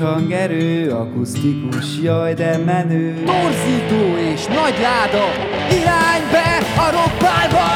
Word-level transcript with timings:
hangerő, 0.00 0.90
akusztikus, 0.90 2.00
jaj 2.02 2.34
de 2.34 2.58
menő. 2.58 3.14
Torzító 3.14 4.16
és 4.32 4.46
nagy 4.46 4.74
láda, 4.80 5.24
irány 5.70 6.30
be 6.30 6.58
a 6.76 6.90
rockbárba! 6.90 7.68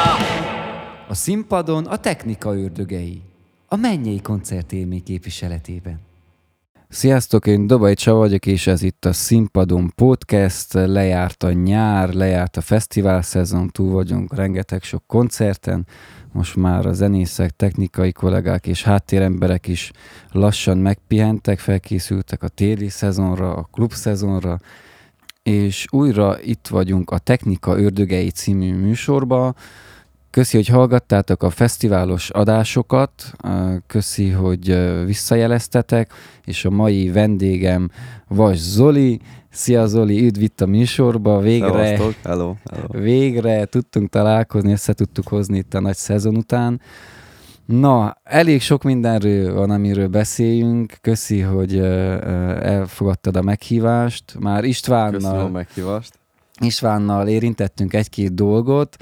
A 1.09 1.15
színpadon 1.15 1.85
a 1.85 1.97
technika 1.97 2.59
ördögei. 2.59 3.23
A 3.69 3.77
mennyei 3.77 4.21
koncertélmény 4.21 5.03
képviseletében. 5.03 6.01
Sziasztok, 6.89 7.47
én 7.47 7.67
Dobai 7.67 7.95
Csaba 7.95 8.19
vagyok, 8.19 8.47
és 8.47 8.67
ez 8.67 8.83
itt 8.83 9.05
a 9.05 9.13
Színpadon 9.13 9.93
Podcast. 9.95 10.73
Lejárt 10.73 11.43
a 11.43 11.53
nyár, 11.53 12.13
lejárt 12.13 12.57
a 12.57 12.61
fesztivál 12.61 13.23
szezon, 13.23 13.69
túl 13.69 13.93
vagyunk 13.93 14.35
rengeteg 14.35 14.83
sok 14.83 15.03
koncerten. 15.07 15.87
Most 16.35 16.57
már 16.57 16.87
a 16.87 16.93
zenészek, 16.93 17.51
technikai 17.51 18.13
kollégák 18.13 18.67
és 18.67 18.83
háttéremberek 18.83 19.67
is 19.67 19.93
lassan 20.33 20.79
megpihentek, 20.79 21.59
felkészültek 21.59 22.43
a 22.43 22.49
téli 22.49 22.89
szezonra, 22.89 23.55
a 23.57 23.69
klub 23.73 23.93
szezonra, 23.93 24.61
és 25.43 25.87
újra 25.91 26.41
itt 26.41 26.67
vagyunk 26.67 27.11
a 27.11 27.19
Technika 27.19 27.79
Ördögei 27.79 28.31
című 28.31 28.75
műsorba, 28.75 29.55
Köszi, 30.35 30.57
hogy 30.57 30.69
hallgattátok 30.69 31.43
a 31.43 31.51
fesztiválos 31.51 32.31
adásokat, 32.31 33.13
köszi, 33.87 34.31
hogy 34.31 34.77
visszajeleztetek, 35.05 36.13
és 36.45 36.65
a 36.65 36.71
mai 36.71 37.11
vendégem 37.11 37.91
Vas 38.29 38.59
Zoli. 38.59 39.21
Szia 39.51 39.87
Zoli, 39.87 40.27
üdv 40.27 40.43
itt 40.43 40.61
a 40.61 40.67
műsorba, 40.67 41.41
végre, 41.41 41.87
hello, 41.89 42.13
hello. 42.23 42.55
végre 42.91 43.65
tudtunk 43.65 44.09
találkozni, 44.09 44.73
össze 44.73 44.93
tudtuk 44.93 45.29
hozni 45.29 45.59
itt 45.59 45.75
a 45.75 45.81
nagy 45.81 45.97
szezon 45.97 46.37
után. 46.37 46.81
Na, 47.67 48.17
elég 48.25 48.61
sok 48.61 48.83
mindenről 48.83 49.55
van, 49.55 49.71
amiről 49.71 50.09
beszéljünk. 50.09 50.93
Köszi, 51.01 51.41
hogy 51.41 51.79
elfogadtad 51.79 53.37
a 53.37 53.43
meghívást. 53.43 54.37
Már 54.39 54.65
Istvánnal... 54.65 55.11
Köszönöm 55.21 55.45
a 55.45 55.49
meghívást. 55.49 56.19
Istvánnal 56.61 57.29
érintettünk 57.29 57.95
egy-két 57.95 58.35
dolgot. 58.35 58.97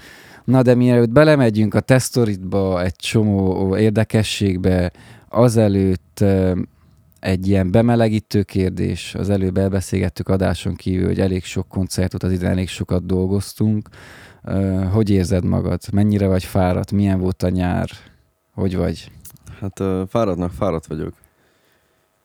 Na 0.45 0.63
de 0.63 0.75
mielőtt 0.75 1.11
belemegyünk 1.11 1.75
a 1.75 1.81
tesztoritba, 1.81 2.83
egy 2.83 2.97
csomó 2.97 3.77
érdekességbe, 3.77 4.93
azelőtt 5.29 6.25
egy 7.21 7.49
ilyen 7.49 7.71
bemelegítő 7.71 8.43
kérdés, 8.43 9.15
az 9.15 9.31
előbb 9.31 9.57
elbeszélgettük 9.57 10.29
adáson 10.29 10.75
kívül, 10.75 11.07
hogy 11.07 11.21
elég 11.21 11.45
sok 11.45 11.69
koncertot, 11.69 12.23
az 12.23 12.33
ide 12.33 12.49
elég 12.49 12.69
sokat 12.69 13.07
dolgoztunk. 13.07 13.89
Hogy 14.93 15.11
érzed 15.11 15.45
magad? 15.45 15.81
Mennyire 15.93 16.27
vagy 16.27 16.45
fáradt? 16.45 16.93
Milyen 16.93 17.21
volt 17.21 17.43
a 17.43 17.49
nyár? 17.49 17.91
Hogy 18.55 18.77
vagy? 18.77 19.11
Hát 19.61 19.83
fáradtnak 20.09 20.53
fáradt 20.53 20.87
vagyok. 20.87 21.13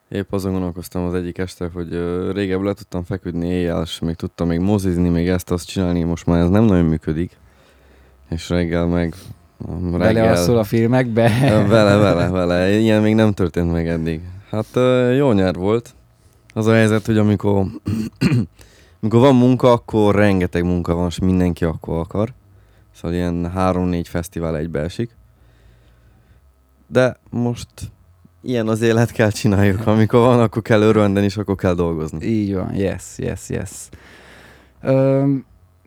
Épp 0.08 0.32
azon 0.32 0.52
gondolkoztam 0.52 1.04
az 1.04 1.14
egyik 1.14 1.38
este, 1.38 1.70
hogy 1.72 1.88
régebb 2.32 2.60
le 2.60 2.72
tudtam 2.72 3.02
feküdni 3.02 3.48
éjjel, 3.48 3.82
és 3.82 3.98
még 3.98 4.14
tudtam 4.14 4.48
még 4.48 4.60
mozizni, 4.60 5.08
még 5.08 5.28
ezt-azt 5.28 5.68
csinálni, 5.68 6.02
most 6.02 6.26
már 6.26 6.40
ez 6.40 6.48
nem 6.48 6.64
nagyon 6.64 6.84
működik 6.84 7.36
és 8.28 8.48
reggel 8.48 8.86
meg 8.86 9.14
reggel... 9.66 9.98
Belealszol 9.98 10.58
a 10.58 10.64
filmekbe? 10.64 11.28
Vele, 11.68 11.96
vele, 11.96 12.28
vele. 12.28 12.70
Ilyen 12.70 13.02
még 13.02 13.14
nem 13.14 13.32
történt 13.32 13.72
meg 13.72 13.88
eddig. 13.88 14.20
Hát 14.50 14.66
jó 15.16 15.32
nyár 15.32 15.54
volt. 15.54 15.94
Az 16.54 16.66
a 16.66 16.72
helyzet, 16.72 17.06
hogy 17.06 17.18
amikor, 17.18 17.66
amikor 19.00 19.20
van 19.20 19.36
munka, 19.36 19.72
akkor 19.72 20.14
rengeteg 20.14 20.64
munka 20.64 20.94
van, 20.94 21.06
és 21.06 21.18
mindenki 21.18 21.64
akkor 21.64 21.98
akar. 21.98 22.32
Szóval 22.94 23.16
ilyen 23.16 23.50
három-négy 23.50 24.08
fesztivál 24.08 24.56
egybeesik. 24.56 25.16
De 26.86 27.16
most 27.30 27.68
ilyen 28.42 28.68
az 28.68 28.80
élet 28.80 29.10
kell 29.10 29.30
csináljuk. 29.30 29.86
Amikor 29.86 30.20
van, 30.20 30.40
akkor 30.40 30.62
kell 30.62 30.80
örvendeni, 30.80 31.26
és 31.26 31.36
akkor 31.36 31.54
kell 31.54 31.74
dolgozni. 31.74 32.26
Így 32.26 32.54
van, 32.54 32.74
yes, 32.74 33.04
yes, 33.16 33.48
yes. 33.48 33.70
Um, 34.82 35.44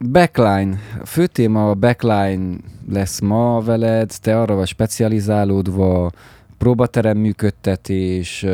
Backline. 0.10 0.78
Fő 1.06 1.28
téma 1.28 1.70
a 1.70 1.73
backline 1.73 2.56
lesz 2.89 3.20
ma 3.20 3.62
veled, 3.62 4.12
te 4.22 4.39
arra 4.42 4.56
vagy 4.56 4.67
specializálódva, 4.67 6.12
próbaterem 6.58 7.17
működtetés, 7.17 8.45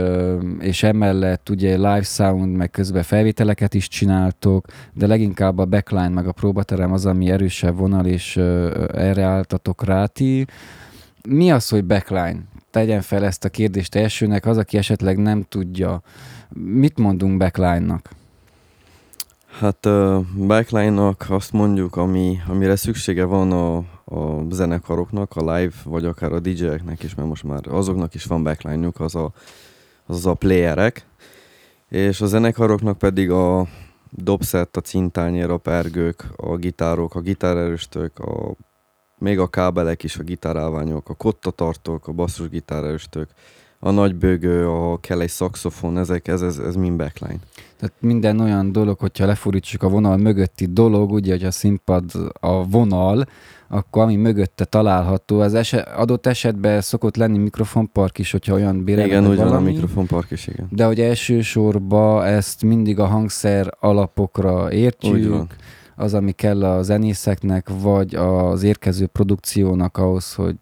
és 0.59 0.83
emellett 0.83 1.49
ugye 1.49 1.75
live 1.75 2.01
sound, 2.01 2.55
meg 2.55 2.69
közben 2.69 3.03
felvételeket 3.03 3.73
is 3.73 3.87
csináltok, 3.87 4.65
de 4.93 5.07
leginkább 5.07 5.57
a 5.57 5.65
backline, 5.65 6.09
meg 6.09 6.27
a 6.27 6.31
próbaterem 6.31 6.91
az, 6.91 7.05
ami 7.05 7.29
erősebb 7.29 7.77
vonal, 7.77 8.05
és 8.05 8.37
erre 8.93 9.23
álltatok 9.23 9.85
rá 9.85 10.05
ti. 10.05 10.45
Mi 11.29 11.51
az, 11.51 11.69
hogy 11.69 11.85
backline? 11.85 12.39
Tegyen 12.71 13.01
fel 13.01 13.25
ezt 13.25 13.45
a 13.45 13.49
kérdést 13.49 13.95
elsőnek, 13.95 14.45
az, 14.45 14.57
aki 14.57 14.77
esetleg 14.77 15.17
nem 15.17 15.45
tudja. 15.49 16.01
Mit 16.53 16.97
mondunk 16.97 17.37
backline-nak? 17.37 18.09
Hát 19.59 19.85
a 19.85 20.23
backline-nak 20.35 21.25
azt 21.29 21.51
mondjuk, 21.51 21.95
ami, 21.95 22.37
amire 22.47 22.75
szüksége 22.75 23.23
van 23.23 23.51
a, 23.51 23.77
a 24.15 24.45
zenekaroknak, 24.49 25.35
a 25.35 25.53
live, 25.53 25.73
vagy 25.83 26.05
akár 26.05 26.31
a 26.31 26.39
DJ-eknek 26.39 27.03
is, 27.03 27.15
mert 27.15 27.27
most 27.27 27.43
már 27.43 27.67
azoknak 27.67 28.13
is 28.13 28.25
van 28.25 28.43
backline-juk, 28.43 28.99
az 28.99 29.15
a, 29.15 29.31
az 30.05 30.25
a 30.25 30.33
playerek, 30.33 31.05
és 31.89 32.21
a 32.21 32.25
zenekaroknak 32.25 32.97
pedig 32.97 33.31
a 33.31 33.67
dobszett, 34.09 34.77
a 34.77 34.81
cintányér, 34.81 35.49
a 35.49 35.57
pergők, 35.57 36.25
a 36.35 36.55
gitárok, 36.55 37.15
a 37.15 37.19
gitárerőstök, 37.19 38.19
a, 38.19 38.55
még 39.17 39.39
a 39.39 39.47
kábelek 39.47 40.03
is, 40.03 40.17
a 40.17 40.23
gitárálványok, 40.23 41.09
a 41.09 41.13
kottatartók, 41.13 42.07
a 42.07 42.11
basszusgitárerőstök, 42.11 43.29
a 43.79 43.91
nagybőgő, 43.91 44.69
a 44.69 44.99
kell 44.99 45.21
egy 45.21 45.29
szaxofon, 45.29 45.97
ezek, 45.97 46.27
ez, 46.27 46.41
ez, 46.41 46.57
ez 46.57 46.75
mind 46.75 46.97
backline. 46.97 47.39
Tehát 47.79 47.95
minden 47.99 48.39
olyan 48.39 48.71
dolog, 48.71 48.99
hogyha 48.99 49.25
lefordítsuk 49.25 49.83
a 49.83 49.89
vonal 49.89 50.17
mögötti 50.17 50.65
dolog, 50.65 51.11
ugye, 51.11 51.31
hogy 51.31 51.43
a 51.43 51.51
színpad 51.51 52.11
a 52.39 52.67
vonal, 52.67 53.25
akkor 53.67 54.01
ami 54.01 54.15
mögötte 54.15 54.65
található, 54.65 55.39
az 55.39 55.53
eset, 55.53 55.87
adott 55.87 56.25
esetben 56.25 56.81
szokott 56.81 57.15
lenni 57.15 57.37
mikrofonpark 57.37 58.17
is, 58.17 58.31
hogyha 58.31 58.53
olyan 58.53 58.83
bérelem 58.83 59.07
Igen, 59.07 59.27
úgy 59.27 59.37
van 59.37 59.53
a 59.53 59.59
mikrofonpark 59.59 60.31
is, 60.31 60.47
igen. 60.47 60.67
De 60.71 60.85
hogy 60.85 60.99
elsősorban 60.99 62.25
ezt 62.25 62.63
mindig 62.63 62.99
a 62.99 63.05
hangszer 63.05 63.73
alapokra 63.79 64.71
értjük, 64.71 65.55
az, 65.95 66.13
ami 66.13 66.31
kell 66.31 66.63
a 66.65 66.81
zenészeknek, 66.81 67.69
vagy 67.81 68.15
az 68.15 68.63
érkező 68.63 69.05
produkciónak 69.05 69.97
ahhoz, 69.97 70.33
hogy 70.33 70.57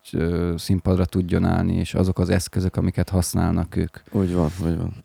színpadra 0.55 1.05
tudjon 1.05 1.45
állni, 1.45 1.75
és 1.75 1.93
azok 1.93 2.19
az 2.19 2.29
eszközök, 2.29 2.75
amiket 2.75 3.09
használnak 3.09 3.75
ők. 3.75 3.97
Úgy 4.11 4.33
van, 4.33 4.49
úgy 4.65 4.77
van. 4.77 5.03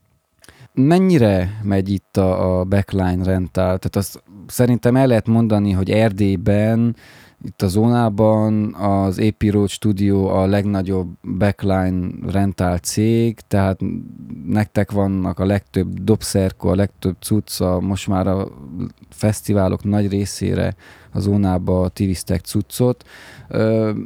Mennyire 0.87 1.61
megy 1.63 1.89
itt 1.89 2.17
a, 2.17 2.59
a 2.61 2.65
backline 2.65 3.25
rental? 3.25 3.79
Tehát 3.79 3.97
azt 3.97 4.23
szerintem 4.47 4.97
el 4.97 5.07
lehet 5.07 5.27
mondani, 5.27 5.71
hogy 5.71 5.91
Erdélyben 5.91 6.97
itt 7.45 7.63
a 7.63 7.69
zónában 7.69 8.75
az 8.75 9.19
AP 9.19 9.43
Road 9.51 9.69
Studio 9.69 10.27
a 10.27 10.47
legnagyobb 10.47 11.09
backline 11.39 12.09
rental 12.27 12.79
cég, 12.79 13.41
tehát 13.49 13.81
nektek 14.47 14.91
vannak 14.91 15.39
a 15.39 15.45
legtöbb 15.45 16.03
dobszerko, 16.03 16.69
a 16.69 16.75
legtöbb 16.75 17.17
cucca, 17.21 17.81
most 17.81 18.09
már 18.09 18.27
a 18.27 18.49
fesztiválok 19.11 19.85
nagy 19.85 20.09
részére 20.09 20.75
a 21.13 21.21
zónába 21.21 21.89
tivisztek 21.89 22.41
cuccot. 22.41 23.05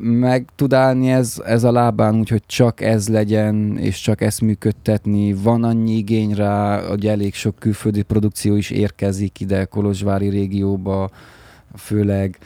Meg 0.01 0.49
tud 0.55 0.73
állni 0.73 1.11
ez, 1.11 1.43
ez 1.45 1.65
a 1.65 1.73
lábán 1.73 2.19
úgy, 2.19 2.29
hogy 2.29 2.43
csak 2.47 2.81
ez 2.81 3.09
legyen, 3.09 3.79
és 3.79 4.01
csak 4.01 4.21
ezt 4.21 4.41
működtetni. 4.41 5.33
Van 5.33 5.65
annyi 5.65 5.97
igény 5.97 6.35
rá, 6.35 6.87
hogy 6.89 7.07
elég 7.07 7.35
sok 7.35 7.55
külföldi 7.59 8.03
produkció 8.03 8.57
is 8.57 8.71
érkezik 8.71 9.41
ide 9.41 9.65
Kolozsvári 9.65 10.29
régióba, 10.29 11.11
főleg 11.77 12.39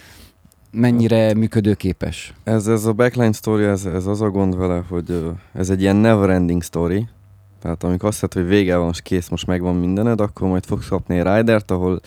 mennyire 0.70 1.34
működőképes? 1.34 2.34
Ez, 2.44 2.66
ez 2.66 2.84
a 2.84 2.92
backline 2.92 3.32
story, 3.32 3.64
ez, 3.64 3.84
ez 3.84 4.06
az 4.06 4.20
a 4.20 4.30
gond 4.30 4.56
vele, 4.56 4.84
hogy 4.88 5.24
ez 5.52 5.70
egy 5.70 5.80
ilyen 5.80 5.96
never 5.96 6.30
ending 6.30 6.62
story. 6.62 7.08
Tehát 7.60 7.84
amikor 7.84 8.08
azt 8.08 8.20
mondod, 8.20 8.42
hogy 8.42 8.58
vége 8.58 8.76
van, 8.76 8.88
és 8.88 9.00
kész, 9.02 9.28
most 9.28 9.46
megvan 9.46 9.76
mindened, 9.76 10.20
akkor 10.20 10.48
majd 10.48 10.64
fogsz 10.64 10.88
kapni 10.88 11.18
egy 11.18 11.36
ridert, 11.36 11.70
ahol 11.70 12.00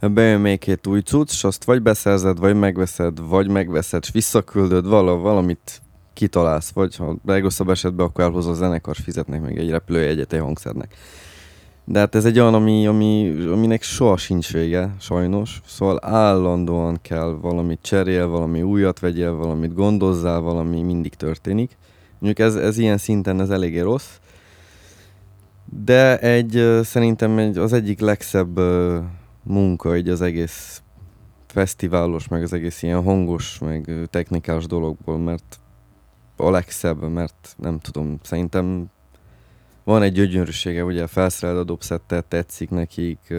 bejön 0.00 0.40
még 0.40 0.58
két 0.58 0.86
új 0.86 1.00
cucc, 1.00 1.30
és 1.30 1.44
azt 1.44 1.64
vagy 1.64 1.82
beszerzed, 1.82 2.38
vagy 2.38 2.56
megveszed, 2.56 3.28
vagy 3.28 3.48
megveszed, 3.48 4.02
és 4.02 4.10
visszaküldöd 4.12 4.88
vala, 4.88 5.16
valamit 5.16 5.80
kitalálsz, 6.12 6.70
vagy 6.70 6.96
ha 6.96 7.16
legrosszabb 7.24 7.70
esetben, 7.70 8.06
akkor 8.06 8.24
elhozza 8.24 8.50
a 8.50 8.54
zenekar, 8.54 8.96
fizetnek 8.96 9.40
meg 9.40 9.58
egy 9.58 9.70
repülőjegyet 9.70 10.32
egy 10.32 10.40
hangszernek. 10.40 10.94
De 11.84 11.98
hát 11.98 12.14
ez 12.14 12.24
egy 12.24 12.38
olyan, 12.38 12.54
ami, 12.54 12.86
ami, 12.86 13.30
aminek 13.50 13.82
soha 13.82 14.16
sincs 14.16 14.52
vége, 14.52 14.94
sajnos. 15.00 15.60
Szóval 15.66 15.98
állandóan 16.02 16.98
kell 17.02 17.38
valamit 17.40 17.78
cserél, 17.82 18.28
valami 18.28 18.62
újat 18.62 18.98
vegyél, 18.98 19.34
valamit 19.34 19.74
gondozzál, 19.74 20.40
valami 20.40 20.82
mindig 20.82 21.14
történik. 21.14 21.76
Mondjuk 22.18 22.46
ez, 22.46 22.54
ez 22.54 22.78
ilyen 22.78 22.98
szinten 22.98 23.40
ez 23.40 23.50
eléggé 23.50 23.80
rossz. 23.80 24.08
De 25.84 26.18
egy, 26.18 26.80
szerintem 26.82 27.38
egy, 27.38 27.58
az 27.58 27.72
egyik 27.72 28.00
legszebb 28.00 28.60
munka 29.42 29.96
így 29.96 30.08
az 30.08 30.20
egész 30.20 30.82
fesztiválos, 31.46 32.28
meg 32.28 32.42
az 32.42 32.52
egész 32.52 32.82
ilyen 32.82 33.02
hangos, 33.02 33.58
meg 33.58 34.08
technikás 34.10 34.66
dologból, 34.66 35.18
mert 35.18 35.58
a 36.36 36.50
legszebb, 36.50 37.08
mert 37.08 37.54
nem 37.56 37.78
tudom, 37.78 38.18
szerintem 38.22 38.90
van 39.84 40.02
egy 40.02 40.12
gyönyörűsége, 40.12 40.84
ugye 40.84 41.06
felszereld 41.06 41.58
a 41.58 41.64
dobszettet, 41.64 42.24
tetszik 42.24 42.70
nekik, 42.70 43.34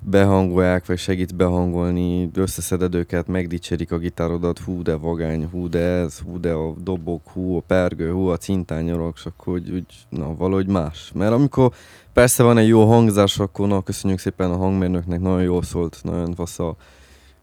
behangolják, 0.00 0.86
vagy 0.86 0.98
segít 0.98 1.36
behangolni, 1.36 2.30
összeszeded 2.34 2.94
őket, 2.94 3.26
megdicsérik 3.26 3.92
a 3.92 3.98
gitárodat, 3.98 4.58
hú 4.58 4.82
de 4.82 4.94
vagány, 4.94 5.48
hú 5.50 5.68
de 5.68 5.78
ez, 5.78 6.18
hú 6.18 6.40
de 6.40 6.52
a 6.52 6.74
dobok, 6.82 7.28
hú 7.28 7.56
a 7.56 7.60
pergő, 7.60 8.12
hú 8.12 8.26
a 8.26 8.36
cintányorok, 8.36 9.14
és 9.16 9.24
akkor 9.24 9.52
úgy, 9.52 9.70
úgy, 9.70 9.86
na 10.08 10.34
valahogy 10.34 10.66
más. 10.66 11.10
Mert 11.14 11.32
amikor 11.32 11.72
persze 12.12 12.42
van 12.42 12.58
egy 12.58 12.68
jó 12.68 12.84
hangzás, 12.86 13.38
akkor 13.38 13.68
na 13.68 13.82
köszönjük 13.82 14.18
szépen 14.18 14.50
a 14.50 14.56
hangmérnöknek, 14.56 15.20
nagyon 15.20 15.42
jól 15.42 15.62
szólt, 15.62 15.98
nagyon 16.02 16.34
fasz 16.34 16.58
a 16.58 16.76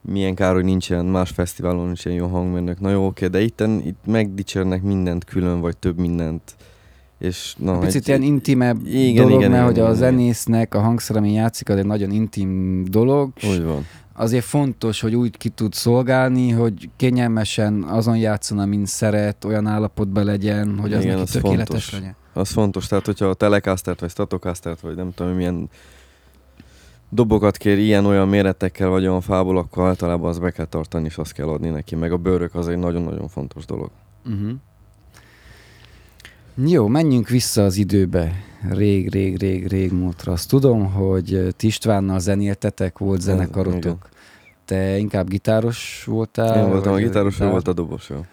milyen 0.01 0.35
kár, 0.35 0.53
hogy 0.53 0.63
nincsen 0.63 1.05
más 1.05 1.29
fesztiválon 1.29 1.91
is 1.91 2.05
ilyen 2.05 2.17
jó 2.17 2.27
hangmérnök. 2.27 2.79
Na 2.79 2.89
jó, 2.89 3.05
oké, 3.05 3.27
de 3.27 3.41
itt, 3.41 3.63
itt 3.83 4.05
megdicsérnek 4.05 4.81
mindent 4.81 5.23
külön, 5.23 5.59
vagy 5.59 5.77
több 5.77 5.97
mindent. 5.97 6.55
És, 7.25 7.55
na, 7.57 7.77
Picit 7.77 8.01
egy, 8.01 8.07
ilyen 8.07 8.21
intimebb 8.21 8.85
igen, 8.85 9.23
dolog, 9.23 9.39
igen, 9.39 9.51
mert 9.51 9.63
igen, 9.63 9.63
hogy 9.63 9.79
a 9.79 9.83
igen, 9.83 9.95
igen. 9.95 9.95
zenésznek 9.95 10.75
a 10.75 10.79
hangszer, 10.79 11.15
ami 11.15 11.33
játszik, 11.33 11.69
az 11.69 11.77
egy 11.77 11.85
nagyon 11.85 12.11
intim 12.11 12.83
dolog. 12.89 13.31
Úgy 13.49 13.63
van. 13.63 13.85
Azért 14.13 14.43
fontos, 14.43 15.01
hogy 15.01 15.15
úgy 15.15 15.37
ki 15.37 15.49
tud 15.49 15.73
szolgálni, 15.73 16.49
hogy 16.49 16.89
kényelmesen 16.95 17.83
azon 17.83 18.17
játszon, 18.17 18.59
amin 18.59 18.85
szeret, 18.85 19.45
olyan 19.45 19.67
állapotban 19.67 20.23
legyen, 20.23 20.79
hogy 20.79 20.93
az 20.93 21.03
Igen, 21.03 21.17
neki 21.17 21.27
az 21.27 21.41
tökéletes 21.41 21.67
fontos. 21.67 21.91
legyen. 21.91 22.15
Az 22.33 22.49
fontos, 22.49 22.87
tehát 22.87 23.05
hogyha 23.05 23.25
a 23.25 23.33
Telecastert, 23.33 23.99
vagy 23.99 24.09
Statocastert, 24.09 24.79
vagy 24.79 24.95
nem 24.95 25.11
tudom, 25.13 25.33
milyen 25.33 25.69
dobokat 27.09 27.57
kér 27.57 27.77
ilyen-olyan 27.77 28.27
méretekkel, 28.27 28.89
vagy 28.89 29.07
olyan 29.07 29.21
fából, 29.21 29.57
akkor 29.57 29.87
általában 29.87 30.29
az 30.29 30.39
be 30.39 30.51
kell 30.51 30.65
tartani, 30.65 31.05
és 31.05 31.17
azt 31.17 31.31
kell 31.31 31.47
adni 31.47 31.69
neki. 31.69 31.95
Meg 31.95 32.11
a 32.11 32.17
bőrök 32.17 32.55
az 32.55 32.67
egy 32.67 32.77
nagyon-nagyon 32.77 33.27
fontos 33.27 33.65
dolog. 33.65 33.89
Uh-huh. 34.25 34.51
Jó, 36.57 36.87
menjünk 36.87 37.29
vissza 37.29 37.63
az 37.63 37.77
időbe. 37.77 38.31
Rég, 38.69 39.11
rég, 39.11 39.37
rég, 39.37 39.67
rég 39.67 39.91
múltra. 39.91 40.31
Azt 40.31 40.49
tudom, 40.49 40.91
hogy 40.91 41.47
ti 41.57 41.67
Istvánnal 41.67 42.19
zenéltetek, 42.19 42.97
volt 42.97 43.21
Igen. 43.21 43.35
zenekarotok. 43.35 44.09
Te 44.65 44.97
inkább 44.97 45.29
gitáros 45.29 46.03
voltál? 46.05 46.63
Én 46.63 46.69
voltam 46.69 46.93
a 46.93 46.97
gitáros, 46.97 47.39
ő 47.39 47.49
volt 47.49 47.67
a 47.67 47.73
dobos. 47.73 48.09
Jó. 48.09 48.25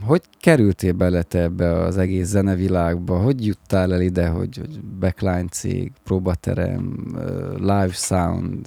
Hogy 0.00 0.22
kerültél 0.40 0.92
bele 0.92 1.22
te 1.22 1.38
ebbe 1.38 1.72
az 1.72 1.98
egész 1.98 2.26
zenevilágba? 2.26 3.18
Hogy 3.18 3.46
juttál 3.46 3.92
el 3.92 4.00
ide, 4.00 4.28
hogy, 4.28 4.56
hogy 4.56 4.80
backline 4.80 5.48
cég, 5.50 5.92
próbaterem, 6.04 7.14
live 7.56 7.92
sound, 7.92 8.66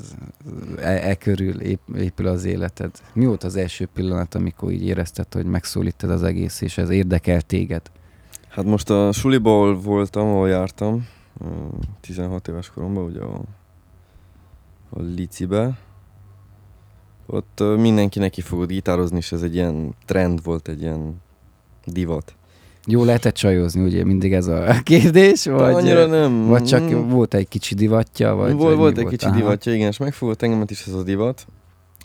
e, 0.78 1.10
e 1.10 1.16
körül 1.16 1.62
ép, 1.62 1.80
épül 1.98 2.28
az 2.28 2.46
életed? 2.46 2.92
Mi 3.14 3.26
volt 3.26 3.44
az 3.44 3.56
első 3.56 3.90
pillanat, 3.94 4.36
amikor 4.36 4.72
így 4.72 4.86
érezted, 4.86 5.34
hogy 5.34 5.46
megszólítod 5.46 6.10
az 6.10 6.24
egész, 6.24 6.62
és 6.62 6.78
ez 6.78 6.90
érdekel 6.90 7.42
téged? 7.42 7.82
Hát 8.54 8.66
most 8.66 8.90
a 8.90 9.12
suliból 9.12 9.82
voltam, 9.82 10.28
ahol 10.28 10.50
jártam, 10.50 11.08
ö, 11.42 11.46
16 12.02 12.48
éves 12.48 12.70
koromban, 12.70 13.04
ugye 13.04 13.22
a, 13.22 13.42
a 14.90 15.02
licibe. 15.16 15.78
Ott 17.26 17.64
mindenki 17.78 18.20
neki 18.20 18.42
fogott 18.42 18.68
gitározni, 18.68 19.18
és 19.18 19.32
ez 19.32 19.42
egy 19.42 19.56
ilyen 19.56 19.96
trend 20.06 20.44
volt, 20.44 20.68
egy 20.68 20.82
ilyen 20.82 21.22
divat. 21.86 22.36
Jó 22.86 23.04
lehetett 23.04 23.34
csajozni, 23.34 23.84
ugye 23.84 24.04
mindig 24.04 24.34
ez 24.34 24.48
a 24.48 24.76
kérdés? 24.84 25.46
Vagy, 25.46 25.56
Vagy, 25.56 25.74
annyira 25.74 26.06
nem. 26.06 26.48
vagy 26.48 26.64
csak 26.64 26.82
mm, 26.82 27.10
volt 27.10 27.34
egy 27.34 27.48
kicsi 27.48 27.76
divatja? 27.76 28.36
Vagy, 28.36 28.54
volt, 28.54 28.68
vagy 28.68 28.78
volt 28.78 28.98
egy 28.98 29.08
kicsi 29.08 29.26
Aha. 29.26 29.36
divatja, 29.36 29.74
igen, 29.74 29.88
és 29.88 29.98
megfogott 29.98 30.42
engemet 30.42 30.72
is 30.72 30.86
ez 30.88 30.94
a 30.94 31.04
divat. 31.04 31.46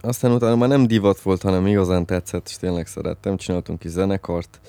Aztán 0.01 0.33
utána 0.33 0.57
már 0.57 0.69
nem 0.69 0.87
divat 0.87 1.21
volt, 1.21 1.43
hanem 1.43 1.67
igazán 1.67 2.07
tetszett, 2.07 2.49
és 2.49 2.57
tényleg 2.57 2.87
szerettem. 2.87 3.37
Csináltunk 3.37 3.85
is 3.85 3.91
zenekart. 3.91 4.61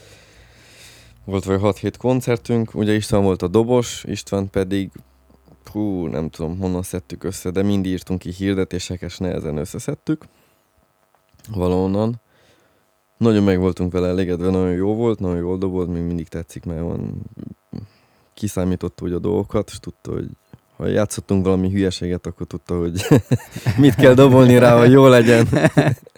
Volt 1.25 1.43
vagy 1.43 1.59
6-7 1.61 1.93
koncertünk, 1.97 2.75
ugye 2.75 2.93
István 2.93 3.23
volt 3.23 3.41
a 3.41 3.47
dobos, 3.47 4.03
István 4.03 4.49
pedig, 4.49 4.91
hú, 5.71 6.05
nem 6.05 6.29
tudom, 6.29 6.59
honnan 6.59 6.83
szedtük 6.83 7.23
össze, 7.23 7.49
de 7.49 7.63
mind 7.63 7.85
írtunk 7.85 8.19
ki 8.19 8.31
hirdetéseket, 8.31 9.09
és 9.09 9.17
nehezen 9.17 9.57
összeszedtük. 9.57 10.25
Valahonnan. 11.53 12.21
Nagyon 13.17 13.43
meg 13.43 13.59
voltunk 13.59 13.91
vele 13.91 14.07
elégedve, 14.07 14.49
nagyon 14.49 14.73
jó 14.73 14.95
volt, 14.95 15.19
nagyon 15.19 15.37
jól 15.37 15.57
dobolt, 15.57 15.89
még 15.89 16.01
mindig 16.01 16.27
tetszik, 16.27 16.65
mert 16.65 16.81
van 16.81 17.21
kiszámította 18.33 19.05
úgy 19.05 19.13
a 19.13 19.19
dolgokat, 19.19 19.69
és 19.69 19.79
tudta, 19.79 20.11
hogy 20.11 20.29
ha 20.77 20.87
játszottunk 20.87 21.45
valami 21.45 21.69
hülyeséget, 21.69 22.25
akkor 22.25 22.47
tudta, 22.47 22.77
hogy 22.77 23.01
mit 23.77 23.95
kell 23.95 24.13
dobolni 24.13 24.57
rá, 24.57 24.77
hogy 24.79 24.91
jó 24.91 25.07
legyen. 25.07 25.47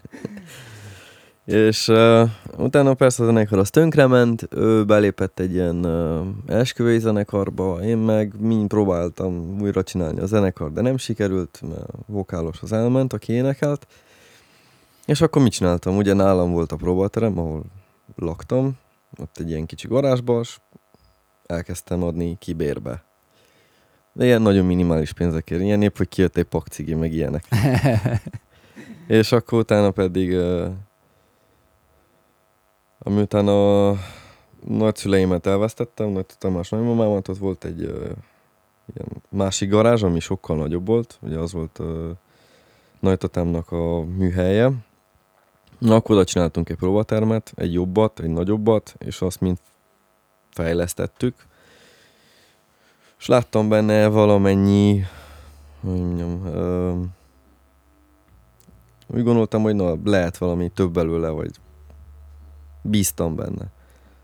és 1.46 1.88
uh, 1.88 2.30
utána 2.58 2.94
persze 2.94 3.24
a 3.24 3.26
zenekar 3.26 3.60
az 3.60 3.70
tönkrement, 3.70 4.48
ő 4.50 4.86
belépett 4.86 5.40
egy 5.40 5.54
ilyen 5.54 5.86
uh, 5.86 6.28
esküvői 6.48 7.00
zenekarba, 7.00 7.84
én 7.84 7.98
meg 7.98 8.34
mind 8.40 8.68
próbáltam 8.68 9.62
újra 9.62 9.84
csinálni 9.84 10.20
a 10.20 10.26
zenekar, 10.26 10.72
de 10.72 10.82
nem 10.82 10.98
sikerült, 10.98 11.62
mert 11.70 11.90
a 11.90 11.98
vokálos 12.06 12.62
az 12.62 12.72
elment, 12.72 13.14
aki 13.14 13.34
énekelt. 13.34 13.88
És 15.06 15.22
akkor 15.22 15.42
mit 15.42 15.52
csináltam? 15.52 15.98
Ugye 15.98 16.14
nálam 16.14 16.52
volt 16.52 16.72
a 16.72 16.76
próbaterem, 16.76 17.40
ahol 17.40 17.64
laktam, 18.16 18.78
ott 19.20 19.38
egy 19.38 19.50
ilyen 19.50 19.66
kicsi 19.66 19.88
garázsba, 19.88 20.40
és 20.40 20.58
elkezdtem 21.46 22.04
adni 22.04 22.38
kibérbe. 22.40 23.04
De 24.14 24.26
ilyen 24.26 24.42
nagyon 24.42 24.66
minimális 24.66 25.14
pénzekért. 25.14 25.62
Ilyen 25.62 25.82
épp, 25.82 25.98
hogy 25.98 26.08
kijött 26.08 26.38
egy 26.38 26.44
pak 26.44 26.68
cigi, 26.68 26.94
meg 26.94 27.14
ilyenek. 27.14 27.46
És 29.08 29.32
akkor 29.32 29.60
utána 29.60 29.92
pedig, 29.92 30.32
uh, 30.32 30.68
amiután 33.04 33.48
a 33.48 33.94
nagyszüleimet 34.68 35.46
elvesztettem, 35.46 36.10
Nagy 36.10 36.26
Tamás 36.38 36.70
nagymamámat, 36.70 37.28
ott 37.28 37.38
volt 37.38 37.64
egy 37.64 37.84
uh, 37.84 37.92
ilyen 38.94 39.22
másik 39.30 39.70
garázs, 39.70 40.04
ami 40.04 40.20
sokkal 40.20 40.58
nagyobb 40.58 40.86
volt. 40.86 41.18
Ugye 41.22 41.38
az 41.38 41.54
volt 41.54 41.80
uh, 41.80 42.10
nagytatámnak 43.00 43.72
a 43.72 44.02
műhelye. 44.02 44.72
Na, 45.78 45.96
akkor 45.96 46.16
oda 46.16 46.26
csináltunk 46.26 46.70
egy 46.70 46.76
próbatermet, 46.78 47.54
egy 47.56 47.74
jobbat, 47.74 48.20
egy 48.20 48.30
nagyobbat, 48.30 48.96
és 48.98 49.22
azt 49.22 49.42
mind 49.42 49.58
fejlesztettük. 50.50 51.36
És 53.20 53.26
láttam 53.26 53.70
benne 53.70 54.08
valamennyi, 54.08 55.04
hogy 55.82 56.00
mondjam, 56.00 56.46
ö, 56.46 56.94
úgy 59.08 59.24
gondoltam, 59.24 59.62
hogy 59.62 59.76
na, 59.76 59.96
lehet 60.04 60.38
valami 60.38 60.70
több 60.70 60.92
belőle, 60.92 61.30
vagy 61.30 61.52
bíztam 62.82 63.36
benne. 63.36 63.72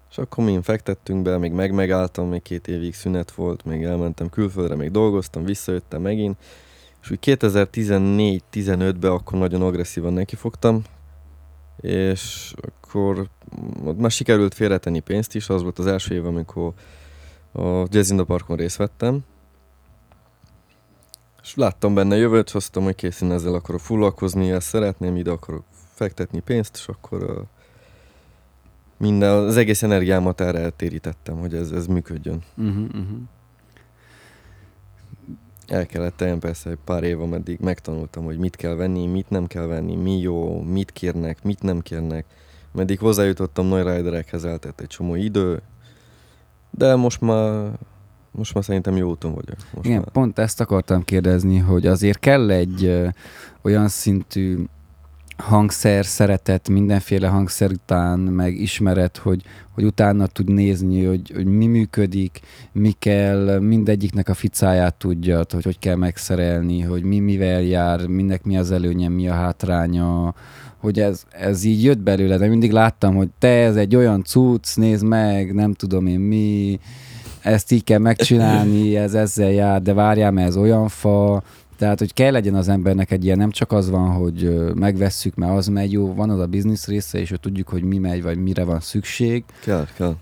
És 0.10 0.18
akkor 0.18 0.44
mi 0.44 0.60
fektettünk 0.62 1.22
be, 1.22 1.38
még 1.38 1.52
megmegálltam, 1.52 2.30
még 2.30 2.42
két 2.42 2.68
évig 2.68 2.94
szünet 2.94 3.32
volt, 3.32 3.66
még 3.66 3.84
elmentem 3.84 4.30
külföldre, 4.30 4.76
még 4.76 4.92
dolgoztam, 4.92 5.44
visszajöttem 5.44 6.02
megint, 6.02 6.38
és 7.02 7.12
úgy 7.12 7.20
2014-15-ben 7.22 9.12
akkor 9.12 9.40
nagyon 9.40 9.62
agresszívan 9.62 10.14
nekifogtam, 10.14 10.82
és 11.82 12.54
akkor 12.62 13.30
ott 13.84 13.98
már 13.98 14.12
sikerült 14.12 14.54
félretenni 14.54 15.00
pénzt 15.00 15.36
is, 15.36 15.50
az 15.50 15.62
volt 15.62 15.80
az 15.80 15.88
első 15.88 16.16
év, 16.16 16.26
amikor 16.26 16.74
a 17.54 17.86
Jazz 17.90 18.10
in 18.10 18.16
the 18.16 18.26
Parkon 18.26 18.58
részt 18.58 18.78
vettem. 18.78 19.20
És 21.42 21.56
láttam 21.56 21.94
benne 21.94 22.16
jövőt, 22.16 22.48
és 22.48 22.54
azt 22.54 22.76
mondtam, 22.76 22.84
hogy 22.84 22.96
kész, 22.96 23.22
ezzel 23.22 23.54
akarok 23.54 23.82
foglalkozni, 23.82 24.52
ezt 24.52 24.68
szeretném, 24.68 25.16
ide 25.16 25.32
akarok 25.32 25.64
fektetni 25.94 26.40
pénzt, 26.40 26.76
és 26.76 26.88
akkor 26.88 27.46
minden, 28.98 29.30
az 29.30 29.58
egész 29.58 29.84
energiámat 29.84 30.42
erre 30.42 30.60
eltérítettem, 30.60 31.40
hogy 31.40 31.54
ez, 31.54 31.72
ez 31.72 31.88
működjön. 31.88 32.42
uh-huh, 32.58 32.84
uh-huh. 32.84 33.18
El 35.68 35.86
kellett 35.86 36.18
teljen 36.18 36.40
persze 36.40 36.70
egy 36.70 36.78
pár 36.86 37.04
év, 37.04 37.22
ameddig 37.22 37.60
megtanultam, 37.60 38.24
hogy 38.24 38.38
mit 38.38 38.56
kell 38.56 38.74
venni, 38.74 39.06
mit 39.06 39.30
nem 39.30 39.48
kell 39.48 39.66
venni, 39.66 39.96
mi 39.96 40.20
jó, 40.20 40.62
mit 40.62 40.92
kérnek, 40.92 41.44
mit 41.44 41.62
nem 41.62 41.80
kérnek. 41.80 42.26
Meddig 42.72 43.00
hozzájutottam 43.00 43.68
nagy 43.68 43.84
riderekhez, 43.88 44.46
eltett 44.46 44.80
egy 44.80 44.88
csomó 44.88 45.16
idő, 45.16 45.62
de 46.72 46.96
most 46.96 47.22
már, 47.22 47.72
most 48.32 48.54
már 48.54 48.64
szerintem 48.64 48.96
jó 48.96 49.10
úton 49.10 49.34
vagyok. 49.34 49.58
Most 49.74 49.86
Igen, 49.86 49.98
már. 50.00 50.10
pont 50.10 50.40
ezt 50.40 50.62
akartam 50.62 51.04
kérdezni, 51.04 51.58
hogy 51.58 51.88
azért 51.88 52.20
kell 52.20 52.50
egy 52.50 52.86
ö, 52.86 53.08
olyan 53.62 53.88
szintű 53.88 54.64
hangszer, 55.38 56.06
szeretet, 56.06 56.70
mindenféle 56.70 57.28
hangszer 57.28 57.72
után, 57.72 58.20
meg 58.20 58.56
ismeret, 58.56 59.18
hogy, 59.18 59.42
hogy 59.72 59.84
utána 59.84 60.28
tud 60.28 60.50
nézni, 60.50 61.06
hogy, 61.06 61.32
hogy 61.36 61.46
mi 61.46 61.68
működik, 61.68 62.40
mi 62.72 62.92
kell, 63.00 63.60
mindegyiknek 63.60 64.30
a 64.30 64.34
ficáját 64.34 64.96
tudja, 64.96 65.44
hogy 65.50 65.64
hogy 65.64 65.80
kell 65.80 65.96
megszerelni, 65.96 66.82
hogy 66.82 67.04
mi 67.04 67.20
mivel 67.20 67.62
jár, 67.62 68.08
mindnek 68.08 68.44
mi 68.44 68.58
az 68.58 68.72
előnye, 68.72 69.10
mi 69.10 69.30
a 69.30 69.34
hátránya, 69.34 70.34
hogy 70.78 71.00
ez, 71.00 71.24
ez 71.30 71.64
így 71.64 71.84
jött 71.84 72.00
belőle, 72.00 72.38
de 72.38 72.48
mindig 72.48 72.72
láttam, 72.72 73.16
hogy 73.16 73.30
te, 73.40 73.48
ez 73.48 73.76
egy 73.76 73.96
olyan 73.96 74.24
cucc, 74.24 74.76
nézd 74.76 75.06
meg, 75.06 75.54
nem 75.54 75.74
tudom 75.74 76.08
én 76.08 76.20
mi, 76.20 76.80
ezt 77.42 77.72
így 77.72 77.84
kell 77.84 78.00
megcsinálni, 78.00 78.96
ez 78.96 79.14
ezzel 79.14 79.52
jár, 79.52 79.82
de 79.82 79.94
várjál, 79.94 80.32
mert 80.32 80.48
ez 80.48 80.58
olyan 80.58 80.88
fa, 80.88 81.44
tehát, 81.78 82.00
hogy 82.00 82.14
kell 82.14 82.32
legyen 82.32 82.56
az 82.56 82.68
embernek 82.68 83.12
egy 83.12 83.26
ilyen, 83.26 83.38
nem 83.38 83.52
csak 83.52 83.72
az 83.72 83.90
van, 83.90 84.12
hogy 84.12 84.74
megvesszük, 84.76 85.36
mert 85.36 85.52
az 85.52 85.68
megy 85.68 85.92
jó, 85.92 86.14
van 86.14 86.30
az 86.30 86.40
a 86.40 86.46
biznisz 86.46 86.88
része, 86.88 87.20
és 87.20 87.30
hogy 87.30 87.40
tudjuk, 87.40 87.68
hogy 87.68 87.84
mi 87.84 87.98
megy, 87.98 88.24
vagy 88.24 88.38
mire 88.38 88.64
van 88.64 88.80
szükség, 88.80 89.44
Kell, 89.64 89.88
kell. 89.96 90.16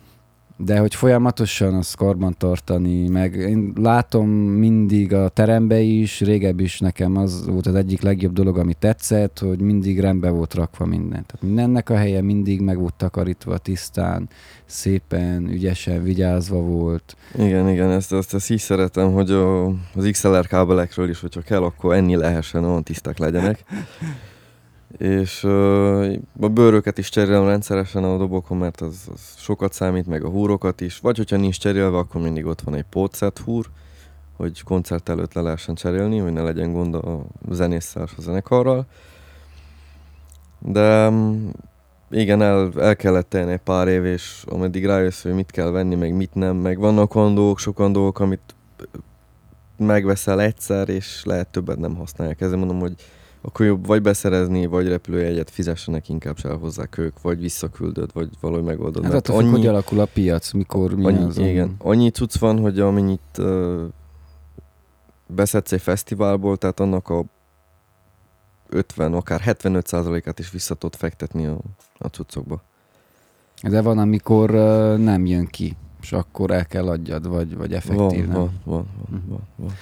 De 0.57 0.79
hogy 0.79 0.95
folyamatosan 0.95 1.74
azt 1.74 1.95
karban 1.95 2.35
tartani, 2.38 3.07
meg 3.07 3.35
én 3.35 3.74
látom 3.75 4.29
mindig 4.29 5.13
a 5.13 5.29
terembe 5.29 5.79
is, 5.79 6.21
régebb 6.21 6.59
is 6.59 6.79
nekem 6.79 7.17
az 7.17 7.45
volt 7.45 7.65
az 7.67 7.75
egyik 7.75 8.01
legjobb 8.01 8.33
dolog, 8.33 8.57
ami 8.57 8.74
tetszett, 8.74 9.39
hogy 9.39 9.59
mindig 9.59 10.00
rendbe 10.00 10.29
volt 10.29 10.53
rakva 10.53 10.85
minden. 10.85 11.25
Tehát 11.25 11.41
mindennek 11.41 11.89
a 11.89 11.95
helye 11.95 12.21
mindig 12.21 12.62
meg 12.62 12.79
volt 12.79 12.93
takarítva 12.93 13.57
tisztán, 13.57 14.29
szépen, 14.65 15.50
ügyesen, 15.50 16.03
vigyázva 16.03 16.59
volt. 16.59 17.15
Igen, 17.38 17.69
igen, 17.69 17.91
ezt, 17.91 18.13
ezt, 18.13 18.33
ezt 18.33 18.50
így 18.50 18.59
szeretem, 18.59 19.12
hogy 19.12 19.31
a, 19.31 19.65
az 19.67 20.07
XLR 20.12 20.47
kábelekről 20.47 21.09
is, 21.09 21.19
hogyha 21.19 21.41
kell, 21.41 21.63
akkor 21.63 21.93
enni 21.93 22.15
lehessen, 22.15 22.63
olyan 22.63 22.83
tiszták 22.83 23.17
legyenek. 23.17 23.63
és 24.98 25.44
a 26.40 26.48
bőröket 26.48 26.98
is 26.98 27.10
cserélem 27.10 27.46
rendszeresen 27.46 28.04
a 28.04 28.18
dobokon, 28.18 28.58
mert 28.58 28.82
az, 28.82 29.08
az 29.14 29.22
sokat 29.38 29.74
számít, 29.74 30.08
meg 30.08 30.24
a 30.24 30.30
húrokat 30.30 30.82
is. 30.82 31.00
Vagy 31.00 31.18
hogyha 31.18 31.38
nincs 31.38 31.60
cserélve, 31.60 31.98
akkor 31.98 32.22
mindig 32.22 32.46
ott 32.46 32.62
van 32.62 32.75
egy 32.75 32.86
pótszett 32.90 33.40
húr, 33.40 33.66
hogy 34.38 34.64
koncert 34.64 35.10
előtt 35.10 35.34
le 35.34 35.42
lehessen 35.42 35.75
cserélni, 35.75 36.18
hogy 36.18 36.34
ne 36.34 36.42
legyen 36.42 36.72
gond 36.72 36.96
a 36.96 37.25
zenésszel 37.50 38.08
a 38.18 38.22
zenekarral. 38.22 38.86
De 40.60 41.10
mm, 41.10 41.48
igen, 42.10 42.42
el, 42.42 42.72
el 42.80 42.96
kellett 42.96 43.30
tenni 43.30 43.52
egy 43.52 43.60
pár 43.60 43.88
év, 43.88 44.06
és 44.06 44.44
ameddig 44.48 44.86
rájössz, 44.86 45.24
hogy 45.24 45.34
mit 45.34 45.52
kell 45.52 45.70
venni, 45.70 45.96
meg 45.96 46.16
mit 46.16 46.34
nem, 46.34 46.56
meg 46.56 46.80
vannak 46.80 47.16
olyan 47.16 47.36
dolgok, 47.36 47.60
sokan 47.60 47.92
dolgok, 47.92 48.20
amit 48.20 48.56
megveszel 49.78 50.42
egyszer, 50.42 50.90
és 50.90 51.24
lehet 51.25 51.48
többet 51.48 51.78
nem 51.78 51.96
használják. 51.96 52.42
Ezért 52.42 52.60
mondom, 52.60 52.80
hogy 52.80 52.96
akkor 53.46 53.66
jobb 53.66 53.86
vagy 53.86 54.02
beszerezni, 54.02 54.66
vagy 54.66 54.88
repülőjegyet 54.88 55.50
fizessenek, 55.50 56.10
inkább 56.10 56.38
se 56.38 56.50
elhozzák 56.50 56.98
ők, 56.98 57.22
vagy 57.22 57.40
visszaküldöd, 57.40 58.10
vagy 58.14 58.30
valahogy 58.40 58.64
megoldod. 58.64 59.04
Hát 59.04 59.14
attól 59.14 59.36
annyi, 59.38 59.50
hogy 59.50 59.68
alakul 59.68 60.00
a 60.00 60.06
piac, 60.06 60.52
mikor 60.52 60.96
mi 60.96 61.06
annyi, 61.06 61.24
az. 61.24 61.38
Igen, 61.38 61.75
annyi 61.78 62.10
cucc 62.10 62.38
van, 62.38 62.60
hogy 62.60 62.80
amennyit 62.80 63.38
uh, 63.38 63.82
beszedsz 65.28 65.72
egy 65.72 65.82
fesztiválból, 65.82 66.58
tehát 66.58 66.80
annak 66.80 67.10
a 67.10 67.24
50, 68.70 69.14
akár 69.14 69.42
75%-át 69.46 70.40
is 70.40 70.52
vissza 70.52 70.75
tudod 70.75 70.96
fektetni 70.96 71.46
a, 71.46 71.58
a 71.98 72.08
cuccokba. 72.08 72.62
De 73.64 73.82
van, 73.82 73.98
amikor 73.98 74.50
uh, 74.52 74.98
nem 74.98 75.25
jön 75.25 75.46
ki, 75.46 75.75
és 76.02 76.12
akkor 76.12 76.52
el 76.52 76.66
kell 76.66 76.88
adjad, 76.88 77.28
vagy, 77.28 77.56
vagy 77.56 77.74
effektív, 77.74 78.25
van, 78.25 78.28
nem? 78.28 78.34
Van, 78.34 78.52
van, 78.64 78.88
van, 79.10 79.24
van, 79.28 79.48
van. 79.56 79.74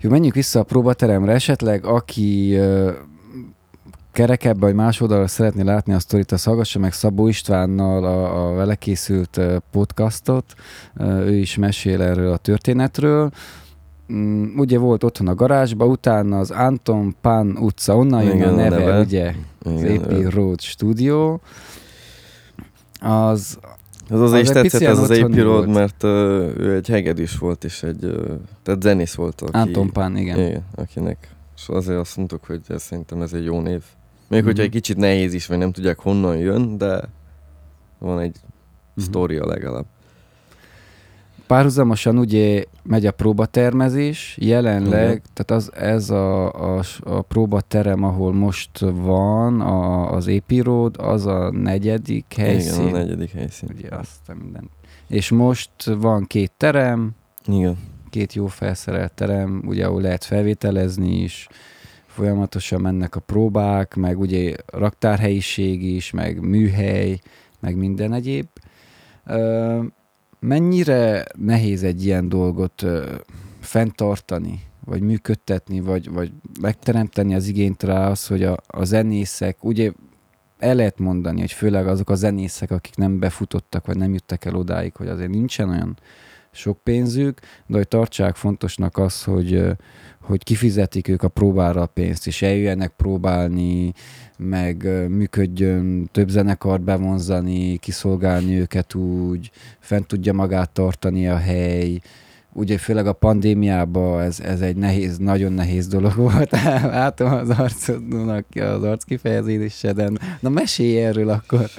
Jó, 0.00 0.10
menjünk 0.10 0.34
vissza 0.34 0.60
a 0.60 0.62
próbateremre. 0.62 1.32
Esetleg, 1.32 1.84
aki 1.84 2.58
kerekebb 4.12 4.60
vagy 4.60 4.74
más 4.74 5.00
oldalra 5.00 5.26
szeretné 5.26 5.62
látni 5.62 5.92
a 5.92 5.98
sztorit, 5.98 6.32
az 6.32 6.44
hallgassa 6.44 6.78
meg 6.78 6.92
Szabó 6.92 7.28
Istvánnal 7.28 8.04
a, 8.04 8.46
a 8.48 8.54
vele 8.54 8.74
készült 8.74 9.40
podcastot. 9.70 10.54
Ő 11.00 11.34
is 11.36 11.56
mesél 11.56 12.02
erről 12.02 12.32
a 12.32 12.36
történetről. 12.36 13.30
Um, 14.08 14.52
ugye 14.56 14.78
volt 14.78 15.04
otthon 15.04 15.28
a 15.28 15.34
garázsba, 15.34 15.84
utána 15.86 16.38
az 16.38 16.50
Anton 16.50 17.14
Pan 17.20 17.56
utca, 17.60 17.96
onnan 17.96 18.22
jön 18.22 18.36
Igen, 18.36 18.48
a 18.52 18.56
neve, 18.56 18.76
neve. 18.78 19.00
ugye? 19.00 19.34
Az 19.58 19.82
Igen, 19.82 20.02
AP 20.02 20.10
ő- 20.12 20.28
Road 20.28 20.60
Studio. 20.60 21.38
Az, 23.00 23.58
Az 24.10 24.20
azért 24.20 24.42
Az 24.56 24.64
is 24.64 24.70
tetszett 24.70 24.88
ez 24.88 24.98
az 24.98 25.10
otthoni 25.10 25.38
AP 25.40 25.44
Road, 25.46 25.68
mert 25.68 26.02
uh, 26.02 26.10
ő 26.56 26.74
egy 26.74 26.88
hegedűs 26.88 27.38
volt, 27.38 27.64
és 27.64 27.82
egy, 27.82 28.04
uh, 28.04 28.38
tehát 28.62 28.82
zenész 28.82 29.14
volt, 29.14 29.40
aki... 29.40 29.58
Anton 29.58 29.90
Pan, 29.92 30.16
igen. 30.16 30.38
Igen, 30.38 30.64
akinek. 30.74 31.34
És 31.56 31.68
azért 31.68 31.98
azt 31.98 32.16
mondtuk, 32.16 32.44
hogy 32.44 32.60
ez, 32.68 32.82
szerintem 32.82 33.22
ez 33.22 33.32
egy 33.32 33.44
jó 33.44 33.60
név. 33.60 33.82
Még 34.28 34.38
Mhm. 34.38 34.48
hogyha 34.48 34.62
egy 34.62 34.70
kicsit 34.70 34.96
nehéz 34.96 35.34
is, 35.34 35.46
vagy 35.46 35.58
nem 35.58 35.72
tudják 35.72 35.98
honnan 36.00 36.36
jön, 36.36 36.78
de 36.78 37.00
van 37.98 38.20
egy 38.20 38.36
Mhm. 38.94 39.04
sztória 39.06 39.46
legalább. 39.46 39.84
Párhuzamosan 41.46 42.18
ugye 42.18 42.64
megy 42.82 43.06
a 43.06 43.12
próbatermezés, 43.12 44.36
jelenleg, 44.40 45.08
Igen. 45.08 45.22
tehát 45.32 45.50
az, 45.50 45.70
ez 45.74 46.10
a, 46.10 46.52
a, 46.52 46.82
a 47.00 47.22
próbaterem, 47.22 48.02
ahol 48.02 48.32
most 48.32 48.78
van 48.78 49.60
a, 49.60 50.10
az 50.12 50.30
Road, 50.48 50.96
az 50.98 51.26
a 51.26 51.50
negyedik 51.50 52.34
helyszín. 52.36 52.82
Igen, 52.82 52.94
a 52.94 52.98
negyedik 52.98 53.32
helyszín. 53.32 53.68
Ugye 53.76 53.88
azt 53.96 54.28
a 54.28 54.34
minden. 54.34 54.70
És 55.08 55.30
most 55.30 55.70
van 55.84 56.24
két 56.24 56.52
terem, 56.56 57.10
Igen. 57.46 57.76
két 58.10 58.32
jó 58.32 58.46
felszerelt 58.46 59.12
terem, 59.12 59.62
ugye 59.66 59.86
ahol 59.86 60.00
lehet 60.00 60.24
felvételezni 60.24 61.22
is, 61.22 61.48
folyamatosan 62.06 62.80
mennek 62.80 63.16
a 63.16 63.20
próbák, 63.20 63.94
meg 63.94 64.18
ugye 64.18 64.54
raktárhelyiség 64.66 65.82
is, 65.82 66.10
meg 66.10 66.40
műhely, 66.40 67.18
meg 67.60 67.76
minden 67.76 68.12
egyéb. 68.12 68.46
Ö, 69.26 69.82
mennyire 70.38 71.24
nehéz 71.38 71.82
egy 71.82 72.04
ilyen 72.04 72.28
dolgot 72.28 72.82
ö, 72.82 73.14
fenntartani, 73.60 74.60
vagy 74.84 75.00
működtetni, 75.00 75.80
vagy, 75.80 76.10
vagy 76.10 76.32
megteremteni 76.60 77.34
az 77.34 77.46
igényt 77.46 77.82
rá 77.82 78.10
az, 78.10 78.26
hogy 78.26 78.42
a, 78.42 78.56
a 78.66 78.84
zenészek, 78.84 79.64
ugye 79.64 79.92
el 80.58 80.74
lehet 80.74 80.98
mondani, 80.98 81.40
hogy 81.40 81.52
főleg 81.52 81.86
azok 81.86 82.10
a 82.10 82.14
zenészek, 82.14 82.70
akik 82.70 82.96
nem 82.96 83.18
befutottak, 83.18 83.86
vagy 83.86 83.96
nem 83.96 84.12
juttak 84.12 84.44
el 84.44 84.54
odáig, 84.54 84.96
hogy 84.96 85.08
azért 85.08 85.30
nincsen 85.30 85.68
olyan 85.68 85.98
sok 86.56 86.78
pénzük, 86.82 87.40
de 87.66 87.76
hogy 87.76 87.88
tartsák 87.88 88.36
fontosnak 88.36 88.98
az, 88.98 89.24
hogy, 89.24 89.64
hogy 90.20 90.42
kifizetik 90.42 91.08
ők 91.08 91.22
a 91.22 91.28
próbára 91.28 91.82
a 91.82 91.86
pénzt, 91.86 92.26
és 92.26 92.42
eljöjjenek 92.42 92.92
próbálni, 92.96 93.92
meg 94.38 94.88
működjön, 95.08 96.08
több 96.12 96.28
zenekart 96.28 96.82
bevonzani, 96.82 97.76
kiszolgálni 97.76 98.60
őket 98.60 98.94
úgy, 98.94 99.50
fent 99.78 100.06
tudja 100.06 100.32
magát 100.32 100.70
tartani 100.70 101.28
a 101.28 101.36
hely. 101.36 102.00
Ugye 102.52 102.78
főleg 102.78 103.06
a 103.06 103.12
pandémiában 103.12 104.20
ez, 104.20 104.40
ez 104.40 104.60
egy 104.60 104.76
nehéz, 104.76 105.18
nagyon 105.18 105.52
nehéz 105.52 105.86
dolog 105.86 106.14
volt. 106.14 106.50
Látom 107.00 107.32
az 107.32 107.50
arcodnak 107.50 108.44
az 108.54 108.82
arc 108.82 109.04
kifejezéseden. 109.04 110.18
Na 110.40 110.48
mesélj 110.48 111.04
erről 111.04 111.28
akkor. 111.28 111.70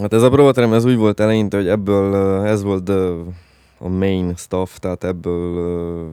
Hát 0.00 0.12
ez 0.12 0.22
a 0.22 0.30
próbaterem, 0.30 0.72
ez 0.72 0.84
úgy 0.84 0.96
volt 0.96 1.20
eleinte, 1.20 1.56
hogy 1.56 1.68
ebből 1.68 2.14
ez 2.46 2.62
volt 2.62 2.92
a, 3.84 3.88
main 3.88 4.34
stuff, 4.36 4.76
tehát 4.76 5.04
ebből 5.04 6.12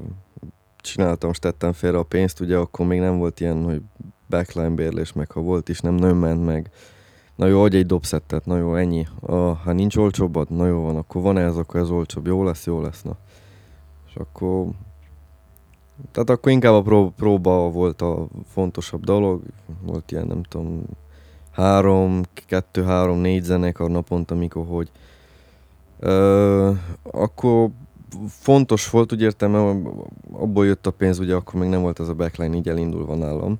csináltam, 0.78 1.30
és 1.30 1.40
tettem 1.40 1.74
félre 1.74 1.98
a 1.98 2.04
pénzt, 2.04 2.40
ugye 2.40 2.58
akkor 2.58 2.86
még 2.86 3.00
nem 3.00 3.18
volt 3.18 3.40
ilyen, 3.40 3.64
hogy 3.64 3.82
backline 4.30 4.70
bérlés, 4.70 5.14
meg 5.14 5.32
ha 5.32 5.42
volt 5.42 5.70
is, 5.70 5.80
nem 5.80 5.96
nagyon 5.96 6.18
ment 6.18 6.46
meg. 6.46 6.72
Na 7.36 7.48
jó, 7.48 7.64
adj 7.64 7.78
egy 7.78 7.86
dobszettet, 7.86 8.46
na 8.46 8.58
jó, 8.58 8.76
ennyi. 8.76 9.08
Ha 9.64 9.72
nincs 9.72 9.96
olcsóbbad, 9.96 10.50
na 10.50 10.68
jó 10.68 10.82
van, 10.82 10.96
akkor 10.96 11.22
van 11.22 11.38
ez, 11.38 11.58
akkor 11.58 11.80
ez 11.80 11.90
olcsóbb, 11.90 12.28
jó 12.28 12.44
lesz, 12.44 12.66
jó 12.66 12.82
lesz, 12.82 13.02
na. 13.02 13.18
És 14.08 14.16
akkor... 14.16 14.68
Tehát 16.12 16.30
akkor 16.30 16.52
inkább 16.52 16.74
a 16.74 16.82
pró- 16.82 17.10
próba 17.10 17.70
volt 17.70 18.02
a 18.02 18.28
fontosabb 18.46 19.04
dolog, 19.04 19.42
volt 19.82 20.12
ilyen, 20.12 20.28
nem 20.28 20.44
tudom, 20.44 20.84
három, 21.52 22.22
kettő, 22.46 22.84
három, 22.84 23.18
négy 23.18 23.44
zenekar 23.44 23.90
naponta, 23.90 24.36
mikor 24.36 24.66
hogy. 24.66 24.92
Akkor 27.12 27.70
fontos 28.28 28.90
volt, 28.90 29.12
úgy 29.14 29.22
értem, 29.22 29.52
mert 29.52 29.88
abból 30.32 30.66
jött 30.66 30.88
a 30.88 30.92
pénz, 30.92 31.20
ugye 31.20 31.36
akkor 31.36 31.60
még 31.60 31.70
nem 31.70 31.82
volt 31.82 32.00
ez 32.00 32.08
a 32.08 32.14
backline 32.14 32.56
így 32.56 32.70
elindulva 32.70 33.16
nálam. 33.16 33.60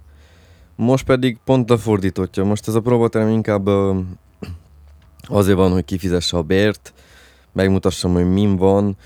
Most 0.76 1.06
pedig 1.06 1.38
pont 1.46 1.72
a 1.72 1.78
fordítottja. 1.78 2.44
Most 2.44 2.68
ez 2.68 2.76
a 2.76 2.82
próbaterem 2.82 3.30
inkább 3.30 3.70
azért 5.24 5.58
van, 5.58 5.72
hogy 5.72 5.86
kifizesse 5.86 6.38
a 6.38 6.42
bért, 6.42 6.94
megmutassam, 7.52 8.14
hogy 8.14 8.32
min 8.32 8.56
van, 8.56 8.98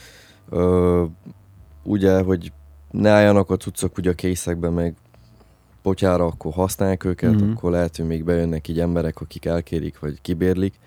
ugye, 1.84 2.22
hogy 2.22 2.52
ne 2.92 3.10
álljanak 3.10 3.50
a 3.50 3.58
cuccok 3.58 3.98
ugye 3.98 4.10
a 4.10 4.14
készekbe, 4.14 4.70
meg 4.70 4.96
potyára, 5.82 6.26
akkor 6.26 6.54
használják 6.54 7.04
őket, 7.04 7.32
Mhm. 7.32 7.42
mm-hmm. 7.44 7.52
akkor 7.52 7.72
lehet, 7.72 7.96
hogy 7.96 8.06
még 8.06 8.24
bejönnek 8.24 8.68
így 8.68 8.80
emberek, 8.80 9.22
akik 9.22 9.46
elkérik, 9.46 10.00
vagy 10.00 10.22
kibérlik. 10.22 10.80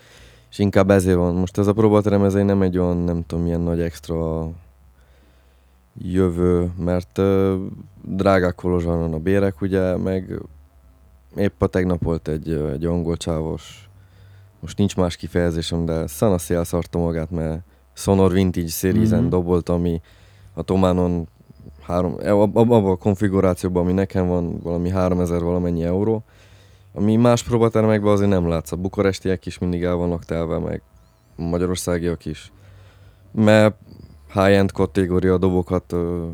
És 0.50 0.59
inkább 0.59 0.90
ezért 0.90 1.17
van. 1.17 1.35
Most 1.35 1.59
ez 1.59 1.67
a 1.67 1.73
próbaterem, 1.73 2.25
ez 2.25 2.35
egy 2.35 2.45
nem 2.45 2.62
egy 2.62 2.78
olyan, 2.78 2.97
nem 2.97 3.26
tudom, 3.26 3.45
milyen 3.45 3.61
nagy 3.61 3.81
extra 3.81 4.49
jövő, 6.02 6.71
mert 6.78 7.19
uh, 7.19 7.55
drágák 8.02 8.55
Kolozsváron 8.55 9.12
a 9.12 9.19
bérek, 9.19 9.61
ugye, 9.61 9.97
meg 9.97 10.40
épp 11.37 11.62
a 11.62 11.67
tegnap 11.67 12.02
volt 12.02 12.28
egy, 12.28 12.49
ö, 12.49 12.71
egy 12.71 12.85
angol 12.85 13.17
csávos, 13.17 13.88
most 14.61 14.78
nincs 14.78 14.97
más 14.97 15.17
kifejezésem, 15.17 15.85
de 15.85 16.07
szanaszél 16.07 16.64
szarta 16.64 16.99
magát, 16.99 17.31
mert 17.31 17.61
Sonor 17.93 18.33
Vintage 18.33 18.69
Series-en 18.69 19.21
Mhm. 19.21 19.28
dobolt, 19.28 19.69
ami 19.69 20.00
a 20.55 20.62
Tománon 20.62 21.28
három, 21.83 22.14
abban 22.25 22.71
ab, 22.71 22.85
a 22.85 22.97
konfigurációban, 22.97 23.83
ami 23.83 23.93
nekem 23.93 24.26
van, 24.26 24.59
valami 24.62 24.90
3000 24.90 25.43
valamennyi 25.43 25.83
euró, 25.85 26.23
ami 26.99 27.17
más 27.17 27.43
próbatermekben 27.43 28.12
azért 28.12 28.31
nem 28.31 28.49
látsz. 28.49 28.73
A 28.73 28.76
bukarestiek 28.76 29.47
is 29.47 29.59
mindig 29.59 29.83
el 29.83 29.95
vannak 29.95 30.25
telve, 30.25 30.59
meg 30.59 30.83
magyarországiak 31.37 32.25
is. 32.25 32.52
Mert 33.33 33.76
high-end 34.33 34.73
kategória 34.73 35.38
dobokat 35.38 35.93
ö, 35.93 36.28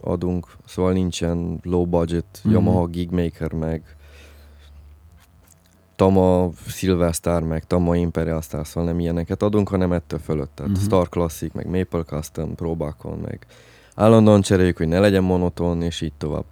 adunk, 0.00 0.46
szóval 0.66 0.92
nincsen 0.92 1.60
low 1.62 1.86
budget, 1.86 2.40
Mhm. 2.44 2.52
Yamaha 2.52 2.86
Gigmaker, 2.86 3.52
meg 3.52 3.82
Tama 5.96 6.50
Silver 6.66 7.14
meg 7.42 7.64
Tama 7.66 7.96
Imperial 7.96 8.40
Star, 8.40 8.66
szóval 8.66 8.84
nem 8.90 9.00
ilyeneket 9.00 9.42
adunk, 9.42 9.68
hanem 9.68 9.92
ettől 9.92 10.18
fölött. 10.18 10.50
Tehát 10.54 10.72
Mhm. 10.72 10.80
uh-huh. 10.80 10.86
Star 10.86 11.08
Classic, 11.08 11.52
meg 11.54 11.66
Maple 11.70 12.02
Custom 12.02 12.54
próbákon, 12.54 13.18
meg 13.18 13.46
állandóan 13.94 14.40
cseréljük, 14.40 14.76
hogy 14.76 14.88
ne 14.88 14.98
legyen 14.98 15.22
monoton, 15.22 15.82
és 15.82 16.00
így 16.00 16.12
tovább. 16.18 16.44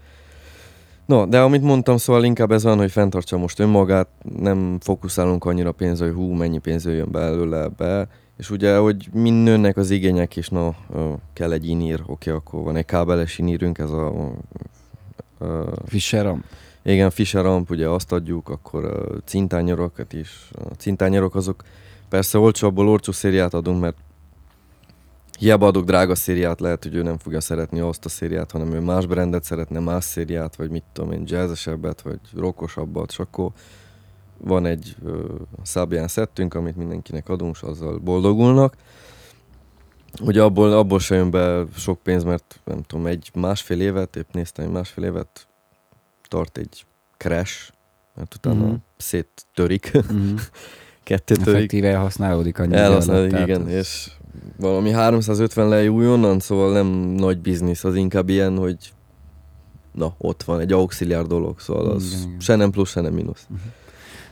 No, 1.09 1.27
de 1.27 1.41
amit 1.41 1.63
mondtam, 1.63 1.97
szóval 1.97 2.25
inkább 2.25 2.53
ez 2.53 2.63
van, 2.63 2.79
hogy 2.79 2.91
fenntartsa 2.91 3.39
most 3.39 3.59
önmagát, 3.59 4.09
nem 4.39 4.79
fókuszálunk 4.81 5.45
annyira 5.45 5.73
pénzre, 5.73 6.07
hogy 6.07 6.15
hú, 6.15 6.33
mennyi 6.33 6.59
pénz 6.59 6.85
jöjjön 6.85 7.11
belőle 7.11 7.69
be, 7.69 8.09
és 8.37 8.51
ugye, 8.51 8.77
hogy 8.77 9.09
mind 9.13 9.43
nőnek 9.43 9.77
az 9.77 9.91
igények 9.91 10.37
is, 10.37 10.49
na, 10.49 10.75
kell 11.33 11.53
egy 11.53 11.69
inír, 11.69 12.03
oké, 12.07 12.31
akkor 12.31 12.63
van 12.63 12.77
egy 12.77 12.85
kábeles 12.85 13.39
inírünk, 13.39 13.79
ez 13.79 13.91
a... 13.91 14.33
Ö, 15.39 15.73
Fisher 15.87 16.25
Ramp. 16.25 16.45
igen, 16.83 17.11
Fisher 17.11 17.43
Ramp, 17.43 17.71
ugye 17.71 17.89
azt 17.89 18.13
adjuk, 18.13 18.49
akkor 18.49 18.85
uh, 18.85 19.17
cintányorokat 19.25 20.13
is. 20.13 20.51
A 20.71 20.75
cintányorok 20.77 21.35
azok 21.35 21.63
persze 22.09 22.39
olcsóbból 22.39 22.89
olcsó 22.89 23.13
szériát 23.13 23.55
adunk, 23.55 23.81
mert 23.81 23.97
hiába 25.39 25.67
adok 25.67 25.85
drága 25.85 26.15
szériát, 26.15 26.61
lehet, 26.61 26.83
hogy 26.83 26.95
ő 26.95 27.03
nem 27.03 27.19
fogja 27.19 27.41
szeretni 27.41 27.81
azt 27.81 28.05
a 28.05 28.09
szériát, 28.09 28.51
hanem 28.51 28.73
ő 28.73 28.81
más 28.81 29.07
brandet 29.07 29.45
szeretne, 29.45 29.79
más 29.79 30.05
szériát, 30.05 30.57
vagy 30.57 30.71
mit 30.71 30.85
tudom 30.93 31.13
én, 31.13 31.23
jazzesebbet, 31.27 32.01
vagy 32.01 32.19
rockosabbat, 32.37 33.11
és 33.11 33.19
akkor 33.19 33.51
van 34.39 34.67
egy 34.67 34.97
uh, 35.03 35.19
Sabian 35.65 36.09
szettünk, 36.09 36.55
amit 36.55 36.77
mindenkinek 36.77 37.29
adunk, 37.29 37.55
és 37.55 37.63
azzal 37.63 37.99
boldogulnak. 37.99 38.77
Ugye 40.21 40.43
abból, 40.43 40.73
abból 40.73 40.99
se 40.99 41.15
jön 41.15 41.31
be 41.31 41.65
sok 41.77 42.03
pénz, 42.03 42.25
mert 42.25 42.61
nem 42.65 42.83
tudom, 42.83 43.07
egy 43.07 43.31
másfél 43.35 43.81
évet, 43.81 44.17
épp 44.17 44.33
néztem, 44.33 44.65
egy 44.65 44.71
másfél 44.71 45.05
évet 45.05 45.47
tart 46.29 46.59
egy 46.59 46.85
crash, 47.17 47.73
mert 48.15 48.35
utána 48.35 48.57
Mhm. 48.57 48.65
mm-hmm. 48.65 48.77
széttörik, 48.97 49.91
Uh-huh. 49.95 50.41
ketté 51.03 51.35
törik. 51.35 51.55
Effektíve 51.55 51.89
elhasználódik 51.89 52.59
annyi. 52.59 52.75
Elhasználódik, 52.75 53.33
alatt, 53.33 53.47
igen, 53.47 53.65
tehát 53.65 53.81
és 53.81 54.11
valami 54.57 54.91
350 54.91 55.69
lej 55.69 55.89
újonnan, 55.89 56.41
szóval 56.41 56.73
nem 56.73 56.87
nagy 57.17 57.39
biznisz, 57.39 57.85
az 57.85 57.95
inkább 57.95 58.29
ilyen, 58.29 58.57
hogy 58.57 58.77
na, 59.93 60.15
ott 60.19 60.43
van 60.43 60.61
egy 60.61 60.73
auxiliár 60.73 61.27
dolog, 61.27 61.61
szóval 61.61 61.91
az 61.91 62.05
Igen, 62.07 62.29
igen. 62.29 62.41
se 62.41 62.57
nem 62.57 62.71
plusz, 62.71 62.91
se 62.91 63.01
nem 63.01 63.13
mínusz. 63.13 63.47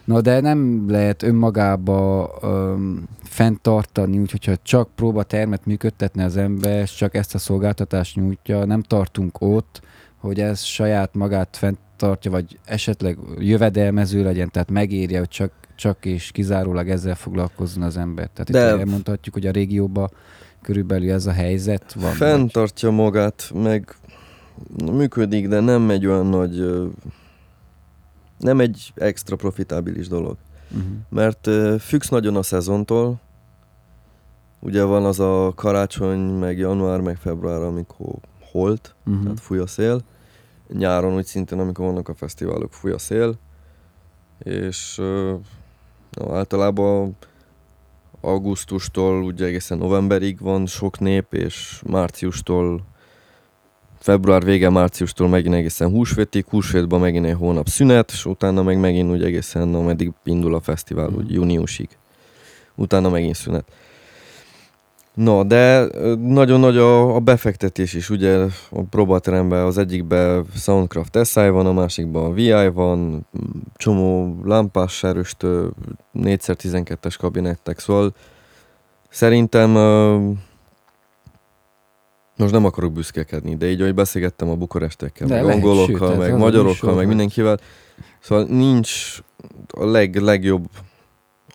Na 0.05 0.21
de 0.21 0.41
nem 0.41 0.91
lehet 0.91 1.23
önmagába 1.23 2.31
öm, 2.43 3.09
fenntartani, 3.23 4.19
úgyhogy 4.19 4.61
csak 4.63 4.89
próbatermet 4.95 5.67
működtetne 5.67 6.25
az 6.25 6.37
ember, 6.37 6.81
és 6.81 6.95
csak 6.95 7.15
ezt 7.15 7.35
a 7.35 7.39
szolgáltatást 7.39 8.17
nyújtja, 8.17 8.65
nem 8.65 8.83
tartunk 8.83 9.41
ott, 9.41 9.81
hogy 10.17 10.41
ez 10.41 10.63
saját 10.63 11.15
magát 11.15 11.57
fenntartja, 11.57 12.31
vagy 12.31 12.59
esetleg 12.65 13.19
jövedelmező 13.39 14.23
legyen, 14.23 14.51
tehát 14.51 14.71
megérje, 14.71 15.19
hogy 15.19 15.29
csak, 15.29 15.53
csak 15.77 16.05
és 16.05 16.31
kizárólag 16.31 16.89
ezzel 16.91 17.15
foglalkozzon 17.15 17.83
az 17.83 17.97
ember. 17.97 18.29
Tehát 18.33 18.51
De- 18.51 18.73
itt 18.73 18.79
elmondhatjuk, 18.79 19.35
hogy 19.35 19.47
a 19.47 19.51
régióban 19.51 20.11
körülbelül 20.63 21.11
ez 21.11 21.27
a 21.27 21.33
helyzet 21.33 21.93
van. 21.93 22.05
vagy- 22.05 22.13
Fenntartja 22.17 22.91
magát, 22.91 23.51
meg 23.55 23.97
működik, 24.93 25.49
de 25.49 25.61
nem 25.61 25.91
egy 25.91 26.07
olyan 26.07 26.27
nagy, 26.27 26.83
nem 28.39 28.61
egy 28.61 28.93
extra 28.95 29.37
profitábilis 29.37 30.09
dolog. 30.09 30.37
Uh-huh. 30.71 30.91
Mert 31.09 31.49
függsz 31.81 32.09
nagyon 32.09 32.37
a 32.37 32.43
szezontól. 32.43 33.21
Ugye 34.61 34.83
van 34.83 35.05
az 35.05 35.21
a 35.21 35.53
karácsony, 35.57 36.19
meg 36.19 36.59
január, 36.59 37.01
meg 37.01 37.17
február, 37.17 37.61
amikor 37.63 38.15
holt, 38.51 38.95
Uh-huh. 39.07 39.23
tehát 39.23 39.41
fúj 39.41 39.59
a 39.59 39.67
szél. 39.67 40.01
Nyáron 40.73 41.15
úgy 41.15 41.25
szintén, 41.27 41.59
amikor 41.59 41.85
vannak 41.87 42.09
a 42.09 42.15
fesztiválok, 42.15 42.73
fúj 42.73 42.91
a 42.93 42.99
szél. 42.99 43.35
És 44.39 45.03
no, 46.11 46.35
általában 46.35 47.17
augusztustól 48.21 49.23
ugye 49.23 49.45
egészen 49.45 49.79
novemberig 49.79 50.41
van 50.41 50.67
sok 50.67 50.99
nép, 50.99 51.35
és 51.35 51.83
márciustól 51.87 52.83
február 53.99 54.45
vége, 54.45 54.71
márciustól 54.71 55.29
megint 55.29 55.55
egészen 55.55 55.91
húsvétig, 55.91 56.45
húsvétban 56.49 57.01
megint 57.01 57.27
egy 57.27 57.35
hónap 57.35 57.67
szünet, 57.67 58.11
és 58.11 58.25
utána 58.25 58.63
meg 58.63 58.79
megint 58.81 59.11
úgy 59.11 59.25
egészen, 59.25 59.75
ameddig 59.75 60.13
indul 60.25 60.55
a 60.55 60.61
fesztivál, 60.61 61.09
úgy 61.09 61.33
júniusig. 61.33 61.89
Utána 62.75 63.09
megint 63.09 63.35
szünet. 63.35 63.65
No, 65.17 65.45
de 65.45 65.87
nagyon 66.17 66.61
nagy 66.61 66.77
a, 66.77 67.15
a 67.15 67.21
befektetés 67.21 67.93
is, 67.95 68.11
ugye 68.11 68.47
a 68.71 68.83
próbateremben 68.91 69.65
az 69.65 69.79
egyikben 69.79 70.45
Soundcraft 70.55 71.27
SI 71.27 71.49
van, 71.49 71.67
a 71.67 71.73
másikban 71.73 72.35
VI 72.35 72.69
van, 72.69 73.27
csomó 73.77 74.37
lámpás 74.45 75.03
erőstő, 75.03 75.71
4x12-es 76.15 77.15
kabinettek, 77.19 77.79
szóval 77.79 78.15
szerintem 79.09 79.71
most 82.37 82.53
nem 82.53 82.65
akarok 82.65 82.93
büszkekedni, 82.93 83.57
de 83.57 83.71
így, 83.71 83.81
ahogy 83.81 83.95
beszélgettem 83.95 84.49
a 84.49 84.55
bukarestekkel, 84.55 85.27
De 85.27 85.43
meg 85.43 85.55
angolokkal, 85.55 86.17
meg 86.17 86.33
a 86.33 86.37
magyarokkal, 86.37 86.95
meg 86.95 87.07
mindenkivel, 87.07 87.59
szóval 88.21 88.45
nincs 88.45 89.19
a 89.67 89.85
leg, 89.85 90.17
legjobb 90.17 90.67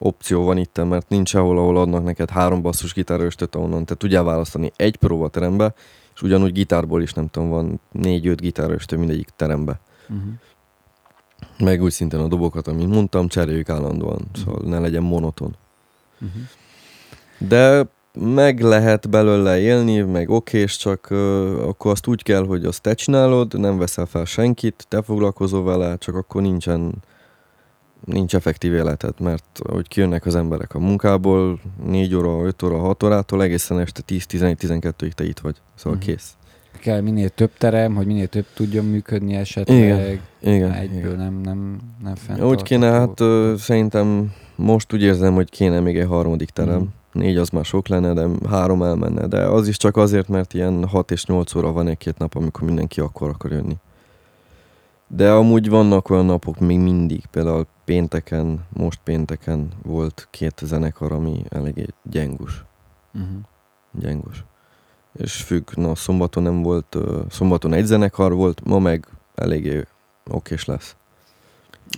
opció 0.03 0.43
van 0.43 0.57
itt, 0.57 0.83
mert 0.83 1.09
nincs 1.09 1.29
sehol, 1.29 1.57
ahol 1.57 1.77
adnak 1.77 2.03
neked 2.03 2.29
három 2.29 2.61
basszus 2.61 2.93
gitáröstöt, 2.93 3.55
ahonnan 3.55 3.85
te 3.85 3.95
tudjál 3.95 4.23
választani 4.23 4.71
egy 4.75 4.95
próbaterembe, 4.95 5.73
és 6.15 6.21
ugyanúgy 6.21 6.51
gitárból 6.51 7.01
is 7.01 7.13
nem 7.13 7.27
tudom, 7.27 7.49
van 7.49 7.79
négy-öt 7.91 8.41
gitáröstő 8.41 8.97
mindegyik 8.97 9.29
terembe. 9.35 9.79
Uh-huh. 10.09 10.31
Meg 11.59 11.81
úgy 11.81 11.91
szintén 11.91 12.19
a 12.19 12.27
dobokat, 12.27 12.67
amit 12.67 12.87
mondtam, 12.87 13.27
cseréljük 13.27 13.69
állandóan, 13.69 14.21
szóval 14.43 14.61
ne 14.65 14.79
legyen 14.79 15.03
monoton. 15.03 15.55
Uh-huh. 16.21 16.41
De 17.37 17.87
meg 18.13 18.61
lehet 18.61 19.09
belőle 19.09 19.59
élni, 19.59 20.01
meg 20.01 20.29
okés, 20.29 20.77
csak 20.77 21.07
uh, 21.09 21.17
akkor 21.67 21.91
azt 21.91 22.07
úgy 22.07 22.23
kell, 22.23 22.45
hogy 22.45 22.65
azt 22.65 22.81
te 22.81 22.93
csinálod, 22.93 23.59
nem 23.59 23.77
veszel 23.77 24.05
fel 24.05 24.25
senkit, 24.25 24.85
te 24.87 25.01
foglalkozol 25.01 25.63
vele, 25.63 25.97
csak 25.97 26.15
akkor 26.15 26.41
nincsen 26.41 26.93
nincs 28.05 28.35
effektív 28.35 28.73
életed, 28.73 29.13
mert 29.19 29.59
hogy 29.69 29.87
kijönnek 29.87 30.25
az 30.25 30.35
emberek 30.35 30.75
a 30.75 30.79
munkából, 30.79 31.59
4 31.85 32.15
óra, 32.15 32.45
5 32.45 32.63
óra, 32.63 32.77
6 32.79 33.03
órától 33.03 33.43
egészen 33.43 33.79
este 33.79 34.01
10-11-12-ig 34.07 35.11
te 35.11 35.23
itt 35.25 35.39
vagy. 35.39 35.55
Szóval 35.75 35.97
Mhm. 35.99 36.07
kész. 36.07 36.33
Kell 36.79 37.01
minél 37.01 37.29
több 37.29 37.51
terem, 37.57 37.95
hogy 37.95 38.05
minél 38.05 38.27
több 38.27 38.45
tudjon 38.53 38.85
működni 38.85 39.33
esetleg. 39.35 39.77
Igen, 39.77 40.19
Igen. 40.55 40.71
Egyből 40.71 40.97
igen. 40.99 41.15
nem, 41.15 41.41
nem, 41.43 41.77
nem 42.03 42.15
fent. 42.15 42.43
Úgy 42.43 42.61
kéne, 42.63 42.89
hát 42.91 43.19
ö, 43.19 43.53
szerintem 43.57 44.33
most 44.55 44.93
úgy 44.93 45.01
érzem, 45.01 45.33
hogy 45.33 45.49
kéne 45.49 45.79
még 45.79 45.97
egy 45.97 46.07
harmadik 46.07 46.49
terem. 46.49 46.77
Mhm. 46.79 46.87
Négy 47.11 47.37
az 47.37 47.49
már 47.49 47.65
sok 47.65 47.87
lenne, 47.87 48.13
de 48.13 48.27
három 48.49 48.83
elmenne. 48.83 49.27
De 49.27 49.45
az 49.45 49.67
is 49.67 49.77
csak 49.77 49.97
azért, 49.97 50.27
mert 50.27 50.53
ilyen 50.53 50.87
6 50.87 51.11
és 51.11 51.25
8 51.25 51.55
óra 51.55 51.71
van 51.71 51.87
egy-két 51.87 52.17
nap, 52.17 52.35
amikor 52.35 52.63
mindenki 52.63 52.99
akkor 52.99 53.29
akar 53.29 53.51
jönni. 53.51 53.75
De 55.15 55.31
amúgy 55.31 55.69
vannak 55.69 56.09
olyan 56.09 56.25
napok 56.25 56.59
még 56.59 56.79
mindig, 56.79 57.25
például 57.25 57.65
pénteken, 57.85 58.59
most 58.73 58.99
pénteken 59.03 59.67
volt 59.83 60.27
két 60.29 60.61
zenekar, 60.63 61.11
ami 61.11 61.43
eléggé 61.49 61.85
gyengus. 62.03 62.65
Uh-huh. 63.13 63.29
Gyengus. 63.99 64.43
És 65.13 65.33
függ, 65.35 65.69
na 65.75 65.95
szombaton 65.95 66.43
nem 66.43 66.61
volt, 66.61 66.97
szombaton 67.29 67.73
egy 67.73 67.85
zenekar 67.85 68.33
volt, 68.33 68.61
ma 68.65 68.79
meg 68.79 69.07
eléggé 69.35 69.83
okés 70.29 70.65
lesz. 70.65 70.95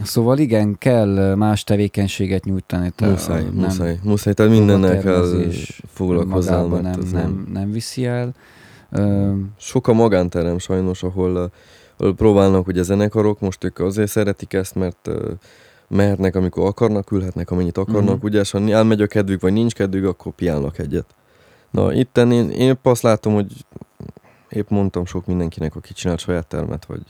Szóval 0.04 0.38
igen, 0.38 0.78
kell 0.78 1.36
más 1.36 1.64
tevékenységet 1.64 2.44
nyújtani. 2.44 2.90
te- 2.90 3.08
Muszáj, 3.08 3.44
nem- 3.44 3.54
muszáj, 3.54 4.00
muszáj, 4.04 4.34
tehát 4.34 4.52
mindennel 4.52 5.00
kell 5.00 5.50
foglalkozzál, 5.88 6.66
nem, 6.66 6.86
ez 6.86 7.12
nem, 7.12 7.48
nem 7.54 7.72
viszi 7.72 8.06
el. 8.06 8.34
Sok 9.58 9.88
a 9.88 9.94
magánterem 9.94 10.58
sajnos, 10.58 11.04
ahol 11.04 11.52
próbálnak 12.16 12.68
ugye 12.68 12.84
zenekarok, 12.84 13.40
most 13.40 13.64
ők 13.64 13.80
azért 13.80 14.10
szeretik 14.10 14.54
ezt, 14.54 14.76
mert 14.76 15.10
mehetnek, 15.88 16.36
amikor 16.36 16.66
akarnak, 16.66 17.12
ülhetnek, 17.12 17.52
amennyit 17.52 17.78
akarnak, 17.78 18.04
uh-huh. 18.04 18.24
ugye, 18.24 18.40
és 18.40 18.52
ha 18.52 18.70
elmegy 18.70 19.02
a 19.02 19.08
kedvük, 19.08 19.42
vagy 19.42 19.54
nincs 19.54 19.74
kedvük, 19.74 20.06
akkor 20.06 20.32
piálnak 20.32 20.78
egyet. 20.78 21.06
Na, 21.72 21.94
itten 21.94 22.32
én, 22.32 22.50
én 22.50 22.70
épp 22.70 22.86
azt 22.86 23.02
látom, 23.02 23.34
hogy 23.34 23.52
épp 24.50 24.70
mondtam 24.70 25.06
sok 25.06 25.26
mindenkinek, 25.26 25.76
aki 25.76 25.94
csinált 25.94 26.20
saját 26.20 26.48
termet, 26.48 26.86
vagy 26.86 27.02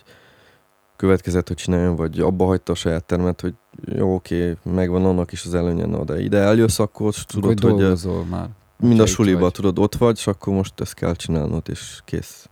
következett, 0.95 1.47
hogy 1.47 1.57
csináljon, 1.57 1.95
vagy 1.95 2.19
abba 2.19 2.45
hagyta 2.45 2.71
a 2.71 2.75
saját 2.75 3.03
termet, 3.03 3.41
hogy 3.41 3.53
jó, 3.85 4.13
oké, 4.13 4.57
megvan 4.63 5.05
annak 5.05 5.31
is 5.31 5.45
az 5.45 5.53
előnye, 5.53 5.85
na, 5.85 6.03
de 6.03 6.21
ide 6.21 6.37
eljössz, 6.37 6.79
akkor 6.79 7.13
tudod, 7.13 7.59
hogy 7.59 7.81
hogy, 7.81 8.25
már. 8.29 8.49
mind 8.77 8.99
a 8.99 9.05
suliba, 9.05 9.39
vagy. 9.39 9.51
tudod, 9.51 9.79
ott 9.79 9.95
vagy, 9.95 10.17
és 10.17 10.27
akkor 10.27 10.53
most 10.53 10.81
ezt 10.81 10.93
kell 10.93 11.15
csinálnod, 11.15 11.69
és 11.69 12.01
kész. 12.05 12.49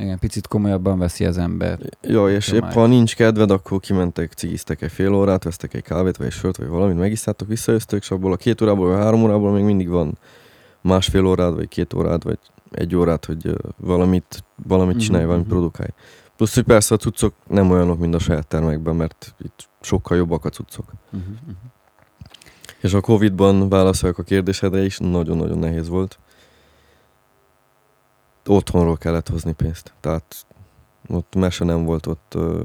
Igen, 0.00 0.18
picit 0.18 0.46
komolyabban 0.46 0.98
veszi 0.98 1.24
az 1.24 1.38
ember. 1.38 1.78
Ja, 2.02 2.28
és 2.28 2.48
épp 2.48 2.62
ha 2.62 2.86
nincs 2.86 3.16
kedved, 3.16 3.50
akkor 3.50 3.80
kimentek, 3.80 4.32
cigiztek 4.32 4.82
egy 4.82 4.92
fél 4.92 5.14
órát, 5.14 5.44
vesztek 5.44 5.74
egy 5.74 5.82
kávét, 5.82 6.16
vagy 6.16 6.26
egy 6.26 6.32
sört, 6.32 6.56
vagy 6.56 6.68
valamit, 6.68 6.98
megisztátok, 6.98 7.48
visszajöttek, 7.48 8.00
és 8.02 8.10
abból 8.10 8.32
a 8.32 8.36
két 8.36 8.60
órából, 8.60 8.88
vagy 8.88 9.02
három 9.02 9.22
órából 9.22 9.52
még 9.52 9.64
mindig 9.64 9.88
van 9.88 10.18
másfél 10.80 11.26
órád, 11.26 11.54
vagy 11.54 11.68
két 11.68 11.94
órád, 11.94 12.24
vagy 12.24 12.38
egy 12.70 12.96
órát, 12.96 13.24
hogy 13.24 13.56
valamit, 13.76 14.44
valamit 14.66 14.94
Mhm, 14.94 15.04
csinálj, 15.04 15.24
valamit 15.24 15.46
mhm. 15.46 15.54
produkálj. 15.54 15.90
Plusz, 16.36 16.54
hogy 16.54 16.64
persze 16.64 16.94
a 16.94 16.98
cuccok 16.98 17.34
nem 17.48 17.70
olyanok, 17.70 17.98
mint 17.98 18.14
a 18.14 18.18
saját 18.18 18.46
termekben, 18.46 18.96
mert 18.96 19.34
itt 19.44 19.68
sokkal 19.80 20.16
jobbak 20.16 20.44
a 20.44 20.48
cuccok. 20.48 20.92
Uh-huh, 21.12 21.30
uh-huh. 21.30 21.56
És 22.80 22.94
a 22.94 23.00
Covid-ban 23.00 23.68
válaszoljak 23.68 24.18
a 24.18 24.22
kérdésedre 24.22 24.84
is, 24.84 24.98
nagyon-nagyon 24.98 25.58
nehéz 25.58 25.88
volt. 25.88 26.18
Otthonról 28.46 28.96
kellett 28.96 29.28
hozni 29.28 29.52
pénzt. 29.52 29.94
Tehát 30.00 30.46
ott 31.08 31.34
mese 31.34 31.64
nem 31.64 31.84
volt 31.84 32.06
ott. 32.06 32.32
Uh, 32.36 32.64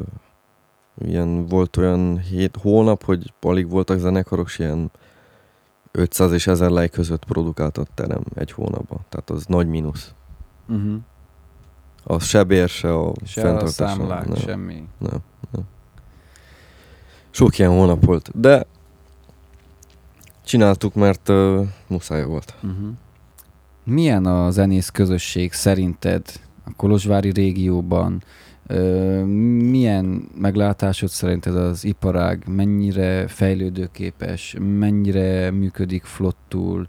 ilyen, 0.97 1.45
volt 1.45 1.77
olyan 1.77 2.19
hét 2.19 2.57
hónap, 2.61 3.03
hogy 3.03 3.33
alig 3.41 3.69
voltak 3.69 3.99
zenekarok, 3.99 4.47
és 4.47 4.59
ilyen 4.59 4.91
500 5.91 6.31
és 6.31 6.47
1000 6.47 6.69
like 6.69 6.87
között 6.87 7.25
produkált 7.25 7.77
a 7.77 7.85
terem 7.93 8.23
egy 8.35 8.51
hónapban. 8.51 8.99
Tehát 9.09 9.29
az 9.29 9.45
nagy 9.45 9.67
mínusz. 9.67 10.13
Uh-huh. 10.67 10.95
A 12.03 12.19
se 12.19 12.43
bér, 12.43 12.69
se 12.69 12.93
a 12.93 13.13
Se 13.23 13.41
a 13.41 13.43
fenntartás. 13.43 13.73
számlák, 13.73 14.27
nem. 14.27 14.37
semmi. 14.37 14.87
Nem, 14.97 15.19
nem. 15.51 15.63
Sok 17.29 17.57
ilyen 17.57 17.71
hónap 17.71 18.05
volt, 18.05 18.39
de 18.39 18.65
csináltuk, 20.43 20.93
mert 20.93 21.29
uh, 21.29 21.67
muszáj 21.87 22.23
volt. 22.25 22.53
Uh-huh. 22.63 22.89
Milyen 23.87 24.25
a 24.25 24.51
zenész 24.51 24.89
közösség 24.89 25.53
szerinted 25.53 26.21
a 26.65 26.73
Kolozsvári 26.75 27.31
régióban? 27.31 28.23
Milyen 29.69 30.29
meglátásod 30.37 31.09
szerinted 31.09 31.55
az 31.55 31.85
iparág? 31.85 32.43
Mennyire 32.47 33.27
fejlődőképes? 33.27 34.55
Mennyire 34.59 35.51
működik 35.51 36.03
flottul? 36.03 36.87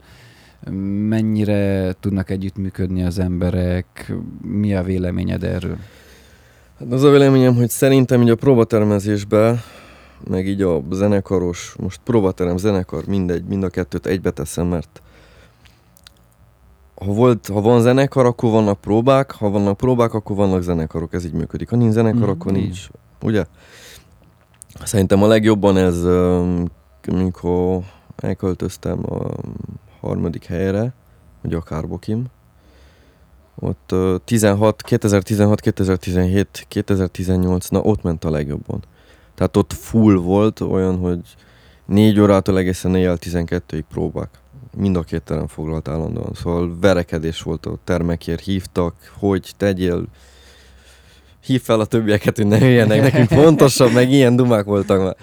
Mennyire 1.08 1.92
tudnak 2.00 2.30
együttműködni 2.30 3.02
az 3.02 3.18
emberek? 3.18 4.12
Mi 4.42 4.74
a 4.74 4.82
véleményed 4.82 5.44
erről? 5.44 5.76
Hát 6.78 6.92
az 6.92 7.02
a 7.02 7.10
véleményem, 7.10 7.54
hogy 7.54 7.70
szerintem 7.70 8.22
így 8.22 8.30
a 8.30 8.36
próbatermezésbe, 8.36 9.62
meg 10.28 10.46
így 10.46 10.62
a 10.62 10.82
zenekaros, 10.90 11.74
most 11.78 12.00
próbaterem, 12.04 12.56
zenekar, 12.56 13.06
mindegy, 13.06 13.44
mind 13.44 13.62
a 13.62 13.68
kettőt 13.68 14.06
egybe 14.06 14.30
teszem, 14.30 14.66
mert 14.66 15.02
ha, 17.04 17.12
volt, 17.12 17.46
ha 17.46 17.60
van 17.60 17.80
zenekar, 17.80 18.26
akkor 18.26 18.50
vannak 18.50 18.80
próbák, 18.80 19.30
ha 19.30 19.50
vannak 19.50 19.76
próbák, 19.76 20.14
akkor 20.14 20.36
vannak 20.36 20.62
zenekarok, 20.62 21.12
ez 21.12 21.24
így 21.24 21.32
működik. 21.32 21.68
Ha 21.68 21.76
nincs 21.76 21.92
zenekar, 21.92 22.28
akkor 22.28 22.56
így. 22.56 22.62
nincs. 22.62 22.88
Ugye? 23.22 23.44
Szerintem 24.84 25.22
a 25.22 25.26
legjobban 25.26 25.76
ez, 25.76 26.04
amikor 27.06 27.80
elköltöztem 28.16 28.98
a 29.12 29.34
harmadik 30.00 30.44
helyre, 30.44 30.92
ugye 31.42 31.56
a 31.56 31.62
Kárbokim, 31.62 32.24
ott 33.58 33.92
ö, 33.92 34.16
16, 34.24 34.82
2016, 34.82 35.60
2017, 35.60 36.64
2018, 36.68 37.68
na 37.68 37.80
ott 37.80 38.02
ment 38.02 38.24
a 38.24 38.30
legjobban. 38.30 38.82
Tehát 39.34 39.56
ott 39.56 39.72
full 39.72 40.16
volt 40.16 40.60
olyan, 40.60 40.98
hogy 40.98 41.20
négy 41.86 42.20
órától 42.20 42.58
egészen 42.58 42.94
éjjel 42.94 43.16
12-ig 43.20 43.82
próbák. 43.88 44.28
Mind 44.78 44.96
a 44.96 45.02
két 45.02 45.22
terem 45.22 45.46
foglalt 45.46 45.88
állandóan. 45.88 46.34
Szóval 46.34 46.76
verekedés 46.80 47.42
volt 47.42 47.66
a 47.66 47.78
termekért, 47.84 48.40
hívtak, 48.40 48.94
hogy 49.18 49.52
tegyél, 49.56 50.04
hív 51.40 51.62
fel 51.62 51.80
a 51.80 51.84
többieket, 51.84 52.36
hogy 52.36 52.46
ne 52.46 52.58
jöjjenek 52.58 53.00
nekünk 53.00 53.28
fontosabb, 53.42 53.92
meg 53.92 54.10
ilyen 54.10 54.36
dumák 54.36 54.64
voltak 54.64 55.02
már. 55.02 55.16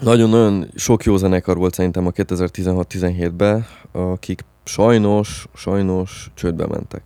Nagyon-nagyon 0.00 0.70
sok 0.74 1.04
jó 1.04 1.16
zenekar 1.16 1.56
volt 1.56 1.74
szerintem 1.74 2.06
a 2.06 2.10
2016-17-ben, 2.10 3.66
akik 3.92 4.44
sajnos, 4.64 5.46
sajnos 5.54 6.30
csődbe 6.34 6.66
mentek. 6.66 7.02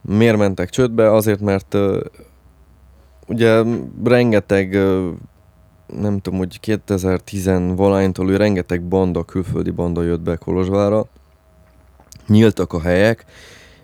Miért 0.00 0.36
mentek 0.36 0.70
csődbe? 0.70 1.12
Azért, 1.12 1.40
mert 1.40 1.74
uh, 1.74 2.00
ugye 3.26 3.62
rengeteg, 4.04 4.72
uh, 4.72 5.08
nem 5.86 6.18
tudom, 6.20 6.38
hogy 6.38 6.60
2010 6.60 7.50
valánytól 7.76 8.30
ő 8.30 8.36
rengeteg 8.36 8.82
banda, 8.82 9.24
külföldi 9.24 9.70
banda 9.70 10.02
jött 10.02 10.20
be 10.20 10.36
Kolozsvára, 10.36 11.06
nyíltak 12.26 12.72
a 12.72 12.80
helyek, 12.80 13.24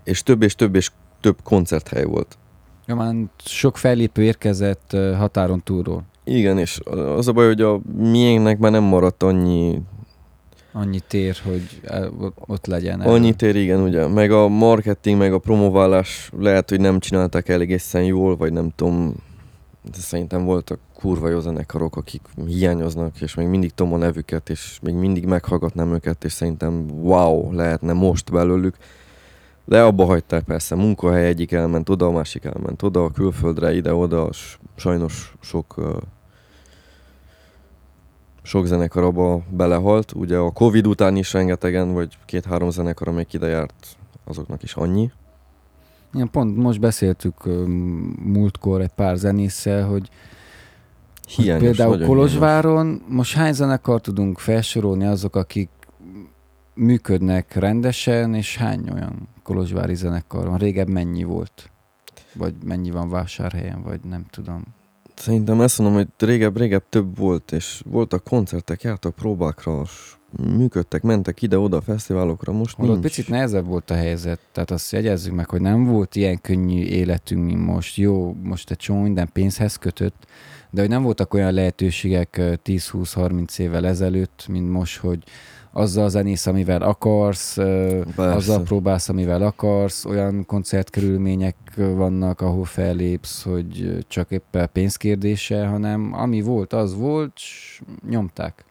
és 0.05 0.23
több 0.23 0.43
és 0.43 0.55
több 0.55 0.75
és 0.75 0.91
több 1.21 1.37
koncerthely 1.43 2.05
volt. 2.05 2.39
Ja, 2.87 2.95
már 2.95 3.15
sok 3.45 3.77
fellépő 3.77 4.23
érkezett 4.23 4.97
határon 5.17 5.63
túlról. 5.65 6.03
Igen, 6.25 6.59
és 6.59 6.81
az 7.17 7.29
a 7.29 7.33
baj, 7.33 7.47
hogy 7.47 7.61
a 7.61 7.81
miénknek 7.97 8.59
már 8.59 8.71
nem 8.71 8.83
maradt 8.83 9.23
annyi 9.23 9.81
Annyi 10.75 11.01
tér, 11.09 11.37
hogy 11.45 11.81
ott- 12.47 12.67
legyen. 12.67 13.01
erről. 13.01 13.13
Annyi 13.15 13.35
tér, 13.35 13.57
igen, 13.57 13.81
ugye. 13.81 14.07
Meg 14.07 14.31
a 14.31 14.49
marketing, 14.49 15.19
meg 15.19 15.33
a 15.33 15.39
promoválás 15.39 16.31
lehet, 16.39 16.69
hogy 16.69 16.81
nem 16.81 16.99
csinálták 16.99 17.49
el 17.49 17.61
egészen 17.61 18.05
jól, 18.05 18.37
vagy 18.37 18.53
nem 18.53 18.71
tudom, 18.77 19.15
de 19.83 19.99
szerintem 19.99 20.45
voltak 20.45 20.79
kurva 21.03 21.29
jó 21.29 21.41
zenekarok, 21.41 21.97
akik 21.97 22.23
hiányoznak, 22.47 23.21
és 23.21 23.35
még 23.35 23.47
mindig 23.47 23.75
tudom 23.75 23.93
a 23.93 23.97
nevüket, 23.97 24.51
és 24.51 24.79
még 24.83 24.95
mindig 24.95 25.27
meghallgatnám 25.27 25.93
őket, 25.93 26.25
és 26.25 26.33
szerintem 26.33 26.91
wow, 26.91 27.53
lehetne 27.53 27.93
most 27.93 28.33
belőlük. 28.33 28.77
De 29.65 29.83
abba 29.83 30.05
hagyták 30.05 30.45
persze, 30.45 30.75
munkahely 30.75 31.27
egyik 31.27 31.53
elment 31.53 31.89
oda, 31.89 32.07
a 32.07 32.11
másik 32.11 32.45
elment 32.45 32.83
oda, 32.83 33.11
külföldre, 33.11 33.75
ide-oda, 33.75 34.31
sajnos 34.77 35.35
sok 35.41 35.75
sok 38.43 38.67
zenekar 38.67 39.03
abba 39.03 39.43
belehalt. 39.51 40.13
Ugye 40.13 40.37
a 40.37 40.51
Covid 40.51 40.87
után 40.87 41.17
is 41.17 41.33
rengetegen, 41.33 41.93
vagy 41.93 42.19
két-három 42.25 42.71
zenekar, 42.71 43.09
amelyik 43.09 43.33
ide 43.33 43.47
járt, 43.47 43.97
azoknak 44.25 44.63
is 44.63 44.75
annyi. 44.75 45.11
Igen, 46.15 46.31
pont 46.31 46.57
most 46.57 46.81
beszéltük 46.81 47.35
múltkor 48.25 48.81
egy 48.81 48.93
pár 48.95 49.17
zenésszel, 49.17 49.87
hogy 49.87 50.11
Hiányos, 51.29 51.63
Például 51.63 52.07
Kolozsváron 52.07 53.03
most 53.09 53.35
hány 53.35 53.53
zenekar 53.53 54.01
tudunk 54.01 54.39
felsorolni 54.39 55.05
azok, 55.05 55.37
akik 55.37 55.69
működnek 56.75 57.55
rendesen, 57.55 58.35
és 58.35 58.57
hány 58.57 58.91
olyan 58.93 59.29
kolozsvári 59.43 59.95
zenekar 59.95 60.47
van? 60.47 60.59
Régebb 60.59 60.89
mennyi 60.89 61.23
volt? 61.23 61.71
Vagy 62.35 62.55
mennyi 62.65 62.91
van 62.91 63.11
vásárhelyen, 63.11 63.83
vagy 63.83 64.01
nem 64.09 64.27
tudom. 64.31 64.55
hiányos. 64.55 64.81
Szerintem 65.15 65.61
ezt 65.61 65.79
mondom, 65.79 65.97
hogy 65.97 66.29
régebb, 66.29 66.57
régebb 66.57 66.83
több 66.89 67.19
volt, 67.19 67.53
és 67.53 67.83
voltak 67.85 68.25
koncertek, 68.25 68.83
jártak 68.83 69.15
próbákra, 69.15 69.85
s 69.85 70.17
működtek, 70.57 71.03
mentek 71.03 71.43
ide-oda 71.43 71.81
fesztiválokra, 71.81 72.53
most 72.53 72.77
Holott 72.77 72.93
nincs. 72.93 73.07
picit 73.07 73.29
nehezebb 73.29 73.67
volt 73.67 73.91
a 73.91 73.95
helyzet, 73.95 74.41
tehát 74.53 74.71
azt 74.71 74.93
jegyezzük 74.93 75.35
meg, 75.35 75.49
hogy 75.49 75.61
nem 75.61 75.85
volt 75.85 76.17
ilyen 76.17 76.41
könnyű 76.41 76.83
életünk, 76.83 77.45
mint 77.45 77.65
most. 77.65 77.97
Jó, 77.97 78.37
most 78.43 78.71
egy 78.71 78.77
csomó 78.77 79.03
minden 79.03 79.29
pénzhez 79.33 79.77
kötött, 79.77 80.27
de 80.73 80.81
hogy 80.81 80.91
nem 80.91 81.03
voltak 81.03 81.35
olyan 81.35 81.53
lehetőségek 81.53 82.37
ö, 82.37 82.53
10-20-30 82.65 83.59
évvel 83.59 83.87
ezelőtt, 83.87 84.47
mint 84.49 84.71
most, 84.71 84.99
hogy 84.99 85.25
azzal 85.73 86.09
zenész, 86.09 86.47
amivel 86.47 86.83
akarsz, 86.83 87.55
Persze. 87.55 88.35
azzal 88.35 88.63
próbálsz, 88.63 89.09
amivel 89.09 89.43
akarsz, 89.43 90.05
olyan 90.05 90.47
koncertkörülmények 90.47 91.57
vannak, 91.77 92.41
ahol 92.41 92.65
fellépsz, 92.65 93.43
hogy 93.43 93.99
csak 94.09 94.31
éppen 94.31 94.69
pénzkérdése, 94.73 95.67
hanem 95.67 96.13
ami 96.13 96.41
volt, 96.41 96.73
az 96.73 96.95
volt, 96.95 97.33
s 97.39 97.81
nyomták. 98.09 98.65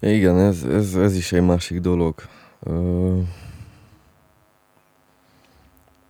Igen, 0.00 0.38
ez, 0.38 0.62
ez, 0.62 0.94
ez 0.94 1.16
is 1.16 1.32
egy 1.32 1.42
másik 1.42 1.80
dolog. 1.80 2.14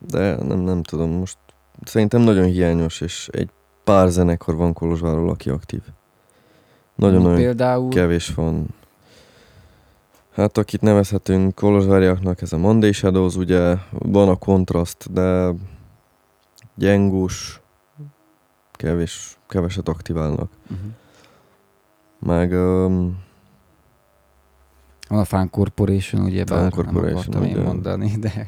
De 0.07 0.35
nem, 0.35 0.59
nem 0.59 0.83
tudom, 0.83 1.09
most 1.09 1.37
szerintem 1.83 2.21
nagyon 2.21 2.45
hiányos, 2.45 3.01
és 3.01 3.27
egy 3.31 3.49
pár 3.83 4.09
zenekar 4.09 4.55
van 4.55 4.73
Kolozsváról, 4.73 5.29
aki 5.29 5.49
aktív. 5.49 5.81
Nagyon-nagyon 6.95 7.35
Például 7.35 7.89
kevés 7.89 8.33
van. 8.33 8.67
Hát 10.31 10.57
akit 10.57 10.81
nevezhetünk 10.81 11.55
kolozsváriaknak, 11.55 12.41
ez 12.41 12.53
a 12.53 12.57
Monday 12.57 12.91
Shadows, 12.91 13.35
ugye 13.35 13.75
van 13.91 14.29
a 14.29 14.35
kontraszt, 14.35 15.11
de 15.13 15.53
gyengus, 16.75 17.61
kevés, 18.71 19.37
keveset 19.47 19.87
aktiválnak. 19.87 20.51
uh-huh. 20.71 20.87
Meg 22.19 22.51
um, 22.51 23.21
Van 25.07 25.19
a 25.19 25.25
Fan 25.25 25.49
Corporation, 25.49 26.21
ugye 26.21 26.45
Fan 26.45 26.61
bár 26.61 26.71
Corporation, 26.71 27.11
nem 27.11 27.15
akartam 27.15 27.43
én 27.43 27.55
ugye. 27.55 27.63
mondani, 27.63 28.15
de 28.19 28.47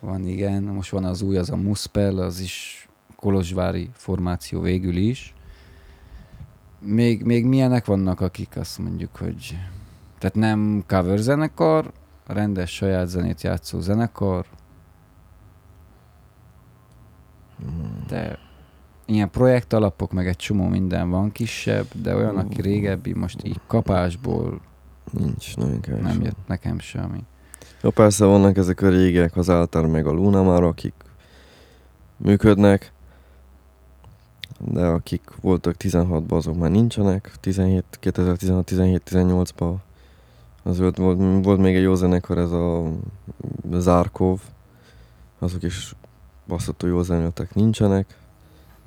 van 0.00 0.26
igen. 0.26 0.62
Most 0.62 0.90
van 0.90 1.04
az 1.04 1.22
új, 1.22 1.36
az 1.36 1.50
a 1.50 1.56
Muspel, 1.56 2.18
az 2.18 2.40
is 2.40 2.88
kolozsvári 3.22 3.90
formáció 3.92 4.60
végül 4.60 4.96
is. 4.96 5.34
Még, 6.78 7.22
még 7.22 7.46
milyenek 7.46 7.84
vannak, 7.84 8.20
akik 8.20 8.56
azt 8.56 8.78
mondjuk, 8.78 9.16
hogy 9.16 9.58
tehát 10.18 10.34
nem 10.34 10.84
cover 10.86 11.18
zenekar, 11.18 11.92
rendes 12.26 12.74
saját 12.74 13.08
zenét 13.08 13.42
játszó 13.42 13.80
zenekar, 13.80 14.46
de 18.08 18.38
ilyen 19.04 19.30
projekt 19.30 19.72
alapok, 19.72 20.12
meg 20.12 20.26
egy 20.26 20.36
csomó 20.36 20.66
minden 20.68 21.10
van 21.10 21.32
kisebb, 21.32 21.86
de 21.94 22.16
olyan, 22.16 22.36
aki 22.36 22.60
régebbi, 22.60 23.12
most 23.12 23.44
így 23.44 23.60
kapásból 23.66 24.60
nincs, 25.10 25.56
nagyon 25.56 25.80
kevés. 25.80 26.02
nem 26.02 26.22
jött 26.22 26.46
nekem 26.46 26.78
semmi. 26.78 27.24
Ja, 27.82 27.90
persze 27.90 28.24
vannak 28.24 28.56
ezek 28.56 28.80
a 28.80 28.88
régek, 28.88 29.36
az 29.36 29.48
Altar 29.48 29.86
meg 29.86 30.06
a 30.06 30.12
Luna 30.12 30.42
már, 30.42 30.62
akik 30.62 30.94
működnek, 32.16 32.92
de 34.64 34.84
akik 34.84 35.22
voltak 35.40 35.74
16-ban, 35.78 36.36
azok 36.36 36.58
már 36.58 36.70
nincsenek, 36.70 37.32
17, 37.40 37.84
2016-17-18-ban 38.02 39.74
az 40.62 40.78
volt, 40.78 40.96
volt, 40.96 41.44
volt 41.44 41.60
még 41.60 41.76
egy 41.76 41.82
jó 41.82 41.94
zenekar, 41.94 42.38
ez 42.38 42.50
a 42.50 42.90
Zárkov, 43.72 44.40
azok 45.38 45.62
is 45.62 45.94
basszató 46.46 46.86
jó 46.86 47.02
zenéltek 47.02 47.54
nincsenek. 47.54 48.16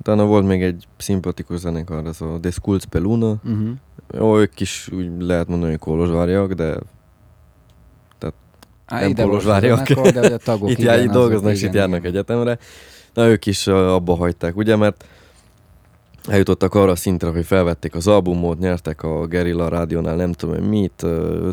Utána 0.00 0.24
volt 0.24 0.46
még 0.46 0.62
egy 0.62 0.86
szimpatikus 0.96 1.58
zenekar, 1.58 2.06
ez 2.06 2.20
a 2.20 2.38
The 2.40 2.50
Skulls 2.50 2.84
Peluna. 2.84 3.34
Uh-huh. 3.44 3.68
Jó, 4.14 4.38
ők 4.38 4.60
is 4.60 4.88
úgy 4.92 5.10
lehet 5.18 5.48
mondani, 5.48 5.70
hogy 5.70 5.80
kolozsvárjak, 5.80 6.52
de 6.52 6.78
Á, 8.86 9.00
Nem 9.00 9.14
Kolozsvárjak. 9.14 9.80
a 9.80 9.84
zenekar, 9.84 10.12
de 10.12 10.34
a 10.34 10.36
tagok, 10.36 10.70
itt, 10.70 10.78
igen, 10.78 10.94
jár, 10.94 11.04
itt 11.04 11.10
dolgoznak, 11.10 11.52
és 11.52 11.62
itt 11.62 11.72
járnak 11.72 11.98
igen. 11.98 12.10
egyetemre. 12.10 12.58
Na 13.14 13.28
ők 13.28 13.46
is 13.46 13.66
abba 13.66 14.14
hagyták, 14.14 14.56
ugye, 14.56 14.76
mert 14.76 15.04
eljutottak 16.28 16.74
arra 16.74 16.90
a 16.90 16.96
szintre, 16.96 17.30
hogy 17.30 17.44
felvették 17.46 17.94
az 17.94 18.06
albumot, 18.06 18.58
nyertek 18.58 19.02
a 19.02 19.26
Gerilla 19.26 19.68
rádiónál 19.68 20.16
nem 20.16 20.32
tudom 20.32 20.54
én 20.54 20.62
mit, 20.62 21.06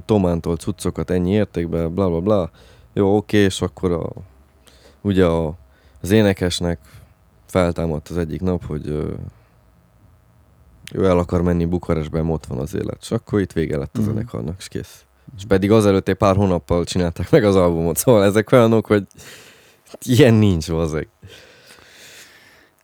Tomántól 0.06 0.56
cuccokat 0.56 1.10
ennyi 1.10 1.32
értékbe, 1.32 1.88
bla 1.88 2.10
bla 2.10 2.20
bla. 2.20 2.50
Jó, 2.94 3.16
oké, 3.16 3.38
és 3.38 3.62
akkor 3.62 3.92
a, 3.92 4.10
ugye 5.02 5.26
a, 5.26 5.54
az 6.02 6.12
énekesnek 6.12 6.80
feltámadt 7.46 8.08
az 8.10 8.18
egyik 8.18 8.42
nap, 8.42 8.66
hogy 8.66 8.88
ő 10.94 11.06
el 11.06 11.18
akar 11.18 11.42
menni 11.42 11.66
Bukarestbe, 11.66 12.22
mert 12.22 12.34
ott 12.34 12.46
van 12.46 12.60
az 12.60 12.76
élet. 12.76 12.98
És 13.02 13.12
akkor 13.12 13.40
itt 13.40 13.52
vége 13.52 13.78
lett 13.78 13.98
a 13.98 14.00
Mhm. 14.02 14.10
zenekarnak, 14.10 14.56
és 14.60 14.68
kész. 14.68 15.06
És 15.38 15.44
pedig 15.48 15.72
azelőtt 15.72 16.08
egy 16.08 16.16
pár 16.16 16.36
hónappal 16.36 16.84
csinálták 16.84 17.32
meg 17.32 17.44
az 17.44 17.56
albumot, 17.56 17.98
szóval 17.98 18.24
ezek 18.24 18.52
olyanok, 18.52 18.86
hogy 18.86 19.08
ilyen 20.02 20.34
nincs 20.34 20.68
hozzá. 20.70 21.00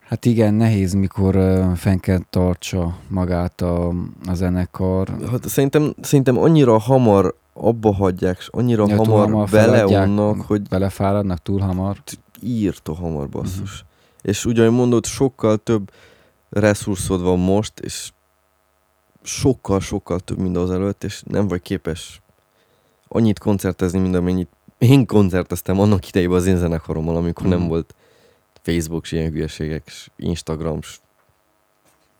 Hát 0.09 0.25
igen, 0.25 0.53
nehéz, 0.53 0.93
mikor 0.93 1.33
fenn 1.75 1.97
kell 1.97 2.19
tartsa 2.29 2.97
magát 3.07 3.61
a, 3.61 3.87
a 4.27 4.33
zenekar. 4.33 5.09
Hát 5.31 5.47
szerintem, 5.47 5.93
szerintem 6.01 6.37
annyira 6.37 6.77
hamar 6.79 7.35
abba 7.53 7.93
hagyják, 7.93 8.37
és 8.37 8.47
annyira 8.51 8.85
Ja, 8.87 8.95
hamar, 8.95 9.19
hamar 9.29 9.49
beleunnak, 9.49 10.41
hogy 10.41 10.61
Belefáradnak 10.61 11.41
túl 11.41 11.59
hamar. 11.59 11.97
írtó 12.41 12.93
hamar 12.93 13.29
basszus. 13.29 13.71
Uh-huh. 13.81 13.87
És 14.21 14.45
ahogy 14.45 14.71
mondod, 14.71 15.05
sokkal 15.05 15.57
több 15.57 15.91
resurszod 16.49 17.21
van 17.21 17.39
most, 17.39 17.79
és 17.79 18.11
sokkal-sokkal 19.21 20.19
több, 20.19 20.37
mint 20.37 20.57
az 20.57 20.71
előtt, 20.71 21.03
és 21.03 21.23
nem 21.27 21.47
vagy 21.47 21.61
képes 21.61 22.21
annyit 23.07 23.39
koncertezni, 23.39 23.99
mint 23.99 24.15
amennyit 24.15 24.49
én 24.77 25.05
koncerteztem 25.05 25.79
annak 25.79 26.07
idejében 26.07 26.37
az 26.37 26.45
én 26.45 26.57
zenekarommal, 26.57 27.15
amikor 27.15 27.45
Mhm. 27.47 27.55
nem 27.57 27.67
volt 27.67 27.95
Facebook, 28.71 29.05
s 29.05 29.11
ilyen 29.11 29.31
hülyeségek, 29.31 29.89
s 29.89 30.09
Instagram, 30.15 30.81
s 30.81 30.99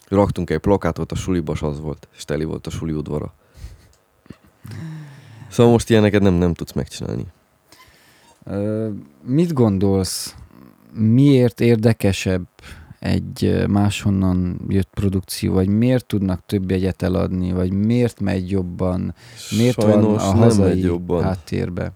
raktunk 0.07 0.49
egy 0.49 0.57
plakátot 0.59 1.12
a 1.12 1.15
suliba, 1.15 1.55
s 1.55 1.62
az 1.62 1.79
volt, 1.79 2.07
és 2.15 2.25
teli 2.25 2.43
volt 2.43 2.67
a 2.67 2.69
suli 2.69 2.91
udvara. 2.91 3.33
Szóval 5.49 5.71
most 5.71 5.89
ilyeneket 5.89 6.21
nem, 6.21 6.33
nem 6.33 6.53
tudsz 6.53 6.71
megcsinálni. 6.73 7.25
Ö, 8.43 8.89
mit 9.23 9.53
gondolsz, 9.53 10.35
miért 10.93 11.62
érdekesebb 11.62 12.47
egy 12.99 13.65
máshonnan 13.67 14.59
jött 14.67 14.89
produkció, 14.93 15.53
vagy 15.53 15.67
miért 15.67 16.05
tudnak 16.05 16.41
több 16.45 16.71
jegyet 16.71 17.01
eladni, 17.01 17.51
vagy 17.51 17.71
miért 17.71 18.19
megy 18.19 18.51
jobban, 18.51 19.15
miért 19.57 19.81
Sajnos 19.81 20.05
van 20.05 20.15
a 20.15 20.35
hazai 20.38 20.79
jobban. 20.79 21.23
háttérbe? 21.23 21.91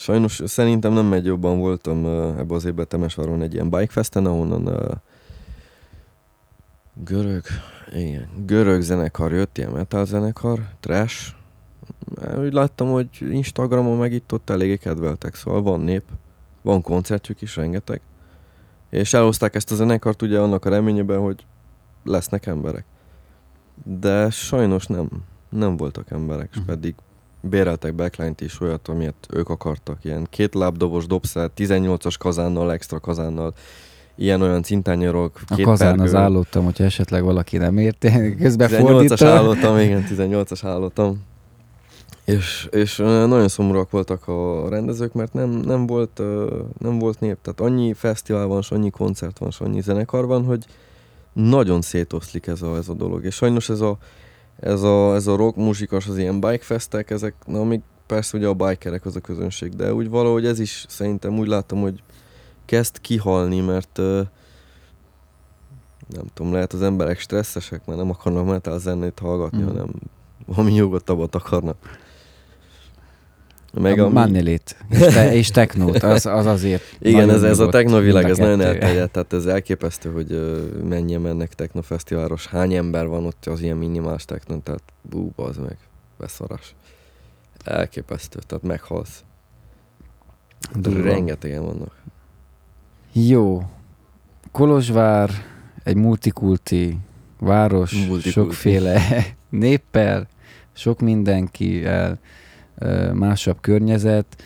Sajnos 0.00 0.40
szerintem 0.44 0.92
nem 0.92 1.06
megy 1.06 1.24
jobban. 1.24 1.58
Voltam 1.58 2.06
ebbe 2.38 2.54
az 2.54 2.64
évben 2.64 2.88
Temesváron 2.88 3.42
egy 3.42 3.54
ilyen 3.54 3.70
bikefesten, 3.70 4.26
ahonnan 4.26 4.66
uh, 4.66 4.90
görög, 7.04 7.42
igen, 7.94 8.28
görög 8.46 8.80
zenekar 8.80 9.32
jött, 9.32 9.58
ilyen 9.58 9.70
metal 9.70 10.04
zenekar, 10.06 10.60
trash. 10.80 11.32
Úgy 12.38 12.52
láttam, 12.52 12.90
hogy 12.90 13.08
Instagramon 13.20 13.98
meg 13.98 14.12
itt 14.12 14.32
ott 14.32 14.50
eléggé 14.50 14.76
kedveltek, 14.76 15.34
szóval 15.34 15.62
van 15.62 15.80
nép, 15.80 16.04
van 16.62 16.82
koncertjük 16.82 17.42
is, 17.42 17.56
rengeteg. 17.56 18.00
És 18.90 19.14
elhozták 19.14 19.54
ezt 19.54 19.72
a 19.72 19.74
zenekart 19.74 20.22
ugye 20.22 20.38
annak 20.38 20.64
a 20.64 20.70
reményében, 20.70 21.20
hogy 21.20 21.46
lesznek 22.04 22.46
emberek. 22.46 22.84
De 23.84 24.30
sajnos 24.30 24.86
nem, 24.86 25.08
nem 25.48 25.76
voltak 25.76 26.10
emberek, 26.10 26.48
és 26.52 26.56
Mhm. 26.56 26.66
pedig 26.66 26.94
béreltek 27.40 27.94
backline-t 27.94 28.40
is 28.40 28.60
olyat, 28.60 28.88
amilyet 28.88 29.26
ők 29.32 29.48
akartak. 29.48 29.98
Ilyen 30.04 30.26
két 30.30 30.54
lábdobos 30.54 31.06
dobszert, 31.06 31.52
18-as 31.56 32.14
kazánnal, 32.18 32.72
extra 32.72 33.00
kazánnal, 33.00 33.54
ilyen-olyan 34.16 34.62
cintányarok, 34.62 35.40
A 35.48 35.54
két 35.54 35.64
kazán 35.64 35.88
pergő. 35.88 36.02
az 36.02 36.14
állottam, 36.14 36.64
hogyha 36.64 36.84
esetleg 36.84 37.22
valaki 37.22 37.56
nem 37.56 37.78
érti, 37.78 38.34
közben 38.40 38.68
18-as 38.70 38.78
fordítom. 38.78 39.28
állottam, 39.28 39.78
igen, 39.78 40.06
18-as 40.08 40.60
állottam. 40.62 41.22
És, 42.24 42.68
és 42.70 42.96
nagyon 42.96 43.48
szomorúak 43.48 43.90
voltak 43.90 44.28
a 44.28 44.68
rendezők, 44.68 45.12
mert 45.12 45.32
nem, 45.32 45.50
nem, 45.50 45.86
volt, 45.86 46.20
nem 46.78 46.98
volt 46.98 47.20
nép. 47.20 47.36
Tehát 47.42 47.60
annyi 47.60 47.92
fesztivál 47.94 48.46
van, 48.46 48.58
és 48.58 48.70
annyi 48.70 48.90
koncert 48.90 49.38
van, 49.38 49.48
és 49.48 49.60
annyi 49.60 49.80
zenekar 49.80 50.26
van, 50.26 50.44
hogy 50.44 50.64
nagyon 51.32 51.80
szétoszlik 51.80 52.46
ez 52.46 52.62
a, 52.62 52.76
ez 52.76 52.88
a 52.88 52.94
dolog. 52.94 53.24
És 53.24 53.34
sajnos 53.34 53.68
ez 53.68 53.80
a, 53.80 53.98
ez 54.60 54.82
a, 54.82 55.14
ez 55.14 55.26
a 55.26 55.36
rock 55.36 55.56
muzsikas, 55.56 56.06
az 56.06 56.18
ilyen 56.18 56.40
bikefestek, 56.40 57.10
ezek, 57.10 57.34
na 57.46 57.64
még 57.64 57.80
persze 58.06 58.36
ugye 58.36 58.46
a 58.46 58.54
bikerek 58.54 59.04
az 59.04 59.16
a 59.16 59.20
közönség, 59.20 59.74
de 59.76 59.94
úgy 59.94 60.08
valahogy 60.08 60.46
ez 60.46 60.58
is 60.58 60.84
szerintem 60.88 61.38
úgy 61.38 61.46
látom, 61.46 61.80
hogy 61.80 62.02
kezd 62.64 63.00
kihalni, 63.00 63.60
mert 63.60 63.96
nem 66.08 66.26
tudom, 66.34 66.52
lehet 66.52 66.72
az 66.72 66.82
emberek 66.82 67.18
stresszesek, 67.18 67.86
mert 67.86 67.98
nem 67.98 68.10
akarnak 68.10 68.46
metal 68.46 68.78
zenét 68.78 69.18
hallgatni, 69.18 69.62
mm. 69.62 69.66
hanem 69.66 69.88
valami 70.46 70.70
nyugodtabbat 70.70 71.34
akarnak. 71.34 71.76
Meg 73.72 73.98
a 73.98 74.04
ami, 74.04 74.12
Manilét 74.12 74.76
és, 74.90 74.98
te, 74.98 75.34
és 75.34 75.50
Technót, 75.50 76.02
az, 76.02 76.26
az 76.26 76.46
azért 76.46 76.82
igen, 76.98 77.30
ez, 77.30 77.42
ez 77.42 77.58
a 77.58 77.68
technovilág, 77.68 78.24
ez 78.24 78.38
a 78.38 78.42
nagyon 78.42 78.60
elterjedt, 78.60 79.12
tehát 79.12 79.32
ez 79.32 79.46
elképesztő, 79.46 80.10
hogy 80.10 80.60
mennyien 80.88 81.20
mennek 81.20 81.54
technofesztiválos, 81.54 82.46
hány 82.46 82.74
ember 82.74 83.06
van 83.06 83.26
ott 83.26 83.46
az 83.46 83.60
ilyen 83.60 83.76
minimális 83.76 84.24
technon, 84.24 84.62
tehát 84.62 84.82
bú, 85.02 85.32
az 85.36 85.56
meg, 85.56 85.76
beszarás. 86.18 86.74
Elképesztő, 87.64 88.38
tehát 88.46 88.64
meghalsz. 88.64 89.24
Durva. 90.74 91.02
Rengetegen 91.02 91.64
vannak. 91.64 91.94
Jó. 93.12 93.62
Kolozsvár 94.52 95.30
egy 95.82 95.96
multikulti 95.96 96.98
város, 97.38 97.92
Multikulti. 97.92 98.30
sokféle 98.30 99.00
néppel, 99.48 100.28
sok 100.72 101.00
mindenkivel, 101.00 102.10
ö, 102.10 102.14
másabb 103.12 103.56
környezet. 103.60 104.42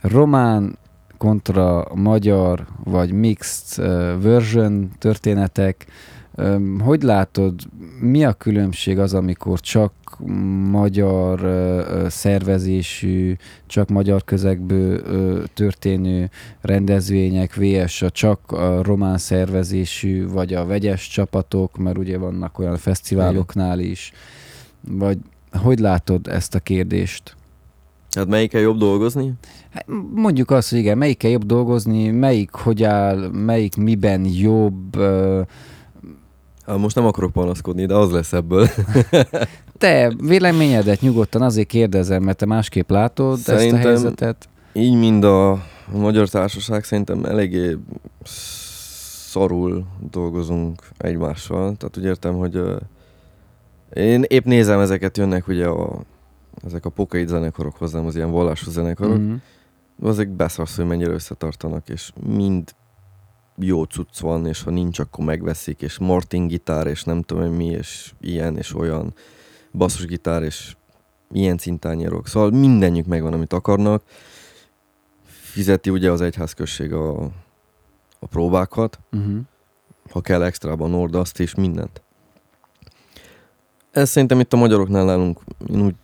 Román 0.00 0.78
kontra 1.16 1.88
magyar, 1.94 2.66
vagy 2.84 3.12
mixed 3.12 4.22
version 4.22 4.90
történetek. 4.98 5.86
Hogy 6.78 7.02
látod, 7.02 7.54
mi 8.00 8.24
a 8.24 8.32
különbség 8.32 8.98
az, 8.98 9.14
amikor 9.14 9.60
csak 9.60 9.92
magyar 10.70 11.40
szervezésű, 12.08 13.36
csak 13.66 13.88
magyar 13.88 14.24
közegből 14.24 15.02
történő 15.54 16.30
rendezvények, 16.60 17.54
VS 17.54 18.02
a 18.02 18.10
csak 18.10 18.52
a 18.52 18.82
román 18.82 19.18
szervezésű, 19.18 20.28
vagy 20.28 20.54
a 20.54 20.66
vegyes 20.66 21.08
csapatok, 21.08 21.76
mert 21.76 21.98
ugye 21.98 22.18
vannak 22.18 22.58
olyan 22.58 22.76
fesztiváloknál 22.76 23.78
is, 23.78 24.12
vagy 24.88 25.18
hogy 25.52 25.78
látod 25.78 26.28
ezt 26.28 26.54
a 26.54 26.60
kérdést? 26.60 27.36
Hát 28.16 28.26
melyikkel 28.28 28.60
jobb 28.60 28.78
dolgozni? 28.78 29.32
Hát 29.72 29.86
Mondjuk 30.14 30.50
azt, 30.50 30.70
hogy 30.70 30.78
igen, 30.78 30.98
melyikkel 30.98 31.30
jobb 31.30 31.44
dolgozni, 31.44 32.10
melyik 32.10 32.50
hogy 32.50 32.82
áll, 32.82 33.28
melyik 33.32 33.76
miben 33.76 34.24
jobb, 34.24 34.96
ö, 34.96 35.40
Hát 36.66 36.78
most 36.78 36.94
nem 36.96 37.06
akarok 37.06 37.32
panaszkodni, 37.32 37.86
de 37.86 37.94
az 37.94 38.10
lesz 38.10 38.32
ebből. 38.32 38.68
te 39.78 40.12
véleményedet 40.18 41.00
nyugodtan 41.00 41.42
azért 41.42 41.66
kérdezem, 41.68 42.22
mert 42.22 42.36
te 42.38 42.46
másképp 42.46 42.90
látod 42.90 43.32
ezt 43.38 43.48
a 43.48 43.56
Szerintem- 43.56 43.80
helyzetet. 43.82 44.48
Így 44.72 44.98
mind 44.98 45.24
a, 45.24 45.62
magyar 45.92 46.28
társaság 46.28 46.84
szerintem 46.84 47.24
eléggé 47.24 47.76
szarul 49.28 49.84
dolgozunk 50.10 50.82
egymással. 50.98 51.76
Tehát 51.76 51.96
úgy 51.98 52.04
értem, 52.04 52.34
hogy 52.34 52.60
én 53.94 54.24
épp 54.26 54.44
nézem 54.44 54.80
ezeket, 54.80 55.16
jönnek 55.18 55.48
ugye 55.48 55.66
a, 55.66 56.00
ezek 56.64 56.84
a 56.84 56.90
pokeit 56.90 57.28
zenekarok 57.28 57.76
hozzám, 57.76 58.06
az 58.06 58.16
ilyen 58.16 58.30
vallásos 58.30 58.68
zenekarok. 58.72 59.18
Mm. 59.18 59.22
Mhm. 59.22 59.34
Azok 60.02 60.28
beszarsz, 60.28 60.76
hogy 60.76 60.86
mennyire 60.86 61.12
összetartanak, 61.12 61.88
és 61.88 62.12
mind 62.26 62.74
jó 63.56 63.84
cucc 63.84 64.18
van, 64.18 64.46
és 64.46 64.62
ha 64.62 64.70
nincs, 64.70 64.98
akkor 64.98 65.24
megveszik, 65.24 65.82
és 65.82 65.98
Martin 65.98 66.46
gitár, 66.46 66.86
és 66.86 67.04
nem 67.04 67.22
tudom 67.22 67.52
mi, 67.52 67.66
és 67.66 68.12
ilyen, 68.20 68.56
és 68.56 68.74
olyan 68.74 69.14
basszusgitár, 69.72 70.42
és 70.42 70.76
ilyen 71.32 71.58
cintányérok. 71.58 72.28
Szóval 72.28 72.50
mindenjük 72.50 73.06
megvan, 73.06 73.32
amit 73.32 73.52
akarnak. 73.52 74.02
Fizeti 75.24 75.90
ugye 75.90 76.10
az 76.10 76.20
egyházközség 76.20 76.92
a, 76.92 77.22
a 78.18 78.26
próbákat, 78.26 78.98
Uh-huh. 79.12 79.38
ha 80.10 80.20
kell 80.20 80.42
extrában 80.42 80.94
ordaszt 80.94 81.40
és 81.40 81.54
mindent. 81.54 82.02
Ez 83.90 84.10
szerintem 84.10 84.40
itt 84.40 84.52
a 84.52 84.56
magyaroknál 84.56 85.04
nálunk, 85.04 85.40
én 85.70 85.80
úgy 85.80 85.94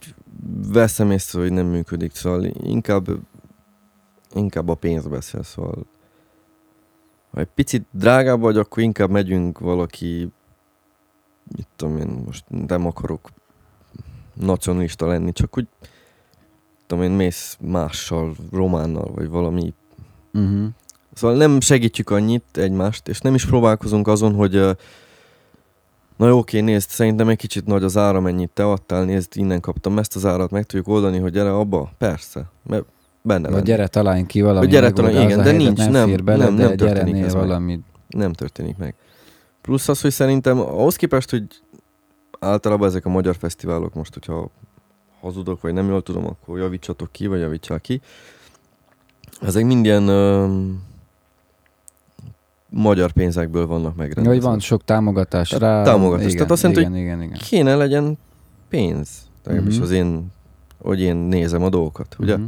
veszem 0.72 1.11
észre, 1.11 1.40
hogy 1.40 1.52
nem 1.52 1.66
működik, 1.66 2.14
szóval 2.14 2.44
inkább, 2.44 3.07
inkább 4.35 4.68
a 4.68 4.74
pénz 4.74 5.07
beszél, 5.07 5.42
szóval 5.42 5.87
ha 7.31 7.40
egy 7.40 7.48
picit 7.55 7.87
drágább 7.90 8.40
vagy, 8.40 8.57
akkor 8.57 8.83
inkább 8.83 9.11
megyünk 9.11 9.59
valaki, 9.59 10.33
mit 11.57 11.66
tudom 11.76 11.96
én, 11.96 12.22
most 12.26 12.44
nem 12.48 12.87
akarok 12.87 13.31
nacionalista 14.35 15.07
lenni, 15.07 15.33
csak 15.33 15.57
úgy 15.59 15.68
tudom 16.87 17.05
én, 17.05 17.11
mész 17.11 17.57
mással, 17.61 18.35
románnal, 18.50 19.12
vagy 19.14 19.28
valami 19.28 19.74
Uh-huh. 20.33 20.66
Szóval 21.14 21.37
nem 21.37 21.61
segítjük 21.61 22.11
annyit 22.11 22.57
egymást, 22.57 23.09
és 23.09 23.20
nem 23.20 23.35
is 23.35 23.46
próbálkozunk 23.46 24.09
azon, 24.09 24.35
hogy 24.35 24.55
ö, 24.55 24.70
na 26.22 26.28
jó, 26.28 26.38
oké, 26.38 26.61
nézd, 26.61 26.88
szerintem 26.90 27.28
egy 27.28 27.37
kicsit 27.37 27.66
nagy 27.66 27.82
az 27.82 27.96
ára, 27.96 28.20
mennyit 28.20 28.50
te 28.50 28.64
adtál, 28.64 29.04
nézd, 29.04 29.37
innen 29.37 29.61
kaptam 29.61 29.98
ezt 29.98 30.16
az 30.16 30.26
árat, 30.26 30.50
meg 30.50 30.64
tudjuk 30.64 30.88
oldani, 30.88 31.18
hogy 31.18 31.32
gyere 31.32 31.56
abba? 31.56 31.90
Persze, 31.98 32.50
mert 32.62 32.85
benne 33.22 33.42
Vagy 33.42 33.52
lenni. 33.52 33.64
gyere, 33.64 33.87
találjunk 33.87 34.26
ki 34.26 34.40
valami 34.40 34.58
Vagy 34.58 34.68
gyere, 34.68 34.87
megoldást, 34.87 35.24
igen, 35.24 35.37
de 35.37 35.42
helyzet 35.42 35.58
nincs, 35.76 35.88
nem, 35.88 36.08
fér 36.08 36.24
bele, 36.24 36.44
nem, 36.44 36.54
nem 36.54 36.76
történik 36.76 37.24
ez 37.24 37.35
meg. 37.35 37.42
valamit. 37.42 37.85
Nem 38.08 38.32
történik 38.32 38.76
meg. 38.76 38.94
Plusz 39.61 39.88
az, 39.88 40.00
hogy 40.00 40.11
szerintem 40.11 40.58
ahhoz 40.61 40.96
képest, 40.96 41.30
hogy 41.30 41.44
általában 42.38 42.88
ezek 42.88 43.06
a 43.06 43.08
magyar 43.08 43.37
fesztiválok, 43.37 43.94
most 43.94 44.14
hogyha 44.14 44.50
hazudok, 45.20 45.61
vagy 45.61 45.72
nem 45.72 45.88
jól 45.88 46.02
tudom, 46.02 46.26
akkor 46.26 46.58
javítsatok 46.58 47.12
ki, 47.12 47.26
vagy 47.26 47.40
javítsál 47.40 47.80
ki. 47.80 48.00
Ezek 49.40 49.64
mind 49.64 49.85
ilyen 49.85 50.08
magyar 52.74 53.11
pénzekből 53.12 53.66
vannak 53.66 53.96
megrendezve. 53.96 54.30
hogy 54.32 54.42
van 54.42 54.61
sok 54.61 54.85
támogatás 54.85 55.48
Tehát 55.48 55.62
rá. 55.62 55.92
támogatás. 55.92 56.24
Igen, 56.24 56.37
Tehát 56.37 56.50
azt 56.50 56.62
jelenti, 56.62 56.82
igen, 56.85 56.96
igen, 56.96 57.22
igen. 57.22 57.38
kéne 57.38 57.74
legyen 57.74 58.18
pénz. 58.68 59.08
Legalábbis 59.44 59.74
Mhm. 59.74 59.82
az 59.82 59.90
én, 59.90 60.26
hogy 60.78 61.00
én 61.00 61.16
nézem 61.16 61.62
a 61.62 61.68
dolgokat, 61.68 62.16
ugye? 62.18 62.37
Mhm. 62.37 62.46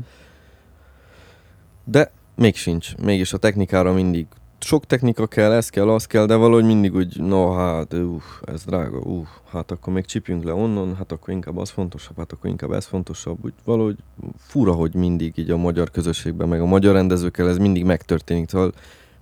De 1.85 2.11
még 2.37 2.57
sincs. 2.57 2.97
Mégis 2.97 3.33
a 3.33 3.39
technikára 3.39 3.93
mindig 3.93 4.27
sok 4.59 4.87
technika 4.87 5.27
kell, 5.27 5.53
ez 5.53 5.69
kell, 5.69 5.89
az 5.91 6.07
kell, 6.07 6.27
de 6.27 6.35
valahogy 6.35 6.65
mindig 6.65 6.95
úgy, 6.95 7.21
no 7.21 7.53
hát, 7.53 7.93
uff, 7.93 8.25
ez 8.47 8.65
drága, 8.65 8.99
uff, 8.99 9.29
hát 9.53 9.71
akkor 9.71 9.93
még 9.93 10.05
csipjünk 10.05 10.45
le 10.45 10.53
onnan, 10.55 10.97
hát 10.97 11.13
akkor 11.13 11.35
inkább 11.35 11.57
az 11.59 11.71
fontosabb, 11.71 12.17
hát 12.17 12.33
akkor 12.33 12.51
inkább 12.51 12.73
ez 12.73 12.85
fontosabb. 12.87 13.39
Úgy 13.45 13.53
valahogy 13.65 13.97
fura, 14.39 14.73
hogy 14.73 14.95
mindig 14.95 15.33
így 15.37 15.51
a 15.51 15.57
magyar 15.57 15.91
közösségben, 15.91 16.49
meg 16.49 16.61
a 16.61 16.67
magyar 16.67 16.95
rendezőkkel 16.95 17.49
ez 17.49 17.59
mindig 17.59 17.85
megtörténik. 17.85 18.49
Szóval 18.49 18.73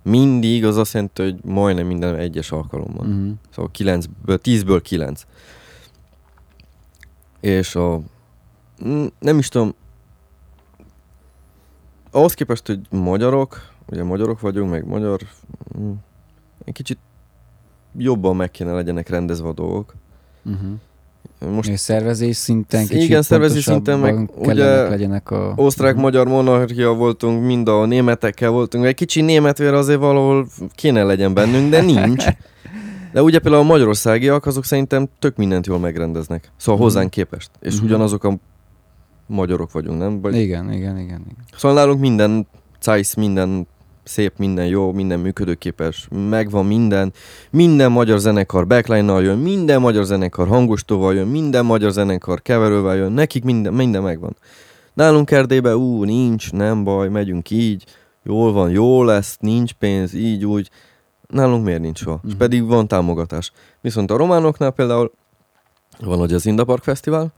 mindig 0.03 0.65
az 0.65 0.77
azt 0.77 0.93
jelenti, 0.93 1.21
hogy 1.23 1.43
majdnem 1.43 1.87
minden 1.87 2.15
egyes 2.15 2.51
alkalommal. 2.51 3.05
Mhm. 3.05 3.31
Szóval 3.49 3.71
9-ből, 3.77 4.39
10-ből 4.43 4.79
9. 4.83 5.25
És 7.39 7.75
a... 7.75 8.01
n- 8.77 9.13
Nem 9.19 9.37
is 9.37 9.47
tudom... 9.49 9.73
Ahhoz 12.11 12.33
képest, 12.33 12.67
hogy 12.67 12.79
magyarok, 12.89 13.69
ugye 13.89 14.03
magyarok 14.03 14.39
vagyunk, 14.39 14.69
meg 14.71 14.85
magyar... 14.85 15.21
mm, 15.77 15.91
Egy 16.65 16.73
kicsit 16.73 16.97
jobban 17.97 18.35
meg 18.35 18.51
kéne 18.51 18.71
legyenek 18.71 19.09
rendezve 19.09 19.47
a 19.47 19.53
dolgok. 19.53 19.93
Uh-huh. 20.43 20.79
Most 21.53 21.69
És 21.69 21.79
szervezés 21.79 22.35
szinten 22.35 22.81
Igen, 22.81 22.97
kicsit 22.99 23.23
szervezés 23.23 23.63
szinten 23.63 23.99
meg 23.99 24.29
ugye 24.35 24.89
legyenek 24.89 25.31
a... 25.31 25.53
Osztrák-magyar 25.55 26.27
monarchia 26.27 26.93
voltunk, 26.93 27.45
mind 27.45 27.67
a 27.67 27.85
németekkel 27.85 28.49
voltunk. 28.49 28.85
Egy 28.85 28.95
kicsi 28.95 29.21
németvér 29.21 29.73
azért 29.73 29.99
valahol 29.99 30.47
kéne 30.75 31.03
legyen 31.03 31.33
bennünk, 31.33 31.69
de 31.69 31.81
nincs. 31.81 32.25
De 33.13 33.21
ugye 33.21 33.39
például 33.39 33.63
a 33.63 33.67
magyarországiak, 33.67 34.45
azok 34.45 34.65
szerintem 34.65 35.07
tök 35.19 35.35
mindent 35.35 35.65
jól 35.67 35.79
megrendeznek. 35.79 36.51
Szóval 36.57 36.75
Mhm. 36.75 36.83
hozzánk 36.83 37.09
képest. 37.09 37.49
És 37.59 37.75
Mhm. 37.75 37.85
ugyanazok 37.85 38.23
a 38.23 38.37
magyarok 39.27 39.71
vagyunk, 39.71 39.99
nem? 39.99 40.21
Vagy... 40.21 40.35
Igen, 40.35 40.65
igen, 40.71 40.97
igen. 40.97 40.99
igen. 40.99 41.45
Szóval 41.57 41.77
nálunk 41.77 41.99
minden 41.99 42.47
cájsz, 42.79 43.13
minden 43.13 43.67
szép, 44.03 44.37
minden 44.37 44.65
jó, 44.65 44.91
minden 44.91 45.19
működőképes, 45.19 46.07
megvan 46.29 46.65
minden. 46.65 47.13
Minden 47.49 47.91
magyar 47.91 48.19
zenekar 48.19 48.67
backline-nal 48.67 49.23
jön, 49.23 49.37
minden 49.37 49.81
magyar 49.81 50.03
zenekar 50.03 50.47
hangostóval 50.47 51.15
jön, 51.15 51.27
minden 51.27 51.65
magyar 51.65 51.91
zenekar 51.91 52.41
keverővel 52.41 52.95
jön, 52.95 53.11
nekik 53.11 53.43
minden, 53.43 53.73
minden 53.73 54.01
megvan. 54.01 54.35
Nálunk 54.93 55.31
Erdélyben, 55.31 55.73
ú, 55.75 56.03
nincs, 56.03 56.51
nem 56.51 56.83
baj, 56.83 57.09
megyünk 57.09 57.49
így, 57.49 57.85
jól 58.23 58.51
van, 58.53 58.69
jó 58.69 59.03
lesz, 59.03 59.37
nincs 59.39 59.73
pénz, 59.73 60.13
így, 60.13 60.45
úgy. 60.45 60.69
Nálunk 61.27 61.65
miért 61.65 61.81
nincs 61.81 61.99
soha? 61.99 62.19
És 62.23 62.29
Mhm. 62.29 62.37
pedig 62.37 62.65
van 62.67 62.87
támogatás. 62.87 63.51
Viszont 63.81 64.11
a 64.11 64.17
románoknál 64.17 64.71
például 64.71 65.11
van 65.99 66.19
ugye 66.19 66.35
az 66.35 66.45
Indapark 66.45 66.83
Fesztivál, 66.83 67.33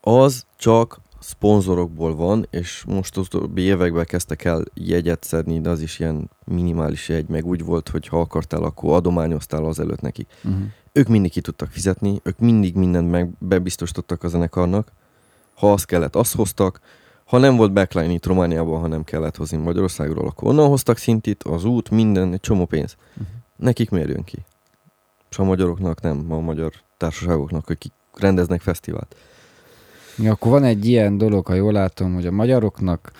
az 0.00 0.44
csak 0.56 0.98
szponzorokból 1.26 2.16
van, 2.16 2.46
és 2.50 2.84
most 2.86 3.16
az 3.16 3.26
utóbbi 3.26 3.62
években 3.62 4.04
kezdtek 4.04 4.44
el 4.44 4.62
jegyet 4.74 5.24
szedni, 5.24 5.60
de 5.60 5.70
az 5.70 5.80
is 5.80 5.98
ilyen 5.98 6.30
minimális 6.44 7.08
jegy, 7.08 7.28
meg 7.28 7.46
úgy 7.46 7.64
volt, 7.64 7.88
hogy 7.88 8.06
ha 8.06 8.20
akartál, 8.20 8.62
akkor 8.62 8.94
adományoztál 8.94 9.64
azelőtt 9.64 10.00
nekik. 10.00 10.30
Uh-huh. 10.44 10.62
Ők 10.92 11.08
mindig 11.08 11.30
ki 11.30 11.40
tudtak 11.40 11.70
fizetni, 11.70 12.20
ők 12.22 12.38
mindig 12.38 12.74
mindent 12.74 13.10
meg 13.10 13.30
bebiztosítottak 13.38 14.22
a 14.22 14.28
zenekarnak. 14.28 14.92
Ha 15.54 15.72
az 15.72 15.84
kellett, 15.84 16.16
azt 16.16 16.34
hoztak. 16.34 16.80
Ha 17.24 17.38
nem 17.38 17.56
volt 17.56 17.72
backline 17.72 18.12
itt 18.12 18.26
Romániában, 18.26 18.80
ha 18.80 18.86
nem 18.86 19.04
kellett 19.04 19.36
hozni 19.36 19.56
Magyarországról, 19.56 20.26
akkor 20.26 20.48
onnan 20.48 20.68
hoztak 20.68 20.96
szintit, 20.96 21.42
az 21.42 21.64
út, 21.64 21.90
minden, 21.90 22.32
egy 22.32 22.40
csomó 22.40 22.64
pénz. 22.64 22.96
Mhm. 23.14 23.26
Nekik 23.56 23.90
miért 23.90 24.08
jön 24.08 24.24
ki? 24.24 24.38
És 25.30 25.38
a 25.38 25.44
magyaroknak 25.44 26.00
nem, 26.00 26.32
a 26.32 26.40
magyar 26.40 26.72
társaságoknak, 26.96 27.68
akik 27.68 27.92
rendeznek 28.12 28.60
fesztivált. 28.60 29.16
Ja, 30.18 30.30
akkor 30.32 30.50
van 30.50 30.64
egy 30.64 30.86
ilyen 30.86 31.18
dolog, 31.18 31.46
ha 31.46 31.54
jól 31.54 31.72
látom, 31.72 32.14
hogy 32.14 32.26
a 32.26 32.30
magyaroknak 32.30 33.12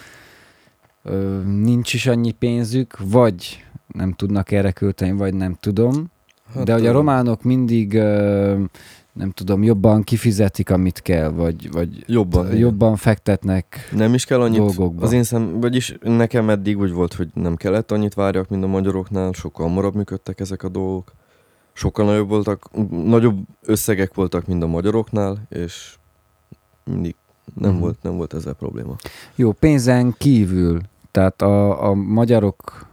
ö, 1.03 1.41
nincs 1.45 1.95
is 1.95 2.07
annyi 2.07 2.33
pénzük, 2.33 2.97
vagy 3.05 3.65
nem 3.87 4.13
tudnak 4.13 4.51
erre 4.51 4.71
költeni, 4.73 5.13
vagy 5.13 5.35
nem 5.35 5.57
tudom. 5.61 6.07
Hát, 6.55 6.65
de 6.65 6.73
hogy 6.73 6.87
a 6.87 6.93
románok 6.93 7.43
mindig, 7.43 7.95
ö, 7.95 8.63
nem 9.13 9.31
tudom, 9.31 9.63
jobban 9.63 10.03
kifizetik, 10.03 10.71
amit 10.71 11.03
kell, 11.03 11.29
vagy, 11.29 11.71
vagy 11.73 12.05
Jobban. 12.07 12.57
jobban 12.57 12.97
fektetnek. 12.97 13.89
Nem 13.93 14.15
is 14.15 14.25
kell 14.25 14.41
annyit. 14.41 14.59
dolgokba. 14.59 15.05
Az 15.05 15.13
én 15.13 15.23
szem, 15.23 15.61
vagyis 15.61 15.97
nekem 16.03 16.51
eddig 16.51 16.79
úgy 16.79 16.93
volt, 16.93 17.15
hogy 17.15 17.29
nem 17.35 17.57
kellett 17.57 17.91
annyit 17.93 18.15
várjak, 18.15 18.49
mint 18.49 18.65
a 18.65 18.67
magyaroknál, 18.67 19.33
sokkal 19.33 19.67
hamarabb 19.67 19.95
működtek 19.95 20.41
ezek 20.41 20.63
a 20.63 20.69
dolgok. 20.69 21.13
Sokkal 21.73 22.05
nagyobb 22.05 22.29
voltak, 22.29 22.69
nagyobb 22.91 23.39
összegek 23.65 24.15
voltak, 24.15 24.47
mint 24.47 24.63
a 24.63 24.67
magyaroknál, 24.67 25.47
és 25.49 25.95
mindig 26.91 27.15
nem, 27.55 27.71
Mhm. 27.71 27.81
volt, 27.81 27.97
nem 28.03 28.17
volt 28.17 28.35
ezzel 28.35 28.53
probléma. 28.53 28.97
Jó, 29.35 29.53
pénzen 29.53 30.15
kívül, 30.19 30.81
tehát 31.11 31.43
a, 31.43 31.89
a 31.89 31.95
magyarok, 31.95 32.87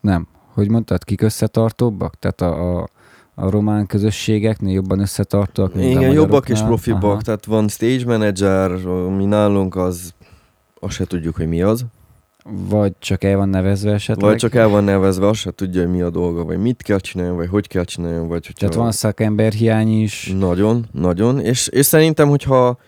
nem, 0.00 0.26
hogy 0.52 0.70
mondtad, 0.70 1.04
kik 1.04 1.20
összetartóbbak? 1.22 2.14
Tehát 2.18 2.40
a, 2.40 2.78
a, 2.80 2.88
a 3.34 3.50
román 3.50 3.86
közösségeknél 3.86 4.72
jobban 4.74 4.98
összetartóak, 4.98 5.74
mint 5.74 5.96
a 5.96 6.00
Igen, 6.00 6.12
jobbak 6.12 6.48
és 6.48 6.60
profibbak, 6.60 7.04
Aha. 7.12 7.20
tehát 7.20 7.44
van 7.44 7.68
stage 7.68 8.04
manager, 8.06 8.70
mi 9.16 9.24
nálunk 9.24 9.76
az, 9.76 10.14
azt 10.80 10.94
se 10.94 11.04
tudjuk, 11.04 11.36
hogy 11.36 11.48
mi 11.48 11.62
az. 11.62 11.84
Vagy 12.68 12.92
csak 12.98 13.24
el 13.24 13.36
van 13.36 13.48
nevezve 13.48 13.92
esetleg? 13.92 14.30
Vagy 14.30 14.38
csak 14.38 14.54
el 14.54 14.68
van 14.68 14.84
nevezve, 14.84 15.28
azt 15.28 15.40
se 15.40 15.50
tudja, 15.50 15.82
hogy 15.82 15.90
mi 15.90 16.00
a 16.02 16.10
dolga, 16.10 16.44
vagy 16.44 16.58
mit 16.58 16.82
kell 16.82 16.98
csináljon, 16.98 17.36
vagy 17.36 17.48
hogy 17.48 17.68
kell 17.68 17.84
csináljon, 17.84 18.28
vagy 18.28 18.46
hogyha... 18.46 18.58
Tehát 18.58 18.74
van 18.74 18.92
szakemberhiány 18.92 20.00
is. 20.02 20.34
Nagyon, 20.38 20.84
nagyon. 20.92 21.40
És, 21.40 21.68
és 21.68 21.86
szerintem, 21.86 22.28
hogyha 22.28 22.78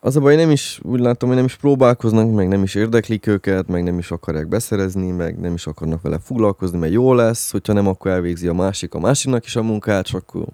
az 0.00 0.16
a 0.16 0.20
baj, 0.20 0.36
nem 0.36 0.50
is, 0.50 0.80
úgy 0.82 1.00
látom, 1.00 1.28
hogy 1.28 1.38
nem 1.38 1.46
is 1.46 1.56
próbálkoznak, 1.56 2.34
meg 2.34 2.48
nem 2.48 2.62
is 2.62 2.74
érdeklik 2.74 3.26
őket, 3.26 3.68
meg 3.68 3.82
nem 3.82 3.98
is 3.98 4.10
akarják 4.10 4.48
beszerezni, 4.48 5.10
meg 5.10 5.40
nem 5.40 5.54
is 5.54 5.66
akarnak 5.66 6.02
vele 6.02 6.18
foglalkozni, 6.18 6.78
mert 6.78 6.92
jó 6.92 7.14
lesz, 7.14 7.50
hogyha 7.50 7.72
nem, 7.72 7.86
akkor 7.86 8.10
elvégzi 8.10 8.46
a 8.46 8.52
másik 8.52 8.94
a 8.94 8.98
másiknak 8.98 9.44
is 9.44 9.56
a 9.56 9.62
munkát, 9.62 10.06
csak 10.06 10.22
akkor 10.22 10.44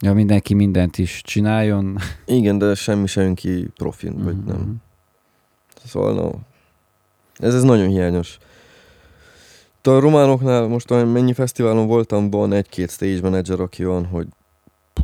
Ja, 0.00 0.12
mindenki 0.14 0.54
mindent 0.54 0.98
is 0.98 1.22
csináljon. 1.24 1.98
igen, 2.26 2.58
de 2.58 2.74
semmi 2.74 3.06
se 3.06 3.22
jön 3.22 3.34
ki 3.34 3.68
profin, 3.76 4.24
vagy 4.24 4.36
Mhm, 4.36 4.48
nem. 4.48 4.76
Szóval 5.84 6.14
no. 6.14 6.30
Ez, 7.46 7.54
ez 7.54 7.62
nagyon 7.62 7.88
hiányos. 7.88 8.38
Itt 9.78 9.86
a 9.86 10.00
románoknál 10.00 10.66
most 10.66 10.90
olyan 10.90 11.08
mennyi 11.08 11.32
fesztiválon 11.32 11.86
voltam, 11.86 12.30
van 12.30 12.52
egy-két 12.52 12.90
stage 12.90 13.20
manager, 13.22 13.60
aki 13.60 13.84
van, 13.84 14.06
hogy 14.06 14.26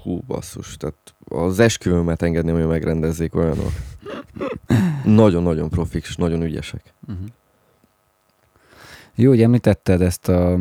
hú, 0.03 0.21
basszus, 0.27 0.77
tehát 0.77 1.15
az 1.29 1.59
esküvőmet 1.59 2.23
engedném, 2.23 2.55
hogy 2.55 2.67
megrendezzék 2.67 3.35
olyanok. 3.35 3.73
Nagyon-nagyon 5.05 5.69
profik, 5.69 6.03
és 6.03 6.17
nagyon 6.17 6.43
ügyesek. 6.43 6.95
Uh-huh. 7.09 7.27
Jó, 9.15 9.29
hogy 9.29 9.43
említetted 9.43 10.01
ezt 10.01 10.29
a, 10.29 10.59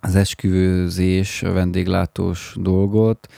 az 0.00 0.14
esküvőzés, 0.14 1.42
a 1.42 1.52
vendéglátós 1.52 2.56
dolgot. 2.60 3.28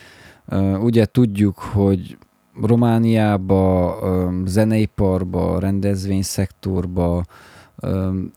Ugye 0.79 1.05
tudjuk, 1.05 1.59
hogy 1.59 2.17
Romániába, 2.61 3.99
zeneiparba, 4.45 5.59
rendezvényszektorba 5.59 7.25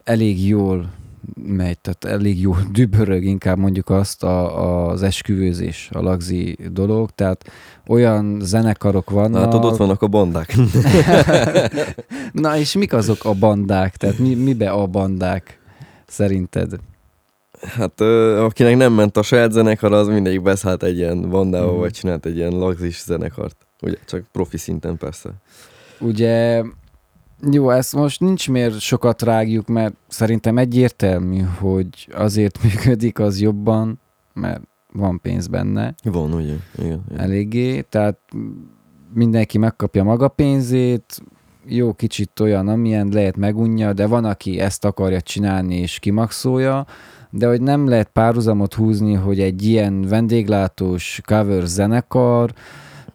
elég 0.03 0.47
jól 0.47 0.89
megy, 1.35 1.79
tehát 1.79 2.17
elég 2.19 2.41
jól 2.41 2.57
dübörög 2.71 3.23
inkább 3.23 3.57
mondjuk 3.57 3.89
azt 3.89 4.23
a, 4.23 4.87
az 4.89 5.03
esküvőzés, 5.03 5.89
a 5.91 6.01
lagzi 6.01 6.57
dolog, 6.71 7.09
tehát 7.15 7.51
olyan 7.87 8.37
zenekarok 8.41 9.09
vannak. 9.09 9.43
Hát 9.43 9.63
ott 9.63 9.77
vannak 9.77 10.01
a 10.01 10.07
bandák. 10.07 10.55
Na 12.31 12.57
és 12.57 12.73
mik 12.75 12.93
azok 12.93 13.25
a 13.25 13.33
bandák? 13.33 13.95
Tehát 13.95 14.17
mi, 14.19 14.35
mibe 14.35 14.69
a 14.69 14.85
bandák 14.87 15.59
szerinted? 16.07 16.71
Hát 17.61 18.01
ö, 18.01 18.43
akinek 18.43 18.75
nem 18.77 18.93
ment 18.93 19.17
a 19.17 19.21
saját 19.21 19.51
zenekar, 19.51 19.93
az 19.93 20.07
mindig 20.07 20.41
beszállt 20.41 20.83
egy 20.83 20.97
ilyen 20.97 21.29
bandába, 21.29 21.71
Mhm. 21.71 21.79
vagy 21.79 21.91
csinált 21.91 22.25
egy 22.25 22.35
ilyen 22.35 22.51
lagzis 22.51 23.03
zenekart. 23.03 23.55
Ugye, 23.81 23.95
csak 24.05 24.23
profi 24.31 24.57
szinten 24.57 24.97
persze. 24.97 25.29
Ugye, 25.99 26.63
jó, 27.51 27.69
ezt 27.69 27.95
most 27.95 28.19
nincs 28.19 28.49
miért 28.49 28.79
sokat 28.79 29.21
rágjuk, 29.21 29.67
mert 29.67 29.95
szerintem 30.07 30.57
egyértelmű, 30.57 31.39
hogy 31.39 32.07
azért 32.11 32.59
működik 32.63 33.19
az 33.19 33.41
jobban, 33.41 33.99
mert 34.33 34.61
van 34.93 35.19
pénz 35.21 35.47
benne 35.47 35.93
Van, 36.03 36.33
ugye? 36.33 36.55
Igen. 36.77 37.03
igen. 37.09 37.19
eléggé, 37.19 37.81
tehát 37.81 38.17
mindenki 39.13 39.57
megkapja 39.57 40.03
maga 40.03 40.27
pénzét, 40.27 41.21
jó 41.65 41.93
kicsit 41.93 42.39
olyan, 42.39 42.67
amilyen 42.67 43.07
lehet 43.11 43.37
megunja, 43.37 43.93
de 43.93 44.07
van, 44.07 44.25
aki 44.25 44.59
ezt 44.59 44.85
akarja 44.85 45.21
csinálni 45.21 45.75
és 45.75 45.99
kimaxolja, 45.99 46.85
de 47.29 47.47
hogy 47.47 47.61
nem 47.61 47.87
lehet 47.87 48.09
párhuzamot 48.13 48.73
húzni, 48.73 49.13
hogy 49.13 49.39
egy 49.39 49.63
ilyen 49.63 50.01
vendéglátós 50.01 51.21
cover 51.25 51.63
zenekar 51.63 52.53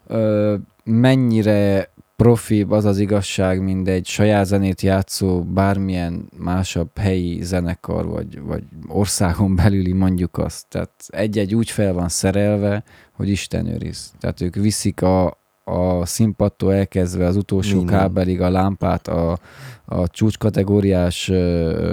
ö, 0.07 0.55
mennyire 0.85 1.92
profibb 2.23 2.71
az 2.71 2.85
az 2.85 2.99
igazság, 2.99 3.63
mint 3.63 3.89
egy 3.89 4.07
saját 4.07 4.47
zenét 4.47 4.81
játszó 4.83 5.43
bármilyen 5.43 6.29
másabb 6.39 6.99
helyi 6.99 7.43
zenekar, 7.43 8.07
vagy, 8.07 8.41
vagy 8.41 8.63
országon 8.89 9.57
belüli 9.57 9.93
mondjuk 9.93 10.39
azt. 10.39 10.67
Tehát 10.69 10.91
egy-egy 11.07 11.55
úgy 11.55 11.71
fel 11.71 11.93
van 11.93 12.09
szerelve, 12.09 12.85
hogy 13.13 13.29
Isten 13.29 13.67
őriz. 13.67 14.13
Tehát 14.21 14.41
ők 14.41 14.55
viszik 14.55 15.03
a, 15.03 15.39
a 15.65 16.07
színpadtól 16.07 16.75
elkezdve 16.75 17.27
az 17.27 17.37
utolsó 17.37 17.77
Minden. 17.77 17.99
kábelig 17.99 18.41
a 18.41 18.51
lámpát, 18.51 19.09
a, 19.09 19.39
a 19.85 20.09
csúcskategóriás 20.09 21.31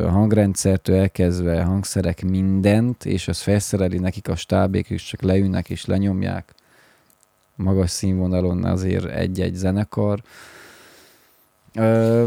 hangrendszertől 0.10 0.96
elkezdve 0.96 1.64
hangszerek 1.64 2.24
mindent, 2.24 3.06
és 3.06 3.28
az 3.28 3.42
felszereli 3.42 3.98
nekik 3.98 4.28
a 4.28 4.36
stábék, 4.36 4.90
és 4.90 5.04
csak 5.04 5.22
leülnek 5.22 5.70
és 5.70 5.86
lenyomják 5.86 6.54
magas 7.64 7.89
színvonalon 7.89 8.64
azért 8.64 9.05
egy-egy 9.05 9.53
zenekar. 9.55 10.22
Ö, 11.76 12.24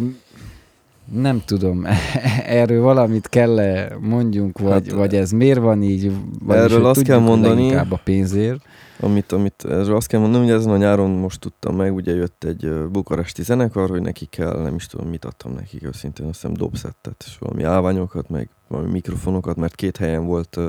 nem 1.12 1.42
tudom, 1.44 1.86
erről 2.46 2.82
valamit 2.82 3.28
kell 3.28 3.58
-e 3.58 3.96
mondjunk, 4.00 4.58
vagy, 4.58 4.70
Hát, 4.72 4.90
vagy 4.90 5.14
ez 5.14 5.30
miért 5.30 5.58
van 5.58 5.82
így? 5.82 6.12
Vagyis, 6.42 6.62
erről 6.64 6.86
azt 6.86 7.02
kell 7.02 7.18
mondani- 7.18 7.54
Leginkább 7.60 7.92
a 7.92 8.00
pénzért. 8.04 8.60
Amit, 9.00 9.32
amit 9.32 9.64
erről 9.64 9.96
azt 9.96 10.06
kell 10.06 10.20
mondani, 10.20 10.44
hogy 10.44 10.54
ezen 10.54 10.70
a 10.72 10.76
nyáron 10.76 11.10
most 11.10 11.40
tudtam 11.40 11.76
meg, 11.76 11.94
ugye 11.94 12.14
jött 12.14 12.44
egy 12.44 12.70
bukaresti 12.90 13.42
zenekar, 13.42 13.88
hogy 13.90 14.00
neki 14.00 14.26
kell, 14.26 14.62
nem 14.62 14.74
is 14.74 14.86
tudom, 14.86 15.08
mit 15.08 15.24
adtam 15.24 15.52
nekik 15.52 15.84
őszintén, 15.86 16.26
azt 16.26 16.40
hiszem 16.40 16.56
dobszettet, 16.56 17.24
és 17.26 17.38
valami 17.38 17.62
állványokat, 17.62 18.28
meg 18.28 18.48
valami 18.68 18.90
mikrofonokat, 18.90 19.56
mert 19.56 19.74
két 19.74 19.96
helyen 19.96 20.26
volt 20.26 20.56
ö, 20.56 20.68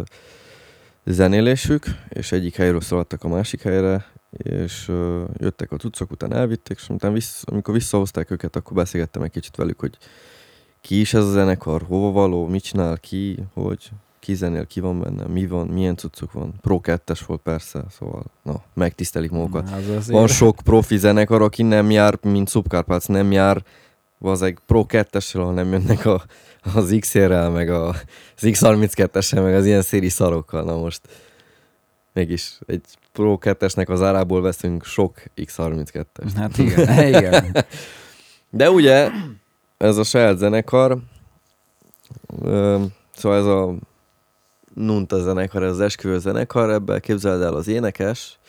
zenélésük, 1.06 1.86
és 2.10 2.32
egyik 2.32 2.56
helyről 2.56 2.82
szaladtak 2.82 3.24
a 3.24 3.28
másik 3.28 3.62
helyre, 3.62 4.06
és 4.38 4.88
ö, 4.88 5.24
jöttek 5.38 5.72
a 5.72 5.78
cuccok, 5.78 6.12
után 6.12 6.34
elvitték, 6.34 6.78
és 6.78 6.90
utána 6.90 7.14
vissz, 7.14 7.42
amikor 7.46 7.74
visszahozták 7.74 8.32
őket, 8.32 8.56
akkor 8.56 8.76
beszélgettem 8.76 9.22
egy 9.22 9.32
kicsit 9.32 9.56
velük, 9.56 9.80
hogy 9.80 9.98
ki 10.82 11.00
is 11.00 11.14
ez 11.14 11.26
a 11.26 11.32
zenekar, 11.32 11.82
hova 11.82 12.12
való, 12.12 12.48
mit 12.48 12.64
csinál 12.64 12.98
ki, 12.98 13.38
hogy 13.54 13.90
ki 14.20 14.34
zenél, 14.36 14.66
ki 14.66 14.80
van 14.80 15.00
benne, 15.00 15.28
mi 15.28 15.48
van, 15.48 15.68
milyen 15.68 15.96
cuccok 15.96 16.32
van. 16.32 16.54
Pro 16.62 16.80
2 16.80 17.14
volt 17.26 17.42
persze, 17.42 17.84
szóval 17.98 18.24
na, 18.44 18.62
megtisztelik 18.74 19.32
magukat. 19.32 19.70
Az 19.70 19.90
azért- 19.90 20.08
Van 20.08 20.28
sok 20.28 20.56
profi 20.64 20.98
zenekar, 20.98 21.42
aki 21.42 21.64
nem 21.64 21.92
jár, 21.92 22.18
mint 22.22 22.50
Subcarpats 22.50 23.08
nem 23.08 23.32
jár, 23.32 23.64
egy 24.42 24.58
Pro 24.66 24.86
2 24.86 25.20
hanem 25.34 25.72
jönnek 25.72 26.06
a, 26.06 26.24
az 26.74 26.96
XR-rel, 27.00 27.50
meg 27.50 27.70
a, 27.70 27.88
az 27.88 28.42
X32-essel, 28.42 29.44
meg 29.44 29.56
az 29.56 29.66
ilyen 29.66 29.82
széri 29.82 30.10
szarokkal. 30.10 30.64
Na 30.64 30.78
most 30.78 31.02
mégis 32.14 32.60
egy 32.66 32.82
Pro 33.12 33.38
2-esnek 33.42 33.90
az 33.90 34.02
árából 34.02 34.42
veszünk 34.42 34.84
sok 34.86 35.18
X32-est. 35.36 36.32
Hát 36.36 36.58
igen, 36.58 37.08
igen. 37.14 37.66
De 38.50 38.70
ugye, 38.72 39.10
ez 39.78 39.98
a 39.98 40.04
saját 40.04 40.38
zenekar, 40.38 40.98
ö, 42.42 42.84
szóval 43.16 43.38
ez 43.38 43.46
a 43.46 43.76
Nunta 44.74 45.22
zenekar, 45.22 45.64
ez 45.64 45.72
az 45.72 45.80
esküvő 45.80 46.20
zenekar, 46.20 46.70
ebben 46.70 47.00
képzeld 47.00 47.42
el 47.42 47.54
az 47.54 47.68
énekes, 47.68 48.40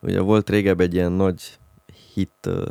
ugye 0.00 0.20
volt 0.20 0.50
régebb 0.50 0.80
egy 0.80 0.94
ilyen 0.94 1.12
nagy 1.12 1.58
hit 2.14 2.46
ö, 2.46 2.70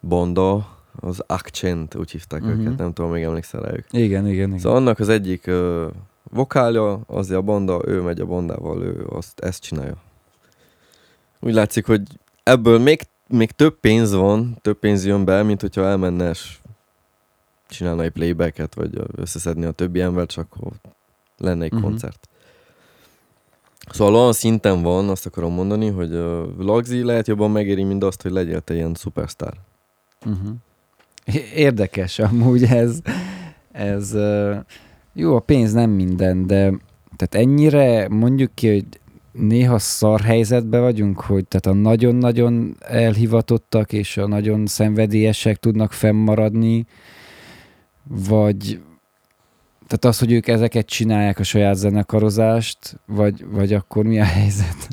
banda, 0.00 0.76
az 1.00 1.22
Accent, 1.26 1.94
úgy 1.94 2.10
hívták 2.10 2.40
Mhm. 2.42 2.50
őket, 2.60 2.76
nem 2.78 2.92
tudom, 2.92 3.10
még 3.10 3.22
emlékszel 3.22 3.60
rájuk. 3.60 3.84
Igen, 3.90 4.26
igen, 4.28 4.46
igen. 4.48 4.58
Szóval 4.58 4.78
annak 4.78 4.98
az 4.98 5.08
egyik 5.08 5.46
ö, 5.46 5.88
vokálja, 6.30 7.00
az 7.06 7.30
a 7.30 7.40
banda, 7.42 7.80
ő 7.86 8.00
megy 8.00 8.20
a 8.20 8.26
bandával, 8.26 8.82
ő 8.82 9.06
azt, 9.10 9.40
ezt 9.40 9.62
csinálja. 9.62 9.96
Úgy 11.40 11.52
látszik, 11.52 11.86
hogy 11.86 12.02
ebből 12.42 12.78
még, 12.78 13.00
még 13.26 13.50
több 13.50 13.80
pénz 13.80 14.12
van, 14.12 14.58
több 14.60 14.78
pénz 14.78 15.06
jön 15.06 15.24
be, 15.24 15.42
mint 15.42 15.60
hogyha 15.60 15.84
elmenne 15.84 16.30
és 16.30 16.58
csinálna 17.68 18.02
egy 18.02 18.10
playbacket, 18.10 18.74
vagy 18.74 19.00
összeszedni 19.16 19.64
a 19.64 19.70
többi 19.70 20.00
embert, 20.00 20.30
csak 20.30 20.46
akkor 20.50 20.72
lenne 21.38 21.64
egy 21.64 21.72
Mhm. 21.72 21.82
koncert. 21.82 22.28
Szóval 23.90 24.14
olyan 24.14 24.32
szinten 24.32 24.82
van, 24.82 25.08
azt 25.08 25.26
akarom 25.26 25.52
mondani, 25.52 25.88
hogy 25.90 26.12
uh, 26.14 26.46
Lagzi 26.58 27.02
lehet 27.02 27.26
jobban 27.26 27.50
megéri, 27.50 27.82
mint 27.82 28.04
azt, 28.04 28.22
hogy 28.22 28.30
legyél 28.30 28.60
te 28.60 28.74
ilyen 28.74 28.94
szupersztár. 28.94 29.52
Uh-huh. 30.24 30.54
Érdekes 31.54 32.18
amúgy 32.18 32.62
ez. 32.64 32.98
ez 33.72 34.12
ö, 34.14 34.56
jó, 35.12 35.36
a 35.36 35.40
pénz 35.40 35.72
nem 35.72 35.90
minden, 35.90 36.46
de 36.46 36.72
tehát 37.16 37.46
ennyire 37.46 38.08
mondjuk 38.08 38.54
ki, 38.54 38.68
hogy 38.72 38.84
néha 39.32 39.78
szar 39.78 40.20
helyzetben 40.20 40.80
vagyunk, 40.80 41.20
hogy 41.20 41.46
tehát 41.46 41.66
a 41.78 41.80
nagyon-nagyon 41.80 42.76
elhivatottak 42.80 43.92
és 43.92 44.16
a 44.16 44.26
nagyon 44.26 44.66
szenvedélyesek 44.66 45.56
tudnak 45.56 45.92
fennmaradni, 45.92 46.86
vagy 48.04 48.80
tehát 49.86 50.04
az, 50.16 50.18
hogy 50.18 50.32
ők 50.32 50.48
ezeket 50.48 50.86
csinálják 50.86 51.38
a 51.38 51.42
saját 51.42 51.76
zenekarozást, 51.76 53.00
vagy, 53.06 53.44
vagy 53.50 53.72
akkor 53.72 54.04
mi 54.04 54.20
a 54.20 54.24
helyzet? 54.24 54.88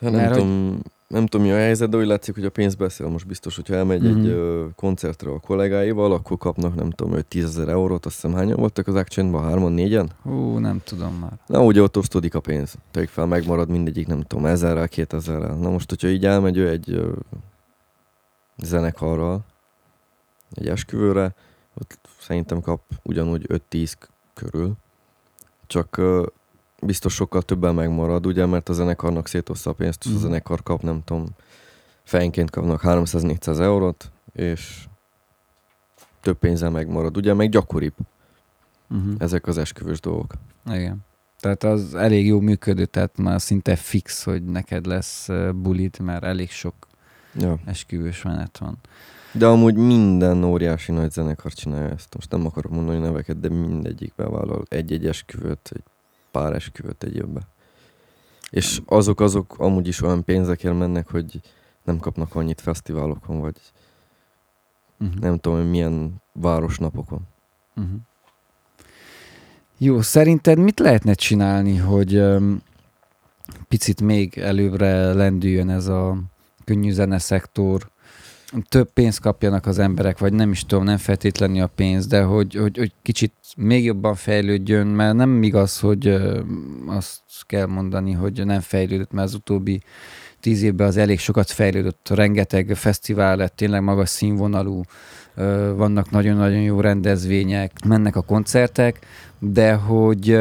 nem, 0.00 0.12
Mert 0.12 0.28
hogy- 0.32 0.38
tudom, 0.40 0.80
nem 1.10 1.26
tudom, 1.26 1.46
mi 1.46 1.52
a 1.52 1.56
helyzet, 1.56 1.88
de 1.90 1.96
úgy 1.96 2.06
látszik, 2.06 2.34
hogy 2.34 2.44
a 2.44 2.50
pénz 2.50 2.74
beszél. 2.74 3.08
Most 3.08 3.26
biztos, 3.26 3.56
hogyha 3.56 3.74
elmegy 3.74 4.02
Mhm. 4.02 4.18
egy 4.18 4.26
ö, 4.26 4.66
koncertre 4.76 5.30
a 5.30 5.38
kollégáival, 5.38 6.12
akkor 6.12 6.38
kapnak, 6.38 6.74
nem 6.74 6.90
tudom, 6.90 7.12
5-10 7.14 7.44
ezer 7.44 7.68
eurót, 7.68 8.06
azt 8.06 8.14
hiszem 8.14 8.32
hányan 8.36 8.56
voltak 8.58 8.86
az 8.86 8.94
Accentban, 8.94 9.42
hárman, 9.44 9.72
négyen? 9.72 10.10
Hú, 10.22 10.58
nem 10.58 10.80
tudom 10.84 11.14
már. 11.14 11.32
Na, 11.46 11.64
ugye 11.64 11.82
ott 11.82 11.96
osztódik 11.96 12.34
a 12.34 12.40
pénz. 12.40 12.74
Tegyük 12.90 13.08
fel, 13.08 13.26
megmarad 13.26 13.68
mindegyik, 13.68 14.06
nem 14.06 14.20
tudom, 14.22 14.46
ezerrel, 14.46 14.88
kétezerrel. 14.88 15.54
Na 15.56 15.70
most, 15.70 15.88
hogyha 15.90 16.08
így 16.08 16.24
elmegy 16.26 16.56
ő 16.56 16.68
egy 16.68 16.90
ö, 16.90 17.12
zenekarral, 18.56 19.40
egy 20.52 20.68
esküvőre, 20.68 21.34
ott 21.80 21.98
szerintem 22.20 22.60
kap 22.60 22.80
ugyanúgy 23.02 23.46
5-10 23.48 23.92
k- 23.98 24.08
körül. 24.34 24.72
Csak 25.66 25.96
ö, 25.96 26.26
biztos 26.80 27.14
sokkal 27.14 27.42
többen 27.42 27.74
megmarad, 27.74 28.26
ugye, 28.26 28.46
mert 28.46 28.68
a 28.68 28.72
zenekarnak 28.72 29.26
szétoszta 29.26 29.70
a 29.70 29.72
pénzt, 29.72 30.04
és 30.04 30.10
a 30.10 30.14
Mhm. 30.14 30.22
zenekar 30.22 30.62
kap, 30.62 30.82
nem 30.82 31.02
tudom, 31.04 31.26
fejenként 32.02 32.50
kapnak 32.50 32.80
300-400 32.84 33.58
eurót, 33.60 34.10
és 34.32 34.84
több 36.20 36.38
pénzzel 36.38 36.70
megmarad, 36.70 37.16
ugye, 37.16 37.34
meg 37.34 37.48
gyakoribb 37.48 37.94
Uh-huh. 38.92 39.14
ezek 39.18 39.46
az 39.46 39.58
esküvős 39.58 40.00
dolgok. 40.00 40.32
Igen. 40.66 40.98
Tehát 41.40 41.62
az 41.64 41.94
elég 41.94 42.26
jó 42.26 42.40
működő, 42.40 42.84
tehát 42.84 43.16
már 43.18 43.40
szinte 43.40 43.76
fix, 43.76 44.24
hogy 44.24 44.44
neked 44.44 44.86
lesz 44.86 45.28
bulit, 45.54 45.98
mert 45.98 46.24
elég 46.24 46.50
sok 46.50 46.74
Ja. 47.34 47.58
esküvős 47.64 48.22
menet 48.22 48.58
van. 48.58 48.78
De 49.32 49.46
amúgy 49.46 49.74
minden 49.74 50.44
óriási 50.44 50.92
nagy 50.92 51.10
zenekar 51.10 51.52
csinálja 51.52 51.88
ezt. 51.88 52.14
Most 52.14 52.30
nem 52.30 52.46
akarok 52.46 52.72
mondani 52.72 52.98
neveket, 52.98 53.40
de 53.40 53.48
mindegyik 53.48 54.12
bevállal 54.16 54.62
egy-egy 54.68 55.06
esküvőt, 55.06 55.70
egy 55.74 55.82
pár 56.30 56.52
esküvőt 56.52 57.02
egy 57.02 57.16
évbe. 57.16 57.40
És 58.50 58.80
azok 58.86 59.20
azok 59.20 59.54
amúgy 59.58 59.88
is 59.88 60.02
olyan 60.02 60.24
pénzekért 60.24 60.78
mennek, 60.78 61.10
hogy 61.10 61.40
nem 61.84 61.98
kapnak 61.98 62.34
annyit 62.34 62.60
fesztiválokon, 62.60 63.40
vagy 63.40 63.56
Uh-huh. 65.00 65.20
nem 65.20 65.38
tudom, 65.38 65.58
hogy 65.58 65.70
milyen 65.70 66.22
városnapokon. 66.32 67.20
Uh-huh. 67.76 68.00
Jó, 69.78 70.00
szerinted 70.00 70.58
mit 70.58 70.78
lehetne 70.78 71.14
csinálni, 71.14 71.76
hogy 71.76 72.16
um, 72.16 72.62
picit 73.68 74.00
még 74.00 74.38
előbbre 74.38 75.12
lendüljön 75.12 75.70
ez 75.70 75.86
a 75.86 76.22
könnyű 76.64 76.92
zene 76.92 77.18
szektor? 77.18 77.90
Több 78.68 78.92
pénzt 78.92 79.20
kapjanak 79.20 79.66
az 79.66 79.78
emberek, 79.78 80.18
vagy 80.18 80.32
nem 80.32 80.50
is 80.50 80.64
tudom, 80.64 80.84
nem 80.84 80.96
feltétlenül 80.96 81.62
a 81.62 81.66
pénz, 81.66 82.06
de 82.06 82.22
hogy, 82.22 82.54
hogy, 82.54 82.76
hogy 82.76 82.92
kicsit 83.02 83.32
még 83.56 83.84
jobban 83.84 84.14
fejlődjön, 84.14 84.86
mert 84.86 85.14
nem 85.14 85.42
igaz, 85.42 85.80
hogy 85.80 86.20
azt 86.86 87.20
kell 87.46 87.66
mondani, 87.66 88.12
hogy 88.12 88.46
nem 88.46 88.60
fejlődött, 88.60 89.12
mert 89.12 89.28
az 89.28 89.34
utóbbi 89.34 89.82
tíz 90.40 90.62
évben 90.62 90.86
az 90.86 90.96
elég 90.96 91.18
sokat 91.18 91.50
fejlődött, 91.50 92.08
rengeteg 92.08 92.76
fesztivál 92.76 93.36
lett, 93.36 93.56
tényleg 93.56 93.82
magas 93.82 94.08
színvonalú, 94.08 94.82
vannak 95.74 96.10
nagyon-nagyon 96.10 96.60
jó 96.60 96.80
rendezvények, 96.80 97.72
mennek 97.84 98.16
a 98.16 98.22
koncertek, 98.22 99.06
de 99.38 99.74
hogy 99.74 100.38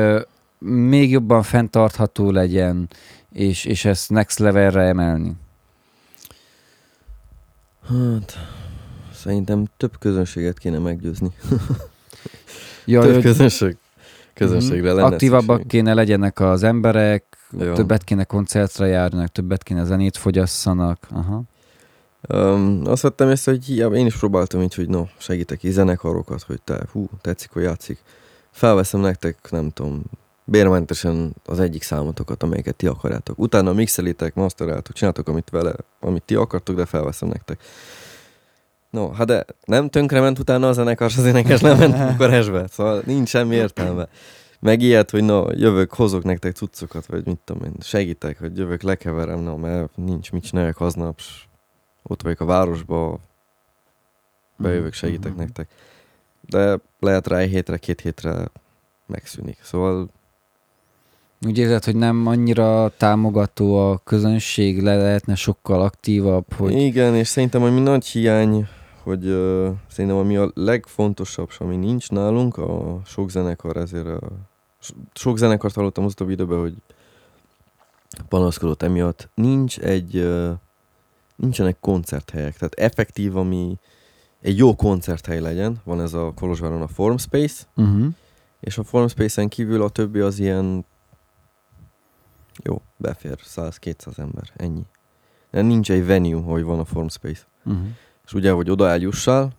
még 0.60 1.12
jobban 1.12 1.44
fenntartható 1.44 2.32
legyen, 2.32 2.90
és, 3.32 3.66
és 3.66 3.86
ezt 3.86 4.10
next 4.10 4.40
levelre 4.40 4.82
emelni. 4.82 5.32
Hát, 7.90 8.38
szerintem 9.14 9.66
több 9.78 10.00
közönséget 10.00 10.58
kéne 10.58 10.78
meggyőzni. 10.80 11.30
Ja, 12.86 13.02
több 13.02 13.14
hogy- 13.14 13.22
közönség, 13.24 13.78
közönségre 14.34 14.92
lenne 14.94 15.08
Aktívabbak 15.08 15.60
szükség. 15.62 15.68
kéne 15.68 15.94
legyenek 15.94 16.40
az 16.40 16.64
emberek, 16.64 17.24
Ja. 17.58 17.74
többet 17.74 18.04
kéne 18.04 18.24
koncertre 18.24 18.88
járnak, 18.88 19.28
többet 19.28 19.64
kéne 19.64 19.84
zenét 19.84 20.18
fogyasszanak. 20.18 21.08
Aha. 21.12 21.42
Um, 22.30 22.82
azt 22.86 23.02
vettem 23.02 23.30
észre, 23.30 23.52
hogy 23.52 23.66
hiába 23.66 23.96
én 23.96 24.06
is 24.06 24.16
próbáltam 24.18 24.62
így, 24.62 24.76
hogy 24.76 24.90
no, 24.90 25.06
segítek 25.18 25.64
így 25.64 25.72
zenekarokat, 25.72 26.42
hogy 26.42 26.62
te, 26.62 26.86
hú, 26.92 27.10
tetszik, 27.22 27.50
hogy 27.52 27.64
játszik. 27.64 28.00
Felveszem 28.52 29.00
nektek, 29.00 29.38
nem 29.52 29.70
tudom, 29.70 30.04
bérmentesen 30.50 31.34
az 31.46 31.60
egyik 31.60 31.84
számotokat, 31.84 32.44
amelyeket 32.44 32.76
ti 32.76 32.88
akarjátok. 32.88 33.40
Utána 33.40 33.74
mixelitek, 33.74 34.34
mastereltek, 34.34 34.96
csináltok, 34.96 35.28
amit 35.28 35.50
vele, 35.50 35.74
amit 36.00 36.24
ti 36.24 36.36
akartok, 36.36 36.76
de 36.76 36.86
felveszem 36.86 37.28
nektek. 37.30 37.64
No, 38.90 39.12
hát 39.12 39.28
de 39.28 39.46
nem 39.66 39.90
tönkrement 39.90 40.40
utána 40.40 40.68
a 40.68 40.74
zenekar, 40.74 41.12
az 41.18 41.26
énekes 41.26 41.60
nem 41.62 41.78
ment 41.78 42.12
Bukarestbe, 42.12 42.68
szóval 42.74 43.02
nincs 43.06 43.30
semmi 43.30 43.56
értelme. 43.56 44.08
Meg 44.60 44.82
ilyet, 44.82 45.10
hogy 45.10 45.24
no, 45.24 45.52
jövök, 45.52 45.94
hozok 45.94 46.24
nektek 46.24 46.56
cuccokat, 46.56 47.06
vagy 47.06 47.26
mit 47.26 47.40
tudom 47.46 47.64
én, 47.64 47.74
segítek, 47.82 48.40
hogy 48.40 48.58
jövök, 48.58 48.82
lekeverem, 48.82 49.40
no, 49.40 49.58
mert 49.58 49.96
nincs 49.98 50.32
mit 50.32 50.44
csináljak 50.44 50.80
aznap, 50.82 51.20
ott 52.04 52.22
vagyok 52.22 52.40
a 52.40 52.46
városba, 52.46 53.20
bejövök, 54.58 54.94
segítek 54.94 55.32
Mhm. 55.32 55.40
nektek. 55.40 55.70
De 56.42 56.80
lehet 57.00 57.28
rá 57.28 57.38
egy 57.38 57.50
hétre, 57.50 57.78
két 57.78 58.02
hétre 58.02 58.50
megszűnik. 59.06 59.58
Szóval 59.64 60.10
Úgy 61.46 61.58
érzed, 61.58 61.84
hogy 61.84 61.96
nem 61.96 62.28
annyira 62.28 62.92
támogató 62.98 63.90
a 63.90 63.98
közönség, 64.04 64.82
le 64.82 64.96
lehetne 64.96 65.36
sokkal 65.36 65.82
aktívabb, 65.82 66.54
hogy 66.54 66.72
igen, 66.72 67.16
és 67.16 67.28
szerintem 67.28 67.64
ami 67.64 67.80
nagy 67.80 68.06
hiány, 68.06 68.68
hogy 69.04 69.26
uh, 69.26 69.70
szerintem 69.88 70.20
ami 70.20 70.38
a 70.38 70.52
legfontosabb, 70.54 71.50
ami 71.58 71.76
nincs 71.76 72.10
nálunk, 72.10 72.58
a 72.58 73.02
sok 73.06 73.30
zenekar 73.30 73.78
ezért 73.78 74.08
a, 74.08 74.20
so- 74.80 74.98
sok 75.14 75.38
zenekart 75.38 75.76
hallottam 75.76 76.06
az 76.06 76.12
utóbbi 76.12 76.32
időben, 76.32 76.60
hogy 76.60 76.74
panaszkodott 78.30 78.84
emiatt. 78.84 79.30
Nincs 79.34 79.80
egy, 79.80 80.16
uh, 80.16 80.50
nincsenek 81.36 81.78
koncerthelyek, 81.80 82.58
tehát 82.58 82.74
effektív, 82.74 83.38
ami 83.38 83.78
egy 84.42 84.58
jó 84.58 84.76
koncerthely 84.76 85.40
legyen, 85.40 85.82
van 85.84 86.02
ez 86.02 86.14
a 86.14 86.32
Kolozsváron 86.36 86.82
a 86.82 86.88
Form 86.88 87.16
Space, 87.16 87.64
uh-huh. 87.76 88.08
És 88.60 88.78
a 88.78 88.84
Formspace-en 88.84 89.48
kívül 89.48 89.82
a 89.82 89.90
többi 89.90 90.20
az 90.20 90.40
ilyen 90.40 90.86
jó, 92.64 92.82
befér 92.98 93.40
100-200 93.44 94.18
ember, 94.18 94.52
ennyi. 94.56 94.86
De 95.52 95.62
nincs 95.62 95.92
egy 95.92 96.06
venue, 96.06 96.42
hogy 96.42 96.64
van 96.64 96.80
a 96.80 96.86
Formspace. 96.86 97.44
Uh-huh. 97.66 97.88
És 98.26 98.34
ugye, 98.34 98.52
hogy 98.52 98.70
oda 98.70 98.88
eljussál, 98.88 99.52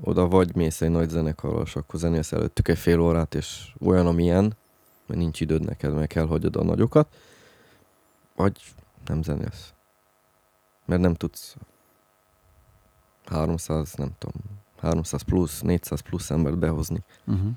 oda 0.00 0.28
vagy 0.28 0.54
mész 0.54 0.80
egy 0.80 0.90
nagy 0.90 1.08
zenekarral, 1.08 1.62
és 1.62 1.76
akkor 1.76 2.00
zenélsz 2.00 2.32
előttük 2.32 2.68
egy 2.68 2.78
fél 2.78 3.00
órát, 3.00 3.34
és 3.34 3.74
olyan, 3.80 4.06
amilyen, 4.06 4.56
mert 5.06 5.20
nincs 5.20 5.40
időd 5.40 5.64
neked, 5.64 5.94
meg 5.94 6.06
kell 6.06 6.26
hagyod 6.26 6.56
a 6.56 6.64
nagyokat, 6.64 7.16
vagy 8.36 8.62
nem 9.06 9.22
zenélsz. 9.22 9.72
Mert 10.84 11.00
nem 11.00 11.14
tudsz 11.14 11.56
300, 13.24 13.94
nem 13.94 14.10
tudom, 14.18 14.42
300 14.80 15.22
plusz, 15.22 15.60
400 15.60 16.00
plusz 16.00 16.30
embert 16.30 16.58
behozni. 16.58 17.02
Uh-huh. 17.26 17.50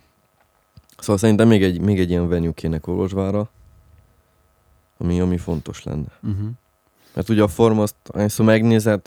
Szóval 0.97 1.17
szerintem 1.17 1.47
még 1.47 1.63
egy, 1.63 1.81
még 1.81 1.99
egy 1.99 2.09
ilyen 2.09 2.27
venue 2.27 2.53
kéne 2.53 2.79
Kolozsvára, 2.79 3.49
ami, 4.99 5.21
ami 5.21 5.37
fontos 5.37 5.83
lenne. 5.83 6.11
Uh-huh. 6.23 6.49
Mert 7.13 7.29
ugye 7.29 7.43
a 7.43 7.47
forma 7.47 7.81
azt, 7.81 7.95
ahányszor 8.07 8.45
megnézed, 8.45 9.01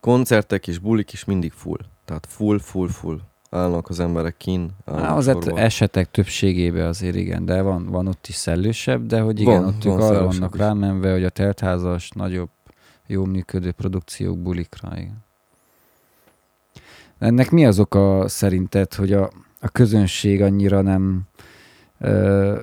koncertek 0.00 0.68
és 0.68 0.78
bulik 0.78 1.12
is 1.12 1.24
mindig 1.24 1.52
full. 1.52 1.78
Tehát 2.04 2.26
full, 2.28 2.58
full, 2.58 2.88
full. 2.88 3.20
Állnak 3.50 3.88
az 3.88 4.00
emberek 4.00 4.36
kin, 4.36 4.70
állnak 4.84 5.16
Azért 5.16 5.46
esetek 5.56 6.10
többségében 6.10 6.86
azért 6.86 7.16
igen, 7.16 7.44
de 7.44 7.62
van, 7.62 7.86
van 7.86 8.06
ott 8.06 8.26
is 8.26 8.34
szellősebb, 8.34 9.06
de 9.06 9.20
hogy 9.20 9.40
igen, 9.40 9.62
Van, 9.62 9.74
ott 9.74 9.82
van 9.82 9.94
ők 9.94 10.04
arra 10.04 10.24
vannak 10.24 10.54
is. 10.54 10.60
rámenve, 10.60 11.12
hogy 11.12 11.24
a 11.24 11.28
teltházas, 11.30 12.10
nagyobb, 12.10 12.48
jó 13.06 13.24
működő 13.24 13.72
produkciók 13.72 14.38
bulikra. 14.38 14.90
Igen. 14.96 15.24
Ennek 17.18 17.50
mi 17.50 17.66
az 17.66 17.78
oka 17.78 18.28
szerinted, 18.28 18.94
hogy 18.94 19.12
a, 19.12 19.30
a 19.60 19.68
közönség 19.68 20.42
annyira 20.42 20.80
nem 20.80 21.22
ö, 21.98 22.58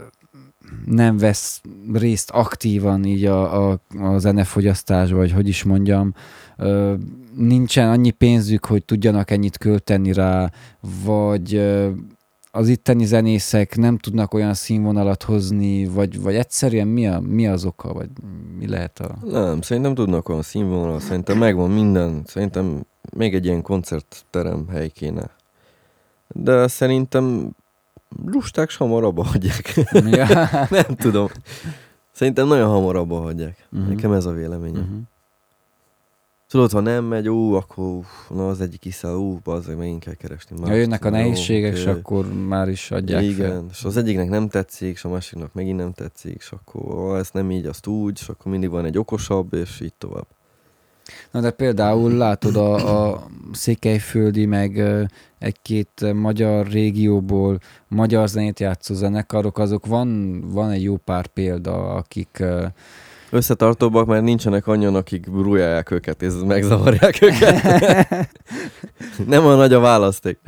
nem 0.85 1.17
vesz 1.17 1.61
részt 1.93 2.29
aktívan 2.29 3.05
így 3.05 3.25
a, 3.25 3.69
a, 3.69 3.79
a 3.99 4.17
zenefogyasztásba, 4.17 5.17
vagy 5.17 5.31
hogy 5.31 5.47
is 5.47 5.63
mondjam, 5.63 6.13
ö, 6.57 6.93
nincsen 7.35 7.89
annyi 7.89 8.11
pénzük, 8.11 8.65
hogy 8.65 8.83
tudjanak 8.83 9.31
ennyit 9.31 9.57
költeni 9.57 10.13
rá, 10.13 10.51
vagy 11.03 11.55
ö, 11.55 11.89
az 12.51 12.67
itteni 12.67 13.05
zenészek 13.05 13.75
nem 13.75 13.97
tudnak 13.97 14.33
olyan 14.33 14.53
színvonalat 14.53 15.23
hozni, 15.23 15.87
vagy, 15.87 16.21
vagy 16.21 16.35
egyszerűen 16.35 16.87
mi, 16.87 17.07
a, 17.07 17.19
mi 17.19 17.47
az 17.47 17.65
oka, 17.65 17.93
vagy 17.93 18.09
mi 18.57 18.67
lehet 18.67 18.99
a... 18.99 19.15
Nem, 19.25 19.61
szerintem 19.61 19.93
tudnak 19.93 20.29
olyan 20.29 20.41
színvonal, 20.41 20.99
szerintem 20.99 21.37
megvan 21.37 21.69
minden, 21.69 22.21
szerintem 22.25 22.85
még 23.15 23.33
egy 23.33 23.45
ilyen 23.45 23.61
koncertterem 23.61 24.67
hely 24.67 24.89
kéne. 24.89 25.29
De 26.27 26.67
szerintem 26.67 27.55
lusták 28.25 28.69
s 28.69 28.75
hamar 28.77 29.03
abba 29.03 29.23
hagyják. 29.23 29.73
Ja. 29.91 30.27
Nem 30.69 30.95
tudom. 30.95 31.27
Szerintem 32.11 32.47
nagyon 32.47 32.69
hamar 32.69 32.95
abba 32.95 33.19
hagyják. 33.19 33.67
Mhm. 33.69 33.89
Nekem 33.89 34.11
ez 34.11 34.25
a 34.25 34.31
véleményem. 34.31 34.81
Mhm. 34.83 34.97
Tudod, 36.47 36.71
ha 36.71 36.79
nem 36.79 37.03
megy, 37.03 37.29
ú, 37.29 37.53
akkor 37.53 37.99
na 38.29 38.47
az 38.47 38.61
egyik 38.61 38.85
iszál, 38.85 39.15
ú, 39.15 39.39
bazzeg, 39.43 39.77
megint 39.77 40.03
kell 40.03 40.13
keresni. 40.13 40.55
Ha 40.55 40.65
mást. 40.65 40.77
jönnek 40.77 41.05
a 41.05 41.09
nehézségek, 41.09 41.73
és 41.73 41.85
akkor 41.85 42.33
már 42.33 42.69
is 42.69 42.91
adják 42.91 43.23
Igen, 43.23 43.49
fel. 43.49 43.65
és 43.71 43.83
az 43.83 43.97
egyiknek 43.97 44.29
nem 44.29 44.49
tetszik, 44.49 44.93
és 44.93 45.03
a 45.03 45.09
másiknak 45.09 45.53
megint 45.53 45.77
nem 45.77 45.91
tetszik, 45.91 46.35
és 46.35 46.51
akkor 46.51 46.95
ó, 46.95 47.17
ez 47.17 47.29
nem 47.33 47.51
így, 47.51 47.65
azt 47.65 47.87
úgy, 47.87 48.17
és 48.21 48.29
akkor 48.29 48.51
mindig 48.51 48.69
van 48.69 48.85
egy 48.85 48.97
okosabb, 48.97 49.53
és 49.53 49.79
így 49.79 49.93
tovább. 49.97 50.27
Na 51.31 51.39
de 51.41 51.51
például 51.51 52.11
látod 52.11 52.55
a, 52.55 53.09
a 53.11 53.27
székelyföldi, 53.51 54.45
meg 54.45 54.83
egy-két 55.39 56.13
magyar 56.13 56.67
régióból 56.67 57.59
magyar 57.87 58.27
zenét 58.27 58.59
játszó 58.59 58.93
zenekarok, 58.93 59.57
azok 59.59 59.85
van, 59.85 60.39
van 60.51 60.69
egy 60.71 60.83
jó 60.83 60.97
pár 60.97 61.27
példa, 61.27 61.93
akik 61.93 62.43
Összetartóbbak, 63.29 64.05
mert 64.05 64.23
nincsenek 64.23 64.67
annyian, 64.67 64.95
akik 64.95 65.31
brújálják 65.31 65.91
őket, 65.91 66.21
és 66.21 66.33
megzavarják 66.45 67.21
őket. 67.21 67.61
nem 69.27 69.45
a 69.45 69.55
nagy 69.55 69.73
a 69.73 69.79
választék. 69.79 70.39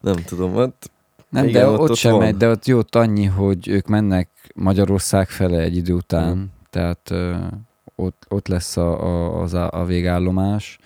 Nem 0.00 0.14
tudom, 0.14 0.54
hát 0.56 0.90
nem, 1.28 1.46
Igen, 1.48 1.62
de 1.62 1.68
ott- 1.68 1.78
ott, 1.78 1.90
ott 1.90 1.96
sem 1.96 2.12
van. 2.12 2.20
megy, 2.20 2.36
de 2.36 2.48
ott 2.48 2.66
jót 2.66 2.94
annyi, 2.96 3.24
hogy 3.24 3.68
ők 3.68 3.86
mennek 3.86 4.28
Magyarország 4.54 5.28
fele 5.28 5.58
egy 5.60 5.76
idő 5.76 5.92
után, 5.92 6.36
Mhm. 6.36 6.44
tehát 6.70 7.10
ott, 8.00 8.26
ott 8.28 8.48
lesz 8.48 8.76
a, 8.76 9.02
a, 9.02 9.40
az 9.42 9.54
a, 9.54 9.70
a 9.72 9.84
végállomás. 9.84 10.78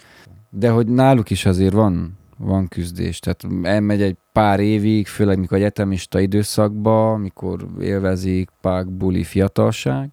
De 0.51 0.71
hogy 0.71 0.87
náluk 0.87 1.31
is 1.31 1.47
azért 1.47 1.73
van, 1.73 2.19
van 2.39 2.69
küzdés, 2.69 3.19
tehát 3.19 3.47
elmegy 3.63 4.03
egy 4.03 4.17
pár 4.33 4.61
évig, 4.61 5.07
főleg 5.07 5.39
mikor 5.39 5.57
egyetemista 5.57 6.21
időszakba, 6.21 7.17
mikor 7.17 7.69
élvezik 7.81 8.51
pák, 8.61 8.89
buli, 8.91 9.23
fiatalság, 9.23 10.11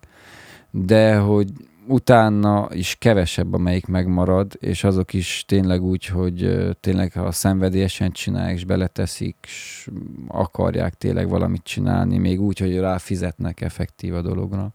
de 0.72 1.18
hogy 1.18 1.50
utána 1.88 2.68
is 2.72 2.96
kevesebb, 3.00 3.54
amelyik 3.54 3.86
megmarad, 3.86 4.58
és 4.60 4.84
azok 4.84 5.14
is 5.14 5.44
tényleg 5.48 5.82
úgy, 5.82 6.06
hogy 6.06 6.70
tényleg 6.80 7.12
ha 7.14 7.32
szenvedélyesen 7.32 8.12
csinálják, 8.12 8.56
és 8.56 8.66
beleteszik, 8.66 9.36
és 9.42 9.90
akarják 10.28 10.94
tényleg 10.94 11.30
valamit 11.30 11.64
csinálni, 11.64 12.18
még 12.18 12.42
úgy, 12.42 12.60
hogy 12.60 12.80
ráfizetnek 12.80 13.62
effektív 13.62 14.14
a 14.14 14.22
dologra. 14.22 14.74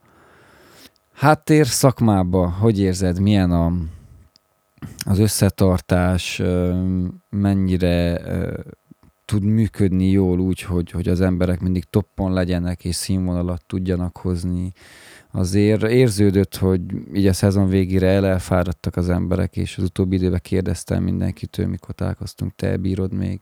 Háttér 1.17 1.67
szakmába, 1.67 2.49
hogy 2.51 2.81
érzed, 2.81 3.21
milyen 3.21 3.51
a, 3.51 3.73
az 5.07 5.19
összetartás, 5.19 6.43
mennyire 7.31 8.21
tud 9.25 9.43
működni 9.43 10.11
jól 10.11 10.39
úgy, 10.41 10.61
hogy, 10.61 10.91
hogy 10.91 11.09
az 11.09 11.21
emberek 11.21 11.61
mindig 11.61 11.85
toppon 11.85 12.33
legyenek 12.33 12.85
és 12.85 12.95
színvonalat 12.95 13.63
tudjanak 13.67 14.17
hozni. 14.17 14.73
Azért 15.31 15.83
érződött, 15.83 16.57
hogy 16.57 16.81
így 17.15 17.27
a 17.27 17.33
szezon 17.33 17.69
végére 17.69 18.09
el 18.09 18.27
elfáradtak 18.27 18.97
az 18.97 19.09
emberek, 19.09 19.57
és 19.57 19.77
az 19.77 19.85
utóbbi 19.85 20.17
időben 20.17 20.41
kérdeztem 20.43 21.03
mindenkitől, 21.03 21.67
mikor 21.67 21.95
találkoztunk, 21.95 22.55
te 22.57 22.77
bírod 22.77 23.13
még. 23.13 23.41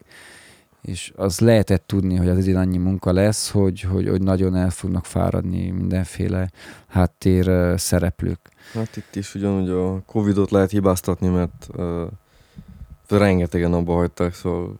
És 0.85 1.13
az 1.17 1.41
lehetett 1.41 1.87
tudni, 1.87 2.17
hogy 2.17 2.29
az 2.29 2.39
idén 2.39 2.57
annyi 2.57 2.79
munka 2.79 3.13
lesz, 3.13 3.51
hogy, 3.51 3.81
hogy, 3.81 4.09
hogy 4.09 4.23
nagyon 4.23 4.57
el 4.57 4.71
fognak 4.71 5.05
fáradni 5.05 5.71
mindenféle 5.71 6.51
háttér 6.87 7.75
szereplők. 7.81 8.39
Hát 8.73 8.97
itt 8.97 9.15
is 9.15 9.35
ugyanúgy 9.35 9.69
a 9.69 10.03
Covidot 10.07 10.51
lehet 10.51 10.71
hibáztatni, 10.71 11.29
mert 11.29 11.69
uh, 11.77 12.07
rengetegen 13.09 13.73
abba 13.73 13.95
hagyták, 13.95 14.35
szóval 14.35 14.79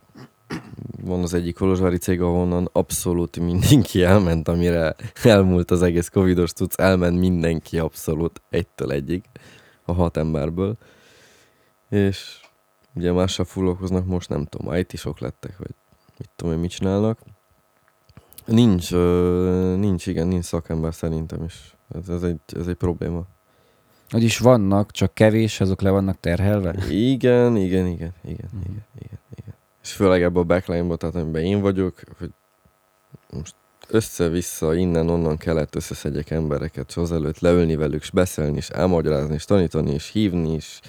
van 1.01 1.21
az 1.23 1.33
egyik 1.33 1.55
kolozsvári 1.55 1.97
cég, 1.97 2.21
ahonnan 2.21 2.69
abszolút 2.71 3.39
mindenki 3.39 4.03
elment, 4.03 4.47
amire 4.47 4.95
elmúlt 5.23 5.71
az 5.71 5.81
egész 5.81 6.09
covidos 6.09 6.51
tudsz, 6.51 6.79
elment 6.79 7.19
mindenki 7.19 7.79
abszolút 7.79 8.41
egytől 8.49 8.91
egyig 8.91 9.23
a 9.85 9.93
hat 9.93 10.17
emberből. 10.17 10.77
És 11.89 12.39
ugye 12.93 13.11
mással 13.11 13.45
foglalkoznak 13.45 14.05
most, 14.05 14.29
nem 14.29 14.45
tudom, 14.45 14.73
IT-sok 14.75 15.19
lettek, 15.19 15.57
vagy 15.57 15.75
mit 16.17 16.29
tudom 16.35 16.53
én, 16.53 16.59
mit 16.59 16.69
csinálnak. 16.69 17.19
Nincs, 18.45 18.91
nincs, 19.79 20.07
igen, 20.07 20.27
nincs 20.27 20.45
szakember 20.45 20.93
szerintem 20.93 21.43
is. 21.43 21.75
Ez, 21.89 22.09
ez, 22.09 22.23
egy, 22.23 22.39
ez 22.45 22.67
egy 22.67 22.75
probléma. 22.75 23.25
Hogy 24.09 24.23
is 24.23 24.37
vannak, 24.37 24.91
csak 24.91 25.13
kevés, 25.13 25.61
azok 25.61 25.81
le 25.81 25.89
vannak 25.89 26.19
terhelve? 26.19 26.75
Igen, 26.89 27.55
igen, 27.55 27.87
igen, 27.87 28.13
igen, 28.23 28.49
mm. 28.55 28.59
igen, 28.59 28.85
igen, 28.99 29.19
igen. 29.35 29.55
És 29.83 29.91
főleg 29.91 30.21
ebben 30.21 30.41
a 30.41 30.45
backline-ban, 30.45 30.97
tehát 30.97 31.15
amiben 31.15 31.43
én 31.43 31.61
vagyok, 31.61 32.01
hogy 32.17 32.31
most 33.29 33.55
össze-vissza, 33.87 34.75
innen-onnan 34.75 35.37
kellett 35.37 35.75
összeszedjek 35.75 36.29
embereket, 36.29 36.89
és 36.89 36.97
azelőtt 36.97 37.39
leülni 37.39 37.75
velük, 37.75 38.01
és 38.01 38.11
beszélni, 38.11 38.57
és 38.57 38.69
elmagyarázni, 38.69 39.33
és 39.33 39.45
tanítani, 39.45 39.91
és 39.91 40.11
hívni, 40.11 40.53
és 40.53 40.79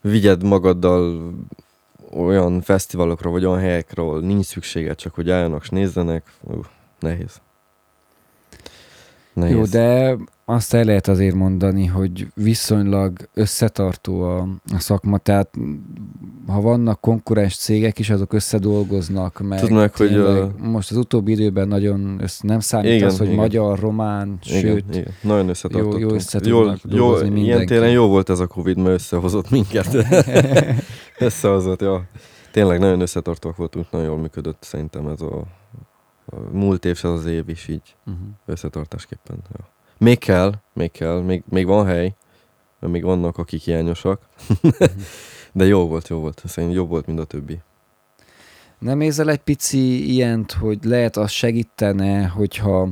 vigyed 0.00 0.42
magaddal 0.42 1.34
olyan 2.10 2.60
fesztiválokra, 2.60 3.30
vagy 3.30 3.44
olyan 3.44 3.60
helyekről 3.60 4.20
nincs 4.20 4.44
szüksége, 4.44 4.94
csak 4.94 5.14
hogy 5.14 5.30
álljanak, 5.30 5.62
és 5.62 5.68
nézzenek. 5.68 6.32
Uh, 6.40 6.64
nehéz. 7.00 7.40
nehéz. 9.32 9.54
Jó, 9.54 9.64
de 9.64 10.16
azt 10.50 10.74
el 10.74 10.84
lehet 10.84 11.08
azért 11.08 11.34
mondani, 11.34 11.86
hogy 11.86 12.26
viszonylag 12.34 13.28
összetartó 13.34 14.22
a, 14.22 14.48
a 14.72 14.78
szakma, 14.78 15.18
tehát 15.18 15.50
ha 16.46 16.60
vannak 16.60 17.00
konkurens 17.00 17.56
cégek 17.56 17.98
is, 17.98 18.10
azok 18.10 18.32
összedolgoznak, 18.32 19.40
meg, 19.40 19.60
Tud 19.60 19.70
meg 19.70 19.96
hogy 19.96 20.14
a... 20.14 20.50
most 20.58 20.90
az 20.90 20.96
utóbbi 20.96 21.32
időben 21.32 21.68
nagyon 21.68 22.18
össze, 22.20 22.40
nem 22.42 22.60
számít 22.60 22.92
igen, 22.92 23.08
az, 23.08 23.18
hogy 23.18 23.26
igen. 23.26 23.38
magyar, 23.38 23.78
román, 23.78 24.38
igen, 24.46 24.60
sőt, 24.60 24.94
igen. 24.94 25.12
nagyon 25.22 25.48
összetartottunk. 25.48 26.00
Jó, 26.00 26.08
jó 26.08 26.14
összetudnak 26.14 26.78
jó, 26.88 27.16
jó, 27.16 27.34
Ilyen 27.34 27.66
téren 27.66 27.90
jó 27.90 28.06
volt 28.06 28.30
ez 28.30 28.40
a 28.40 28.46
Covid, 28.46 28.76
mert 28.76 28.94
összehozott 28.94 29.50
minket. 29.50 29.96
összehozott, 31.18 31.80
ja. 31.80 32.08
Tényleg 32.52 32.78
nagyon 32.78 33.00
összetartóak 33.00 33.56
voltunk, 33.56 33.90
nagyon 33.90 34.06
jól 34.06 34.18
működött 34.18 34.62
szerintem 34.62 35.06
ez 35.06 35.20
a, 35.20 35.44
a 36.26 36.36
múlt 36.52 36.84
év, 36.84 37.00
az 37.02 37.26
év 37.26 37.48
is 37.48 37.68
így 37.68 37.96
uh-huh. 38.06 38.26
összetartásképpen. 38.46 39.38
Ja. 39.58 39.68
Még 40.00 40.18
kell, 40.18 40.54
még 40.72 40.90
kell, 40.90 41.20
még, 41.20 41.42
még 41.48 41.66
van 41.66 41.86
hely, 41.86 42.14
mert 42.78 42.92
még 42.92 43.02
vannak, 43.02 43.38
akik 43.38 43.62
hiányosak. 43.62 44.20
De 45.52 45.64
jó 45.64 45.86
volt, 45.86 46.08
jó 46.08 46.18
volt. 46.18 46.42
Szerintem 46.46 46.78
jobb 46.78 46.88
volt, 46.88 47.06
mint 47.06 47.18
a 47.18 47.24
többi. 47.24 47.58
Nem 48.78 49.00
érzel 49.00 49.30
egy 49.30 49.38
pici 49.38 50.12
ilyent, 50.12 50.52
hogy 50.52 50.78
lehet 50.84 51.16
az 51.16 51.30
segítene, 51.30 52.26
hogyha 52.26 52.88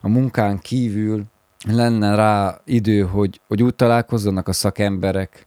a 0.00 0.08
munkán 0.08 0.58
kívül 0.58 1.24
lenne 1.66 2.14
rá 2.14 2.60
idő, 2.64 3.00
hogy, 3.00 3.40
hogy 3.48 3.62
úgy 3.62 3.74
találkozzanak 3.74 4.48
a 4.48 4.52
szakemberek, 4.52 5.46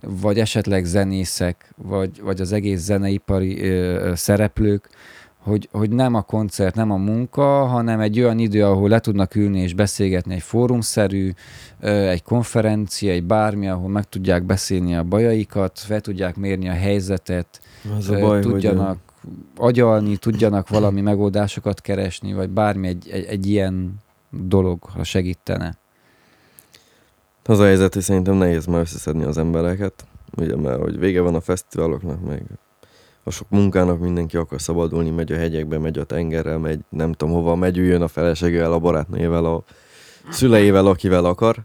vagy 0.00 0.38
esetleg 0.38 0.84
zenészek, 0.84 1.72
vagy, 1.76 2.20
vagy 2.20 2.40
az 2.40 2.52
egész 2.52 2.80
zeneipari 2.80 3.62
ö, 3.62 4.12
szereplők, 4.16 4.88
hogy, 5.42 5.68
hogy 5.72 5.90
nem 5.90 6.14
a 6.14 6.22
koncert, 6.22 6.74
nem 6.74 6.90
a 6.90 6.96
munka, 6.96 7.66
hanem 7.66 8.00
egy 8.00 8.20
olyan 8.20 8.38
idő, 8.38 8.64
ahol 8.64 8.88
le 8.88 9.00
tudnak 9.00 9.34
ülni 9.34 9.60
és 9.60 9.74
beszélgetni 9.74 10.34
egy 10.34 10.42
fórumszerű, 10.42 11.30
egy 11.80 12.22
konferencia, 12.22 13.12
egy 13.12 13.24
bármi, 13.24 13.68
ahol 13.68 13.88
meg 13.88 14.08
tudják 14.08 14.42
beszélni 14.42 14.96
a 14.96 15.02
bajaikat, 15.02 15.78
fel 15.78 16.00
tudják 16.00 16.36
mérni 16.36 16.68
a 16.68 16.72
helyzetet, 16.72 17.60
Az 17.98 18.08
a 18.08 18.18
baj, 18.18 18.40
tudjanak 18.40 18.98
hogy... 19.56 19.66
agyalni, 19.66 20.16
tudjanak 20.16 20.68
valami 20.68 21.00
megoldásokat 21.00 21.80
keresni, 21.80 22.32
vagy 22.32 22.50
bármi 22.50 22.88
egy, 22.88 23.08
egy, 23.10 23.24
egy 23.24 23.46
ilyen 23.46 23.94
dolog, 24.30 24.82
ha 24.82 25.04
segítene. 25.04 25.76
Az 27.44 27.58
a 27.58 27.64
helyzet, 27.64 27.94
hogy 27.94 28.02
szerintem 28.02 28.34
nehéz 28.34 28.66
már 28.66 28.80
összeszedni 28.80 29.24
az 29.24 29.38
embereket, 29.38 30.06
ugye, 30.36 30.56
mert 30.56 30.80
hogy 30.80 30.98
vége 30.98 31.20
van 31.20 31.34
a 31.34 31.40
fesztiváloknak, 31.40 32.24
meg 32.24 32.42
a 33.24 33.30
sok 33.30 33.46
munkának 33.50 33.98
mindenki 33.98 34.36
akar 34.36 34.60
szabadulni, 34.60 35.10
megy 35.10 35.32
a 35.32 35.36
hegyekbe, 35.36 35.78
megy 35.78 35.98
a 35.98 36.04
tengerrel, 36.04 36.58
megy 36.58 36.80
nem 36.88 37.12
tudom 37.12 37.34
hova, 37.34 37.54
megy 37.54 37.78
üljön 37.78 38.02
a 38.02 38.08
feleségével, 38.08 38.72
a 38.72 38.78
barátnőjével, 38.78 39.44
a 39.44 39.64
szüleivel, 40.30 40.86
akivel 40.86 41.24
akar. 41.24 41.56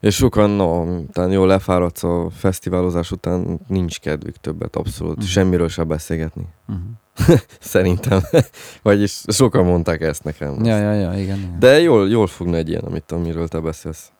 És 0.00 0.14
sokan, 0.14 0.50
no, 0.50 0.84
talán 1.12 1.30
jól 1.30 1.46
lefáradsz 1.46 2.04
a 2.04 2.30
fesztiválozás 2.30 3.10
után, 3.10 3.60
nincs 3.68 4.00
kedvük 4.00 4.36
többet, 4.36 4.76
abszolút, 4.76 5.16
uh-huh. 5.16 5.28
semmiről 5.28 5.68
sem 5.68 5.88
beszélgetni. 5.88 6.46
Uh-huh. 6.68 7.40
Szerintem. 7.60 8.20
Vagyis 8.82 9.22
sokan 9.26 9.64
mondták 9.64 10.00
ezt 10.00 10.24
nekem. 10.24 10.64
Ja, 10.64 10.78
ja, 10.78 10.92
ja, 10.92 11.12
igen. 11.12 11.38
igen. 11.38 11.56
De 11.58 11.80
jól, 11.80 12.08
jól 12.08 12.26
fogna 12.26 12.56
egy 12.56 12.68
ilyen, 12.68 12.82
amit, 12.82 13.12
amiről 13.12 13.48
te 13.48 13.60
beszélsz 13.60 14.12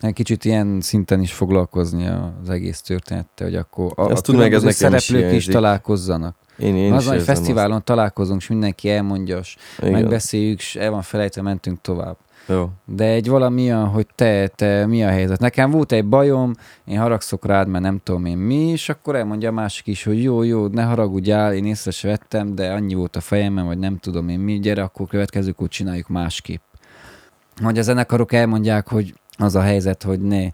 egy 0.00 0.12
kicsit 0.12 0.44
ilyen 0.44 0.80
szinten 0.80 1.20
is 1.20 1.32
foglalkozni 1.32 2.06
az 2.42 2.50
egész 2.50 2.80
történettel, 2.80 3.46
hogy 3.46 3.56
akkor 3.56 3.92
a, 3.94 4.02
a 4.02 4.32
meg, 4.32 4.54
ez 4.54 4.74
szereplők 4.74 5.32
is, 5.32 5.46
is 5.46 5.52
találkozzanak. 5.54 6.36
Én, 6.58 6.76
én 6.76 6.92
az, 6.92 7.06
hogy 7.06 7.22
fesztiválon 7.22 7.76
azt. 7.76 7.84
találkozunk, 7.84 8.40
és 8.40 8.48
mindenki 8.48 8.90
elmondja, 8.90 9.38
és 9.38 9.56
megbeszéljük, 9.80 10.58
és 10.58 10.76
el 10.76 10.90
van 10.90 11.02
felejtve, 11.02 11.42
mentünk 11.42 11.80
tovább. 11.80 12.16
Jó. 12.48 12.70
De 12.84 13.04
egy 13.04 13.28
valami 13.28 13.62
olyan, 13.62 13.86
hogy 13.86 14.06
te, 14.14 14.48
te, 14.48 14.86
mi 14.86 15.04
a 15.04 15.08
helyzet. 15.08 15.40
Nekem 15.40 15.70
volt 15.70 15.92
egy 15.92 16.04
bajom, 16.04 16.52
én 16.84 16.98
haragszok 16.98 17.46
rád, 17.46 17.68
mert 17.68 17.84
nem 17.84 18.00
tudom 18.02 18.24
én 18.24 18.36
mi, 18.36 18.68
és 18.68 18.88
akkor 18.88 19.16
elmondja 19.16 19.48
a 19.48 19.52
másik 19.52 19.86
is, 19.86 20.04
hogy 20.04 20.22
jó, 20.22 20.42
jó, 20.42 20.66
ne 20.66 20.82
haragudjál, 20.82 21.54
én 21.54 21.64
észre 21.64 21.90
se 21.90 22.08
vettem, 22.08 22.54
de 22.54 22.72
annyi 22.72 22.94
volt 22.94 23.16
a 23.16 23.20
fejemben, 23.20 23.66
vagy 23.66 23.78
nem 23.78 23.98
tudom 23.98 24.28
én 24.28 24.38
mi, 24.38 24.58
gyere, 24.58 24.82
akkor 24.82 25.06
következőkor 25.06 25.68
csináljuk 25.68 26.08
másképp. 26.08 26.60
Hogy 27.62 27.78
a 27.78 27.82
zenekarok 27.82 28.32
elmondják, 28.32 28.88
hogy 28.88 29.14
az 29.38 29.54
a 29.54 29.60
helyzet, 29.60 30.02
hogy 30.02 30.20
ne, 30.20 30.48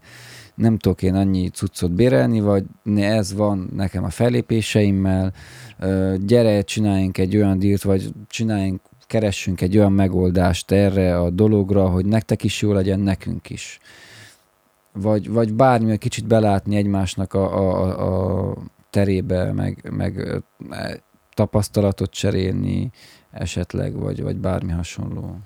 nem 0.55 0.77
tudok 0.77 1.01
én 1.01 1.15
annyi 1.15 1.47
cuccot 1.47 1.91
bérelni, 1.91 2.39
vagy 2.39 2.63
ne, 2.83 3.05
ez 3.07 3.33
van 3.33 3.69
nekem 3.75 4.03
a 4.03 4.09
fellépéseimmel, 4.09 5.33
gyere, 6.17 6.61
csináljunk 6.61 7.17
egy 7.17 7.35
olyan 7.35 7.59
dílt, 7.59 7.81
vagy 7.81 8.11
csináljunk, 8.27 8.81
keressünk 9.07 9.61
egy 9.61 9.77
olyan 9.77 9.91
megoldást 9.91 10.71
erre 10.71 11.19
a 11.19 11.29
dologra, 11.29 11.89
hogy 11.89 12.05
nektek 12.05 12.43
is 12.43 12.61
jó 12.61 12.73
legyen, 12.73 12.99
nekünk 12.99 13.49
is. 13.49 13.79
Vagy, 14.93 15.29
vagy 15.29 15.53
bármi, 15.53 15.97
kicsit 15.97 16.27
belátni 16.27 16.75
egymásnak 16.75 17.33
a, 17.33 17.57
a, 17.57 18.49
a 18.49 18.55
terébe, 18.89 19.51
meg, 19.51 19.89
meg 19.91 20.43
tapasztalatot 21.33 22.11
cserélni 22.11 22.91
esetleg, 23.31 23.93
vagy, 23.93 24.21
vagy 24.21 24.35
bármi 24.35 24.71
hasonló. 24.71 25.37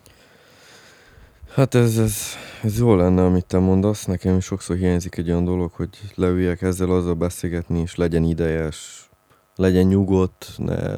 Hát 1.53 1.75
ez, 1.75 1.97
ez, 1.97 2.21
ez 2.63 2.79
jó 2.79 2.95
lenne, 2.95 3.23
amit 3.23 3.45
te 3.45 3.59
mondasz. 3.59 4.05
Nekem 4.05 4.37
is 4.37 4.45
sokszor 4.45 4.75
hiányzik 4.75 5.17
egy 5.17 5.29
olyan 5.29 5.45
dolog, 5.45 5.71
hogy 5.71 5.89
leüljek 6.15 6.61
ezzel 6.61 6.91
azzal 6.91 7.13
beszélgetni, 7.13 7.79
és 7.79 7.95
legyen 7.95 8.23
idejes, 8.23 9.09
legyen 9.55 9.85
nyugodt, 9.85 10.51
ne 10.57 10.95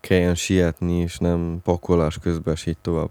kelljen 0.00 0.34
sietni, 0.34 0.98
és 0.98 1.18
nem 1.18 1.60
pakolás 1.62 2.18
közben, 2.18 2.54
és 2.54 2.66
így 2.66 2.78
tovább. 2.78 3.10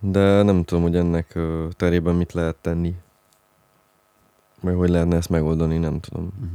De 0.00 0.42
nem 0.42 0.64
tudom, 0.64 0.82
hogy 0.82 0.96
ennek 0.96 1.38
terében 1.76 2.14
mit 2.14 2.32
lehet 2.32 2.56
tenni. 2.56 2.94
Vagy 4.60 4.74
hogy 4.74 4.88
lehetne 4.88 5.16
ezt 5.16 5.28
megoldani, 5.28 5.78
nem 5.78 6.00
tudom. 6.00 6.24
Uh-huh. 6.24 6.48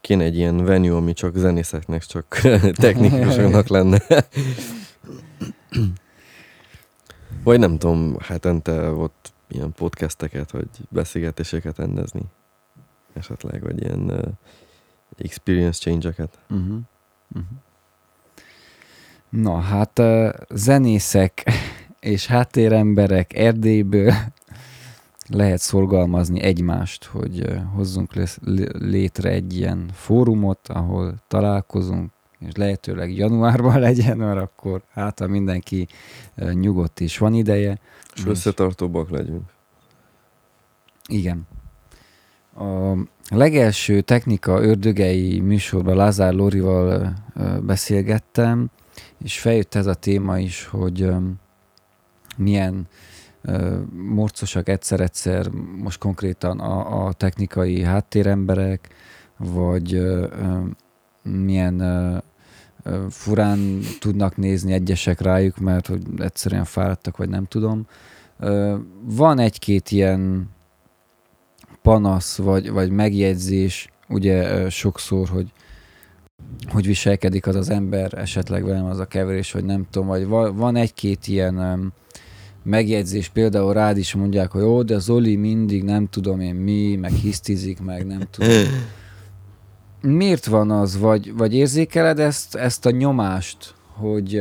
Kéne 0.00 0.24
egy 0.24 0.36
ilyen 0.36 0.64
venue, 0.64 0.96
ami 0.96 1.12
csak 1.12 1.36
zenészeknek, 1.36 2.02
csak 2.02 2.40
technikusoknak 2.72 3.68
lenne. 3.68 4.02
Vagy 7.48 7.58
nem 7.58 7.78
tudom, 7.78 8.16
hetente 8.20 8.90
ott 8.90 9.32
ilyen 9.48 9.72
podcasteket, 9.72 10.50
vagy 10.50 10.68
beszélgetéseket 10.88 11.76
rendezni. 11.78 12.20
Esetleg, 13.12 13.62
vagy 13.62 13.80
ilyen 13.82 14.00
uh, 14.00 14.22
experience 15.18 15.78
change-eket. 15.80 16.38
Uh-huh. 16.50 16.78
Uh-huh. 17.34 17.50
Na, 19.28 19.60
hát 19.60 19.98
uh, 19.98 20.28
zenészek 20.50 21.50
és 22.14 22.26
háttéremberek 22.26 23.34
Erdélyből 23.34 24.12
lehet 25.40 25.58
szorgalmazni 25.58 26.40
egymást, 26.42 27.04
hogy 27.04 27.44
hozzunk 27.74 28.12
létre 28.78 29.30
egy 29.30 29.56
ilyen 29.56 29.90
fórumot, 29.92 30.68
ahol 30.68 31.14
találkozunk, 31.28 32.12
és 32.46 32.54
lehetőleg 32.54 33.16
januárban 33.16 33.80
legyen, 33.88 34.16
mert 34.16 34.40
akkor 34.40 34.82
hát 34.90 35.26
mindenki 35.26 35.88
nyugodt 36.52 37.00
és 37.00 37.18
van 37.18 37.34
ideje. 37.34 37.78
És 38.14 38.26
összetartóbbak 38.26 39.10
legyünk. 39.10 39.44
Igen. 41.08 41.46
A 42.58 42.94
legelső 43.30 44.00
technika 44.00 44.62
ördögei 44.62 45.40
műsorban 45.40 45.96
Lázár 45.96 46.32
Lórival 46.32 47.14
beszélgettem, 47.62 48.70
és 49.24 49.40
feljött 49.40 49.74
ez 49.74 49.86
a 49.86 49.94
téma 49.94 50.38
is, 50.38 50.64
hogy 50.64 51.10
milyen 52.36 52.88
morcosak 53.92 54.68
egyszer-egyszer, 54.68 55.48
most 55.82 55.98
konkrétan 55.98 56.60
a, 56.60 57.06
a 57.06 57.12
technikai 57.12 57.82
háttéremberek, 57.82 58.88
vagy 59.36 60.02
milyen 61.22 61.82
furán 63.08 63.80
tudnak 64.00 64.36
nézni 64.36 64.72
egyesek 64.72 65.20
rájuk, 65.20 65.58
mert 65.58 65.86
hogy 65.86 66.02
egyszerűen 66.18 66.64
fáradtak, 66.64 67.16
vagy 67.16 67.28
nem 67.28 67.44
tudom. 67.44 67.86
Van 69.02 69.38
egy-két 69.38 69.90
ilyen 69.90 70.50
panasz, 71.82 72.36
vagy, 72.36 72.70
vagy 72.70 72.90
megjegyzés, 72.90 73.88
ugye 74.08 74.70
sokszor, 74.70 75.28
hogy 75.28 75.52
hogy 76.68 76.86
viselkedik 76.86 77.46
az 77.46 77.54
az 77.54 77.70
ember, 77.70 78.14
esetleg 78.14 78.64
velem 78.64 78.84
az 78.84 78.98
a 78.98 79.06
keverés, 79.06 79.52
vagy 79.52 79.64
nem 79.64 79.86
tudom, 79.90 80.08
vagy 80.08 80.26
van 80.56 80.76
egy-két 80.76 81.26
ilyen 81.26 81.92
megjegyzés, 82.62 83.28
például 83.28 83.72
rád 83.72 83.98
is 83.98 84.14
mondják, 84.14 84.50
hogy 84.50 84.62
ó, 84.62 84.82
de 84.82 84.98
Zoli 84.98 85.36
mindig 85.36 85.84
nem 85.84 86.08
tudom 86.08 86.40
én 86.40 86.54
mi, 86.54 86.96
meg 86.96 87.12
hisztizik, 87.12 87.80
meg 87.80 88.06
nem 88.06 88.20
tudom. 88.30 88.50
Miért 90.08 90.46
van 90.46 90.70
az, 90.70 90.98
vagy, 90.98 91.36
vagy 91.36 91.54
érzékeled 91.54 92.18
ezt, 92.18 92.54
ezt 92.54 92.86
a 92.86 92.90
nyomást, 92.90 93.74
hogy 93.94 94.40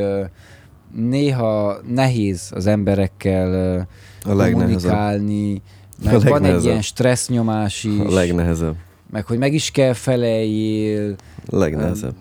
néha 0.92 1.78
nehéz 1.88 2.52
az 2.56 2.68
emberekkel 2.68 3.80
a 4.26 4.36
kommunikálni, 4.36 5.62
meg 6.04 6.14
a 6.14 6.20
van 6.20 6.44
egy 6.44 6.64
ilyen 6.64 6.82
stressz-nyomás 6.82 7.84
is. 7.84 8.00
A 8.00 8.14
legnehezebb. 8.14 8.76
Meg 9.12 9.26
hogy 9.26 9.38
meg 9.38 9.54
is 9.54 9.72
kell 9.72 9.94
feleljél. 9.94 11.16
A 11.46 11.58
legnehezebb. 11.58 12.16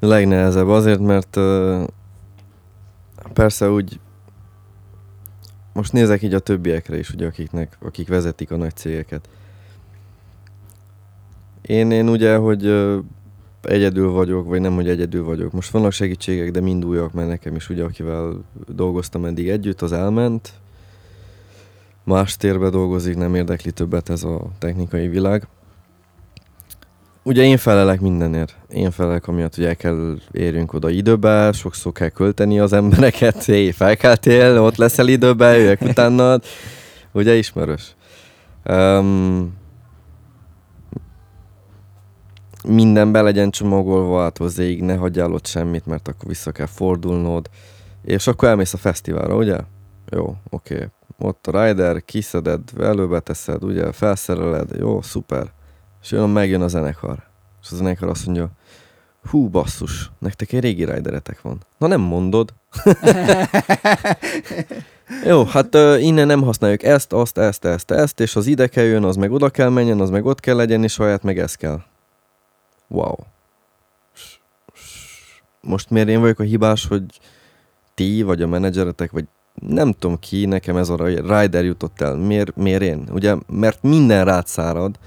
A 0.00 0.06
legnehezebb 0.06 0.68
azért, 0.68 1.00
mert 1.00 1.38
persze 3.32 3.70
úgy 3.70 4.00
most 5.72 5.92
nézek 5.92 6.22
így 6.22 6.34
a 6.34 6.38
többiekre 6.38 6.98
is, 6.98 7.10
ugye, 7.10 7.26
akiknek, 7.26 7.76
akik 7.80 8.08
vezetik 8.08 8.50
a 8.50 8.56
nagy 8.56 8.76
cégeket. 8.76 9.28
Én, 11.72 11.90
én 11.90 12.08
ugye, 12.08 12.36
hogy 12.36 12.74
egyedül 13.62 14.10
vagyok, 14.10 14.46
vagy 14.46 14.60
nem, 14.60 14.74
hogy 14.74 14.88
egyedül 14.88 15.24
vagyok. 15.24 15.52
Most 15.52 15.70
vannak 15.70 15.92
segítségek, 15.92 16.50
de 16.50 16.60
mind 16.60 16.84
újak, 16.84 17.12
mert 17.12 17.28
nekem 17.28 17.54
is 17.54 17.68
ugye, 17.68 17.84
akivel 17.84 18.44
dolgoztam 18.66 19.24
eddig 19.24 19.48
együtt, 19.48 19.82
az 19.82 19.92
elment, 19.92 20.52
más 22.04 22.36
térbe 22.36 22.68
dolgozik, 22.68 23.16
nem 23.16 23.34
érdekli 23.34 23.70
többet 23.70 24.08
ez 24.08 24.22
a 24.22 24.40
technikai 24.58 25.08
világ. 25.08 25.48
Ugye 27.22 27.42
én 27.42 27.56
felelek 27.56 28.00
mindenért. 28.00 28.56
Én 28.68 28.90
felelek, 28.90 29.26
amiatt, 29.28 29.54
hogy 29.54 29.64
el 29.64 29.76
kell 29.76 30.18
érjünk 30.30 30.72
oda 30.72 30.90
időbe, 30.90 31.52
sokszor 31.52 31.92
kell 31.92 32.08
költeni 32.08 32.58
az 32.58 32.72
embereket, 32.72 33.44
hé, 33.44 33.70
felkeltél, 33.70 34.60
ott 34.60 34.76
leszel 34.76 35.08
időbe, 35.08 35.56
jöjjek 35.56 35.80
utána. 35.80 36.38
Ugye 37.12 37.34
ismerős. 37.34 37.94
Um, 38.64 39.60
minden 42.64 43.12
be 43.12 43.22
legyen 43.22 43.50
csomagolva 43.50 44.22
át 44.22 44.38
hozzáig, 44.38 44.82
ne 44.82 44.96
hagyjál 44.96 45.32
ott 45.32 45.46
semmit, 45.46 45.86
mert 45.86 46.08
akkor 46.08 46.28
vissza 46.28 46.52
kell 46.52 46.66
fordulnod. 46.66 47.50
És 48.04 48.26
akkor 48.26 48.48
elmész 48.48 48.74
a 48.74 48.76
fesztiválra, 48.76 49.36
ugye? 49.36 49.58
Jó, 50.10 50.36
oké. 50.50 50.74
Okay 50.74 50.88
ott 51.22 51.46
a 51.46 51.64
rider, 51.64 52.04
kiszeded, 52.04 52.60
előbe 52.80 53.20
teszed, 53.20 53.64
ugye, 53.64 53.92
felszereled, 53.92 54.70
jó, 54.78 55.02
szuper. 55.02 55.46
És 56.02 56.10
jön, 56.10 56.28
megjön 56.28 56.62
a 56.62 56.68
zenekar. 56.68 57.22
És 57.62 57.68
a 57.70 57.74
zenekar 57.74 58.08
azt 58.08 58.26
mondja, 58.26 58.50
hú, 59.30 59.48
basszus, 59.48 60.10
nektek 60.18 60.52
egy 60.52 60.60
régi 60.60 60.84
rideretek 60.84 61.42
van. 61.42 61.60
Na 61.78 61.86
nem 61.86 62.00
mondod. 62.00 62.54
Jó, 65.24 65.44
hát 65.44 65.74
uh, 65.74 66.02
innen 66.02 66.26
nem 66.26 66.42
használjuk 66.42 66.82
ezt, 66.82 67.12
azt, 67.12 67.38
ezt, 67.38 67.64
ezt, 67.64 67.90
ezt, 67.90 68.20
és 68.20 68.36
az 68.36 68.46
ide 68.46 68.66
kell 68.66 68.84
jön, 68.84 69.04
az 69.04 69.16
meg 69.16 69.32
oda 69.32 69.50
kell 69.50 69.68
menjen, 69.68 70.00
az 70.00 70.10
meg 70.10 70.24
ott 70.24 70.40
kell 70.40 70.56
legyen, 70.56 70.82
és 70.82 70.92
saját 70.92 71.22
meg 71.22 71.38
ez 71.38 71.54
kell. 71.54 71.82
Wow. 72.92 73.14
Most 75.60 75.90
miért 75.90 76.08
én 76.08 76.20
vagyok 76.20 76.38
a 76.38 76.42
hibás, 76.42 76.86
hogy 76.86 77.04
ti, 77.94 78.22
vagy 78.22 78.42
a 78.42 78.46
menedzseretek, 78.46 79.10
vagy 79.10 79.24
nem 79.54 79.92
tudom 79.92 80.18
ki, 80.18 80.44
nekem 80.44 80.76
ez 80.76 80.88
a 80.88 81.06
rider 81.06 81.64
jutott 81.64 82.00
el. 82.00 82.16
Miért, 82.16 82.56
miért 82.56 82.82
én? 82.82 83.08
Ugye, 83.12 83.36
mert 83.46 83.82
minden 83.82 84.24
rád 84.24 84.46
szárad, 84.46 84.98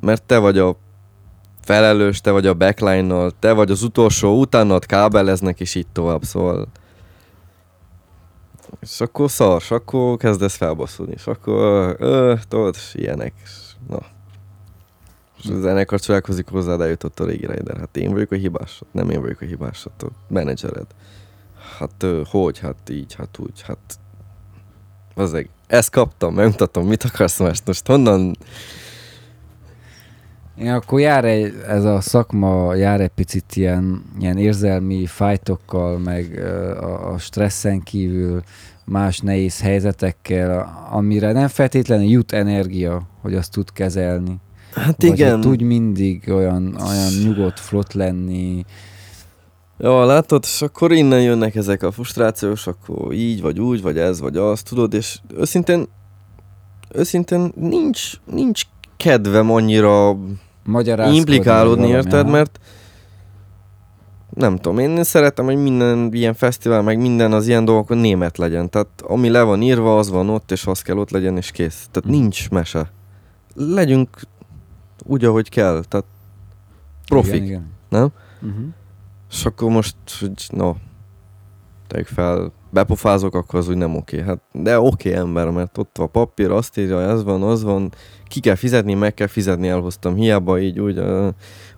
mert 0.00 0.22
te 0.22 0.38
vagy 0.38 0.58
a 0.58 0.76
felelős, 1.60 2.20
te 2.20 2.30
vagy 2.30 2.46
a 2.46 2.54
backline-nal, 2.54 3.30
te 3.38 3.52
vagy 3.52 3.70
az 3.70 3.82
utolsó, 3.82 4.40
utánad 4.40 4.86
kábeleznek, 4.86 5.60
és 5.60 5.74
így 5.74 5.88
tovább, 5.92 6.22
szóval... 6.22 6.66
És 8.80 9.00
akkor 9.00 9.30
szars, 9.30 9.70
akkor 9.70 10.16
kezdesz 10.16 10.56
felbaszulni, 10.56 11.12
és 11.12 11.26
akkor, 11.26 11.96
ö, 11.98 12.34
tudod, 12.48 12.76
ilyenek, 12.92 13.32
na. 13.88 14.13
A 15.48 15.60
zenekar 15.60 16.00
csodálkozik 16.00 16.48
hozzá, 16.48 16.76
de 16.76 16.88
jutott 16.88 17.20
a 17.20 17.24
régi 17.24 17.46
Rider. 17.46 17.76
Hát 17.76 17.96
én 17.96 18.12
vagyok 18.12 18.30
a 18.30 18.36
hibás, 18.36 18.80
nem 18.92 19.10
én 19.10 19.20
vagyok 19.20 19.40
a 19.40 19.44
hibás, 19.44 19.84
hát 19.84 20.02
a 20.02 20.08
menedzsered 20.28 20.86
hát 21.78 22.06
hogy, 22.30 22.58
hát 22.58 22.90
így, 22.90 23.14
hát 23.14 23.38
úgy, 23.38 23.62
hát 23.62 23.98
egy, 25.34 25.48
ezt 25.66 25.90
kaptam, 25.90 26.34
megmutatom, 26.34 26.86
mit 26.86 27.02
akarsz 27.02 27.38
most, 27.38 27.66
most 27.66 27.86
honnan... 27.86 28.36
Ja, 30.56 30.74
akkor 30.74 31.00
jár 31.00 31.24
egy, 31.24 31.54
ez 31.68 31.84
a 31.84 32.00
szakma 32.00 32.74
jár 32.74 33.00
egy 33.00 33.10
picit 33.10 33.56
ilyen, 33.56 34.04
ilyen 34.18 34.38
érzelmi 34.38 35.06
fájtokkal, 35.06 35.98
meg 35.98 36.38
a, 36.80 37.12
a 37.12 37.18
stresszen 37.18 37.80
kívül 37.80 38.42
más 38.84 39.18
nehéz 39.18 39.60
helyzetekkel, 39.60 40.84
amire 40.90 41.32
nem 41.32 41.48
feltétlenül 41.48 42.06
jut 42.06 42.32
energia, 42.32 43.06
hogy 43.20 43.34
azt 43.34 43.52
tud 43.52 43.72
kezelni. 43.72 44.36
Hát 44.74 45.02
Vagy 45.02 45.12
igen. 45.12 45.40
Tud 45.40 45.62
mindig 45.62 46.22
olyan, 46.28 46.76
olyan 46.80 47.12
nyugodt, 47.22 47.60
flott 47.60 47.92
lenni, 47.92 48.64
Ja, 49.78 50.04
látod, 50.04 50.42
és 50.44 50.62
akkor 50.62 50.92
innen 50.92 51.22
jönnek 51.22 51.54
ezek 51.54 51.82
a 51.82 51.90
frusztrációs, 51.90 52.66
akkor 52.66 53.12
így, 53.12 53.40
vagy 53.40 53.60
úgy, 53.60 53.82
vagy 53.82 53.98
ez, 53.98 54.20
vagy 54.20 54.36
az, 54.36 54.62
tudod, 54.62 54.94
és 54.94 55.18
őszintén, 55.36 55.88
őszintén 56.92 57.52
nincs, 57.54 58.12
nincs 58.24 58.62
kedvem 58.96 59.50
annyira 59.50 60.16
implikálódni, 61.12 61.88
érted, 61.88 62.30
mert 62.30 62.60
nem 64.30 64.56
tudom, 64.56 64.78
én 64.78 65.04
szeretem, 65.04 65.44
hogy 65.44 65.56
minden 65.56 66.08
ilyen 66.12 66.34
fesztivál, 66.34 66.82
meg 66.82 66.98
minden 66.98 67.32
az 67.32 67.48
ilyen 67.48 67.64
dolgokon 67.64 67.98
német 67.98 68.38
legyen. 68.38 68.70
Tehát 68.70 68.88
ami 69.02 69.28
le 69.28 69.42
van 69.42 69.62
írva, 69.62 69.98
az 69.98 70.10
van 70.10 70.28
ott, 70.28 70.50
és 70.50 70.66
az 70.66 70.82
kell 70.82 70.96
ott 70.96 71.10
legyen, 71.10 71.36
és 71.36 71.50
kész. 71.50 71.88
Tehát 71.90 72.08
mm. 72.08 72.20
nincs 72.20 72.50
mese. 72.50 72.90
Legyünk 73.54 74.08
úgy, 75.04 75.24
ahogy 75.24 75.48
kell. 75.48 75.84
Tehát 75.88 76.06
profik, 77.06 77.34
igen, 77.34 77.46
igen. 77.46 77.70
nem? 77.88 78.08
Uh-huh. 78.42 78.64
És 79.30 79.44
akkor 79.44 79.70
most, 79.70 79.96
hogy 80.20 80.46
no, 80.50 80.74
tegyük 81.86 82.06
fel, 82.06 82.52
bepofázok, 82.70 83.34
akkor 83.34 83.58
az 83.58 83.68
úgy 83.68 83.76
nem 83.76 83.96
oké. 83.96 84.20
Hát, 84.20 84.40
de 84.52 84.80
oké 84.80 85.14
ember, 85.14 85.50
mert 85.50 85.78
ott 85.78 85.98
a 85.98 86.06
papír, 86.06 86.50
azt 86.50 86.78
írja, 86.78 87.00
ez 87.00 87.24
van, 87.24 87.42
az 87.42 87.62
van, 87.62 87.92
ki 88.28 88.40
kell 88.40 88.54
fizetni, 88.54 88.94
meg 88.94 89.14
kell 89.14 89.26
fizetni, 89.26 89.68
elhoztam, 89.68 90.14
hiába 90.14 90.60
így, 90.60 90.80
úgy, 90.80 90.98
uh, 90.98 91.26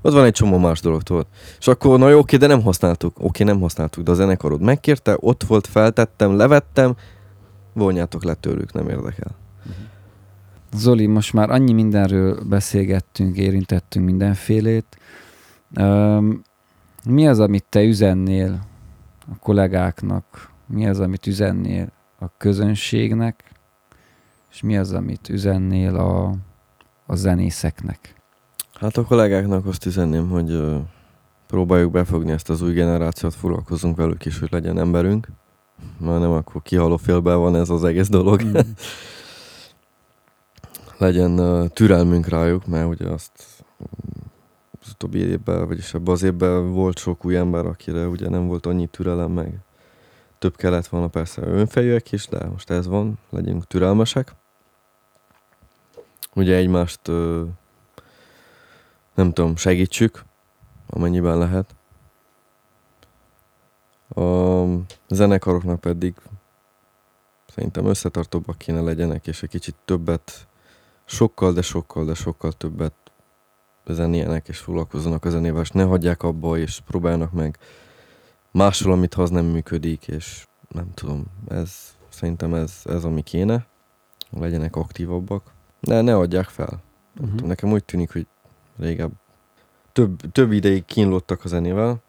ott 0.02 0.12
van 0.12 0.24
egy 0.24 0.32
csomó 0.32 0.58
más 0.58 0.80
dolog, 0.80 1.02
tudod. 1.02 1.26
És 1.58 1.66
akkor, 1.66 1.98
na 1.98 2.08
jó, 2.08 2.18
oké, 2.18 2.36
de 2.36 2.46
nem 2.46 2.62
használtuk. 2.62 3.16
Oké, 3.20 3.44
nem 3.44 3.60
használtuk, 3.60 4.04
de 4.04 4.10
a 4.10 4.14
zenekarod 4.14 4.60
megkérte, 4.60 5.16
ott 5.20 5.44
volt, 5.44 5.66
feltettem, 5.66 6.36
levettem, 6.36 6.96
vonjátok 7.72 8.24
le 8.24 8.34
tőlük, 8.34 8.72
nem 8.72 8.88
érdekel. 8.88 9.34
Zoli, 10.76 11.06
most 11.06 11.32
már 11.32 11.50
annyi 11.50 11.72
mindenről 11.72 12.44
beszélgettünk, 12.44 13.36
érintettünk 13.36 14.04
mindenfélét. 14.04 14.98
Um, 15.78 16.42
mi 17.04 17.28
az, 17.28 17.40
amit 17.40 17.64
te 17.68 17.82
üzennél 17.82 18.66
a 19.32 19.38
kollégáknak? 19.40 20.50
Mi 20.66 20.88
az, 20.88 21.00
amit 21.00 21.26
üzennél 21.26 21.92
a 22.18 22.26
közönségnek? 22.36 23.44
És 24.50 24.62
mi 24.62 24.76
az, 24.76 24.92
amit 24.92 25.28
üzennél 25.28 25.96
a, 25.96 26.34
a 27.06 27.14
zenészeknek? 27.14 28.14
Hát 28.74 28.96
a 28.96 29.04
kollégáknak 29.04 29.66
azt 29.66 29.86
üzenném, 29.86 30.28
hogy 30.28 30.52
uh, 30.52 30.76
próbáljuk 31.46 31.92
befogni 31.92 32.30
ezt 32.32 32.50
az 32.50 32.62
új 32.62 32.72
generációt, 32.72 33.34
foglalkozunk 33.34 33.96
velük 33.96 34.24
is, 34.24 34.38
hogy 34.38 34.52
legyen 34.52 34.78
emberünk. 34.78 35.28
Már 35.98 36.20
nem 36.20 36.30
akkor 36.30 36.62
kihaló 36.62 36.96
félben 36.96 37.38
van 37.38 37.56
ez 37.56 37.70
az 37.70 37.84
egész 37.84 38.08
dolog. 38.08 38.42
Mm. 38.42 38.56
legyen 40.98 41.38
uh, 41.38 41.68
türelmünk 41.68 42.28
rájuk, 42.28 42.66
mert 42.66 42.88
ugye 42.88 43.08
azt 43.08 43.64
az 44.80 44.90
utóbbi 44.90 45.18
évben, 45.18 45.66
vagyis 45.66 45.94
ebben 45.94 46.14
az 46.14 46.22
évben 46.22 46.72
volt 46.72 46.98
sok 46.98 47.24
új 47.24 47.36
ember, 47.36 47.66
akire 47.66 48.06
ugye 48.06 48.28
nem 48.28 48.46
volt 48.46 48.66
annyi 48.66 48.86
türelem, 48.86 49.30
meg 49.30 49.58
több 50.38 50.56
kellett 50.56 50.86
volna 50.86 51.08
persze 51.08 51.42
önfejűek 51.42 52.12
is, 52.12 52.26
de 52.26 52.46
most 52.46 52.70
ez 52.70 52.86
van, 52.86 53.18
legyünk 53.30 53.66
türelmesek. 53.66 54.34
Ugye 56.34 56.54
egymást 56.54 57.08
ö, 57.08 57.44
nem 59.14 59.32
tudom, 59.32 59.56
segítsük, 59.56 60.24
amennyiben 60.86 61.38
lehet. 61.38 61.74
A 64.08 64.64
zenekaroknak 65.08 65.80
pedig 65.80 66.14
szerintem 67.54 67.86
összetartóbbak 67.86 68.58
kéne 68.58 68.80
legyenek, 68.80 69.26
és 69.26 69.42
egy 69.42 69.48
kicsit 69.48 69.74
többet, 69.84 70.46
sokkal, 71.06 71.52
de 71.52 71.62
sokkal, 71.62 72.04
de 72.04 72.14
sokkal 72.14 72.52
többet 72.52 72.94
zenéljenek, 73.86 74.48
és 74.48 74.58
foglalkozzanak 74.58 75.24
a 75.24 75.30
zenével, 75.30 75.62
és 75.62 75.70
ne 75.70 75.82
hagyják 75.82 76.22
abba, 76.22 76.58
és 76.58 76.80
próbálnak 76.86 77.32
meg 77.32 77.58
máshol, 78.50 78.92
amit 78.92 79.14
ha 79.14 79.22
az 79.22 79.30
nem 79.30 79.44
működik, 79.44 80.08
és 80.08 80.46
nem 80.68 80.90
tudom, 80.94 81.24
ez 81.48 81.96
szerintem 82.08 82.54
ez, 82.54 82.72
ez 82.84 83.04
ami 83.04 83.22
kéne, 83.22 83.66
legyenek 84.30 84.76
aktívabbak, 84.76 85.52
de 85.80 86.00
ne 86.00 86.16
adják 86.16 86.48
fel. 86.48 86.82
Uh-huh. 87.14 87.30
Tudom, 87.30 87.48
nekem 87.48 87.72
úgy 87.72 87.84
tűnik, 87.84 88.12
hogy 88.12 88.26
régebb 88.78 89.12
több, 89.92 90.32
több 90.32 90.52
ideig 90.52 90.84
kínlottak 90.84 91.44
a 91.44 91.48
zenével, 91.48 92.02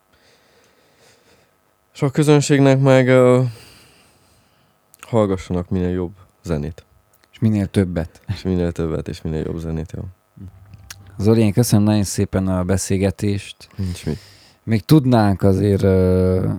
és 1.93 2.01
a 2.01 2.09
közönségnek 2.09 2.79
meg 2.79 3.07
uh, 3.07 3.45
hallgassanak 4.99 5.69
minél 5.69 5.89
jobb 5.89 6.15
zenét. 6.43 6.85
És 7.37 7.43
minél 7.43 7.67
többet. 7.67 8.21
És 8.27 8.41
minél 8.41 8.71
többet, 8.71 9.07
és 9.07 9.21
minél 9.21 9.43
jobb 9.45 9.57
zenét, 9.57 9.93
jó. 9.95 10.01
Zoli, 11.17 11.41
én 11.41 11.53
köszönöm 11.53 11.85
nagyon 11.85 12.03
szépen 12.03 12.47
a 12.47 12.63
beszélgetést. 12.63 13.55
Nincs 13.75 14.05
mit. 14.05 14.17
Még 14.63 14.81
tudnánk 14.81 15.41
azért 15.41 15.83
uh, 15.83 16.51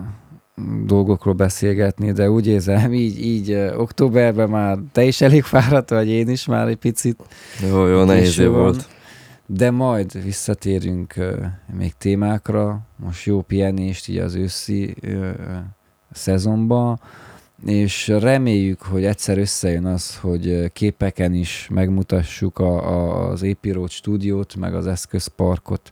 dolgokról 0.85 1.33
beszélgetni, 1.33 2.11
de 2.11 2.29
úgy 2.29 2.47
érzem, 2.47 2.93
így, 2.93 3.25
így 3.25 3.51
uh, 3.51 3.79
októberben 3.79 4.49
már 4.49 4.77
te 4.91 5.03
is 5.03 5.21
elég 5.21 5.43
fáradt 5.43 5.89
vagy, 5.89 6.07
én 6.07 6.29
is 6.29 6.45
már 6.45 6.67
egy 6.67 6.77
picit. 6.77 7.23
Jó, 7.69 7.85
jó, 7.85 8.03
nehéz 8.03 8.39
év 8.39 8.49
volt. 8.49 8.87
De 9.45 9.71
majd 9.71 10.23
visszatérünk 10.23 11.13
uh, 11.17 11.45
még 11.77 11.93
témákra, 11.97 12.79
most 12.95 13.25
jó 13.25 13.41
pihenést 13.41 14.07
így 14.07 14.17
az 14.17 14.35
őszi 14.35 14.95
uh, 15.03 15.29
szezonban, 16.11 16.99
és 17.65 18.07
reméljük, 18.07 18.81
hogy 18.81 19.05
egyszer 19.05 19.37
összejön 19.37 19.85
az, 19.85 20.17
hogy 20.17 20.71
képeken 20.73 21.33
is 21.33 21.67
megmutassuk 21.71 22.59
a, 22.59 22.89
a, 22.89 23.29
az 23.29 23.41
Épírót 23.41 23.89
stúdiót, 23.89 24.55
meg 24.55 24.75
az 24.75 24.87
eszközparkot, 24.87 25.91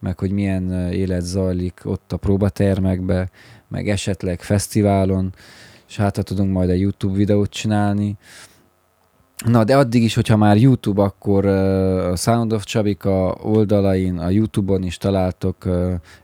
meg 0.00 0.18
hogy 0.18 0.30
milyen 0.30 0.92
élet 0.92 1.22
zajlik 1.22 1.80
ott 1.84 2.12
a 2.12 2.16
próbatermekbe, 2.16 3.30
meg 3.68 3.88
esetleg 3.88 4.42
fesztiválon, 4.42 5.34
és 5.88 5.96
hát 5.96 6.16
ha 6.16 6.22
tudunk 6.22 6.52
majd 6.52 6.70
egy 6.70 6.80
YouTube 6.80 7.16
videót 7.16 7.50
csinálni. 7.50 8.16
Na, 9.46 9.64
de 9.64 9.76
addig 9.76 10.02
is, 10.02 10.14
hogyha 10.14 10.36
már 10.36 10.56
YouTube, 10.56 11.02
akkor 11.02 11.46
a 11.46 12.16
Sound 12.16 12.52
of 12.52 12.64
Csabika 12.64 13.36
oldalain, 13.42 14.18
a 14.18 14.28
YouTube-on 14.30 14.82
is 14.82 14.96
találtok 14.96 15.68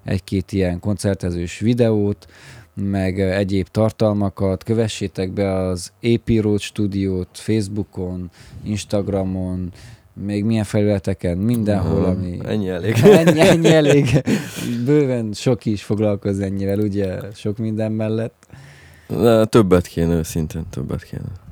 egy-két 0.05 0.53
ilyen 0.53 0.81
koncertezős 0.81 1.59
videót, 1.59 2.27
meg 2.75 3.21
egyéb 3.21 3.69
tartalmakat, 3.69 4.63
kövessétek 4.63 5.33
be 5.33 5.55
az 5.55 5.93
AP 6.03 6.31
Road 6.41 6.61
stúdiót 6.61 7.29
Facebookon, 7.33 8.31
Instagramon, 8.63 9.73
még 10.13 10.45
milyen 10.45 10.65
felületeken, 10.65 11.39
mindenhol, 11.39 12.05
ami... 12.05 12.39
Ennyi 12.45 12.69
elég. 12.69 12.95
Ennyi, 13.03 13.41
ennyi 13.41 13.69
elég. 13.69 14.23
Bőven 14.85 15.33
sok 15.33 15.65
is 15.65 15.83
foglalkoz 15.83 16.41
ennyivel, 16.41 16.79
ugye, 16.79 17.19
sok 17.35 17.59
minden 17.59 17.93
mellett. 17.93 18.47
De 19.09 19.45
többet 19.45 19.87
kéne, 19.87 20.15
őszintén 20.15 20.67
többet 20.71 21.03
kéne. 21.03 21.44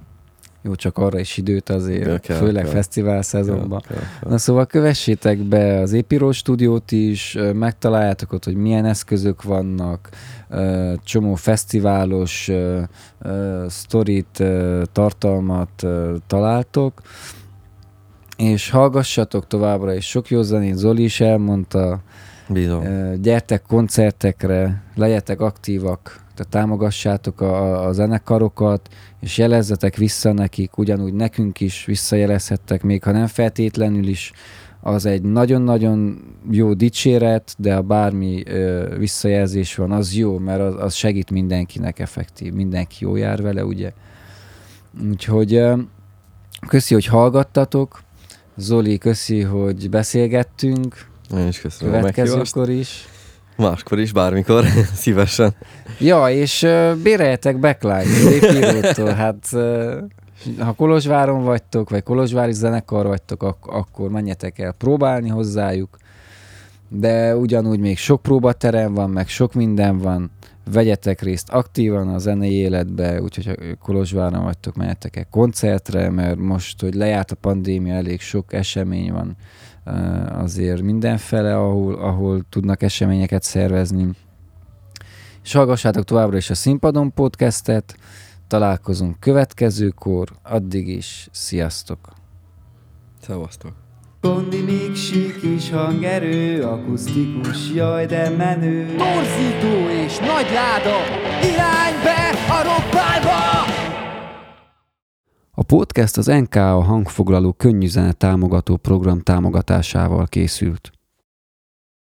Jó, 0.62 0.74
csak 0.74 0.98
arra 0.98 1.18
is 1.18 1.36
időt 1.36 1.68
azért, 1.68 2.06
Ja, 2.06 2.18
kell, 2.18 2.36
főleg 2.36 2.62
kell. 2.62 2.72
fesztivál 2.72 3.22
szezonban. 3.22 3.80
Kell, 3.80 3.96
kell, 3.96 4.06
kell. 4.20 4.30
Na 4.30 4.38
szóval 4.38 4.66
kövessétek 4.66 5.38
be 5.38 5.80
az 5.80 5.92
Epiro 5.92 6.32
stúdiót 6.32 6.92
is, 6.92 7.38
megtaláljátok 7.54 8.32
ott, 8.32 8.44
hogy 8.44 8.54
milyen 8.56 8.84
eszközök 8.84 9.42
vannak, 9.42 10.08
csomó 11.04 11.34
fesztiválos 11.34 12.50
sztorit, 13.66 14.42
tartalmat 14.92 15.86
találtok, 16.26 17.00
és 18.36 18.70
hallgassatok 18.70 19.46
továbbra 19.46 19.94
is 19.94 20.06
sok 20.08 20.30
jó 20.30 20.42
zenét, 20.42 20.76
Zoli 20.76 21.02
is 21.02 21.20
elmondta, 21.20 22.00
Bízom. 22.48 22.84
Ö, 22.84 23.14
gyertek 23.20 23.62
koncertekre, 23.62 24.82
legyetek 24.94 25.40
aktívak, 25.40 26.20
támogassátok 26.44 27.40
a, 27.40 27.54
a- 27.62 27.86
a 27.86 27.92
zenekarokat, 27.92 28.88
és 29.20 29.38
jelezzetek 29.38 29.96
vissza 29.96 30.32
nekik, 30.32 30.78
ugyanúgy 30.78 31.14
nekünk 31.14 31.60
is 31.60 31.84
visszajelezhettek, 31.84 32.82
még 32.82 33.02
ha 33.02 33.10
nem 33.10 33.26
feltétlenül 33.26 34.06
is, 34.06 34.32
az 34.84 35.06
egy 35.06 35.22
nagyon-nagyon 35.22 36.24
jó 36.50 36.72
dicséret, 36.74 37.54
de 37.58 37.74
ha 37.74 37.80
bármi 37.80 38.42
ö, 38.46 38.94
visszajelzés 38.98 39.74
van, 39.74 39.92
az 39.92 40.14
jó, 40.14 40.38
mert 40.38 40.60
az, 40.60 40.74
az 40.78 40.94
segít 40.94 41.30
mindenkinek 41.30 41.98
effektív, 41.98 42.52
mindenki 42.52 42.96
jó 43.00 43.16
jár 43.16 43.42
vele, 43.42 43.64
ugye. 43.64 43.92
Úgyhogy 45.10 45.54
ö, 45.54 45.76
köszi, 46.68 46.94
hogy 46.94 47.06
hallgattatok, 47.06 48.02
Zoli, 48.56 48.98
köszi, 48.98 49.40
hogy 49.40 49.90
beszélgettünk, 49.90 51.10
Én 51.36 51.46
is 51.46 51.60
köszönöm 51.60 51.94
a 51.94 51.96
következőkor 51.96 52.68
is. 52.70 53.08
Máskor 53.56 53.98
is, 54.00 54.12
bármikor, 54.12 54.64
szívesen. 54.94 55.54
Ja, 55.98 56.28
és 56.28 56.62
uh, 56.62 56.94
béreljetek 56.94 57.58
Szépírótól. 58.04 59.12
Hát 59.12 59.46
uh, 59.52 59.94
ha 60.58 60.72
Kolozsváron 60.72 61.44
vagytok, 61.44 61.90
vagy 61.90 62.02
Kolozsvári 62.02 62.52
zenekar 62.52 63.06
vagytok, 63.06 63.42
ak- 63.42 63.66
akkor 63.66 64.10
menjetek 64.10 64.58
el 64.58 64.72
próbálni 64.72 65.28
hozzájuk. 65.28 65.96
De 66.88 67.36
ugyanúgy 67.36 67.78
még 67.78 67.98
sok 67.98 68.22
próbaterem 68.22 68.94
van, 68.94 69.10
meg 69.10 69.28
sok 69.28 69.54
minden 69.54 69.98
van. 69.98 70.30
Vegyetek 70.72 71.20
részt 71.20 71.50
aktívan 71.50 72.08
a 72.08 72.18
zenei 72.18 72.52
életbe, 72.52 73.22
úgyhogy 73.22 73.46
ha 73.46 73.54
Kolozsváron 73.82 74.44
vagytok, 74.44 74.76
menjetek 74.76 75.16
el 75.16 75.26
koncertre, 75.30 76.10
mert 76.10 76.36
most, 76.36 76.80
hogy 76.80 76.94
lejárt 76.94 77.30
a 77.30 77.34
pandémia, 77.34 77.94
elég 77.94 78.20
sok 78.20 78.52
esemény 78.52 79.12
van 79.12 79.36
azért 80.32 80.82
mindenfele, 80.82 81.56
ahol, 81.56 81.94
ahol 81.94 82.42
tudnak 82.48 82.82
eseményeket 82.82 83.42
szervezni. 83.42 84.10
És 85.44 85.52
hallgassátok 85.52 86.04
továbbra 86.04 86.36
is 86.36 86.50
a 86.50 86.54
Színpadon 86.54 87.12
podcastet, 87.14 87.96
találkozunk 88.46 89.20
következőkor, 89.20 90.28
addig 90.42 90.88
is, 90.88 91.28
sziasztok! 91.32 91.98
Szevasztok. 93.20 93.72
Kondi 94.20 94.62
még 94.62 94.94
sík 94.94 95.42
is 95.56 95.70
hangerő, 95.70 96.62
akusztikus, 96.62 97.70
jaj 97.74 98.06
de 98.06 98.30
menő. 98.30 98.86
Torzító 98.86 99.88
és 100.04 100.18
nagy 100.18 100.46
láda, 100.52 100.96
irány 101.42 102.02
be 102.02 102.30
a 102.48 102.62
rockbárba! 102.62 103.61
A 105.56 105.62
podcast 105.62 106.16
az 106.16 106.26
NKA 106.26 106.82
hangfoglaló 106.82 107.52
könnyű 107.52 107.86
zene 107.86 108.12
támogató 108.12 108.76
program 108.76 109.20
támogatásával 109.20 110.26
készült. 110.26 110.92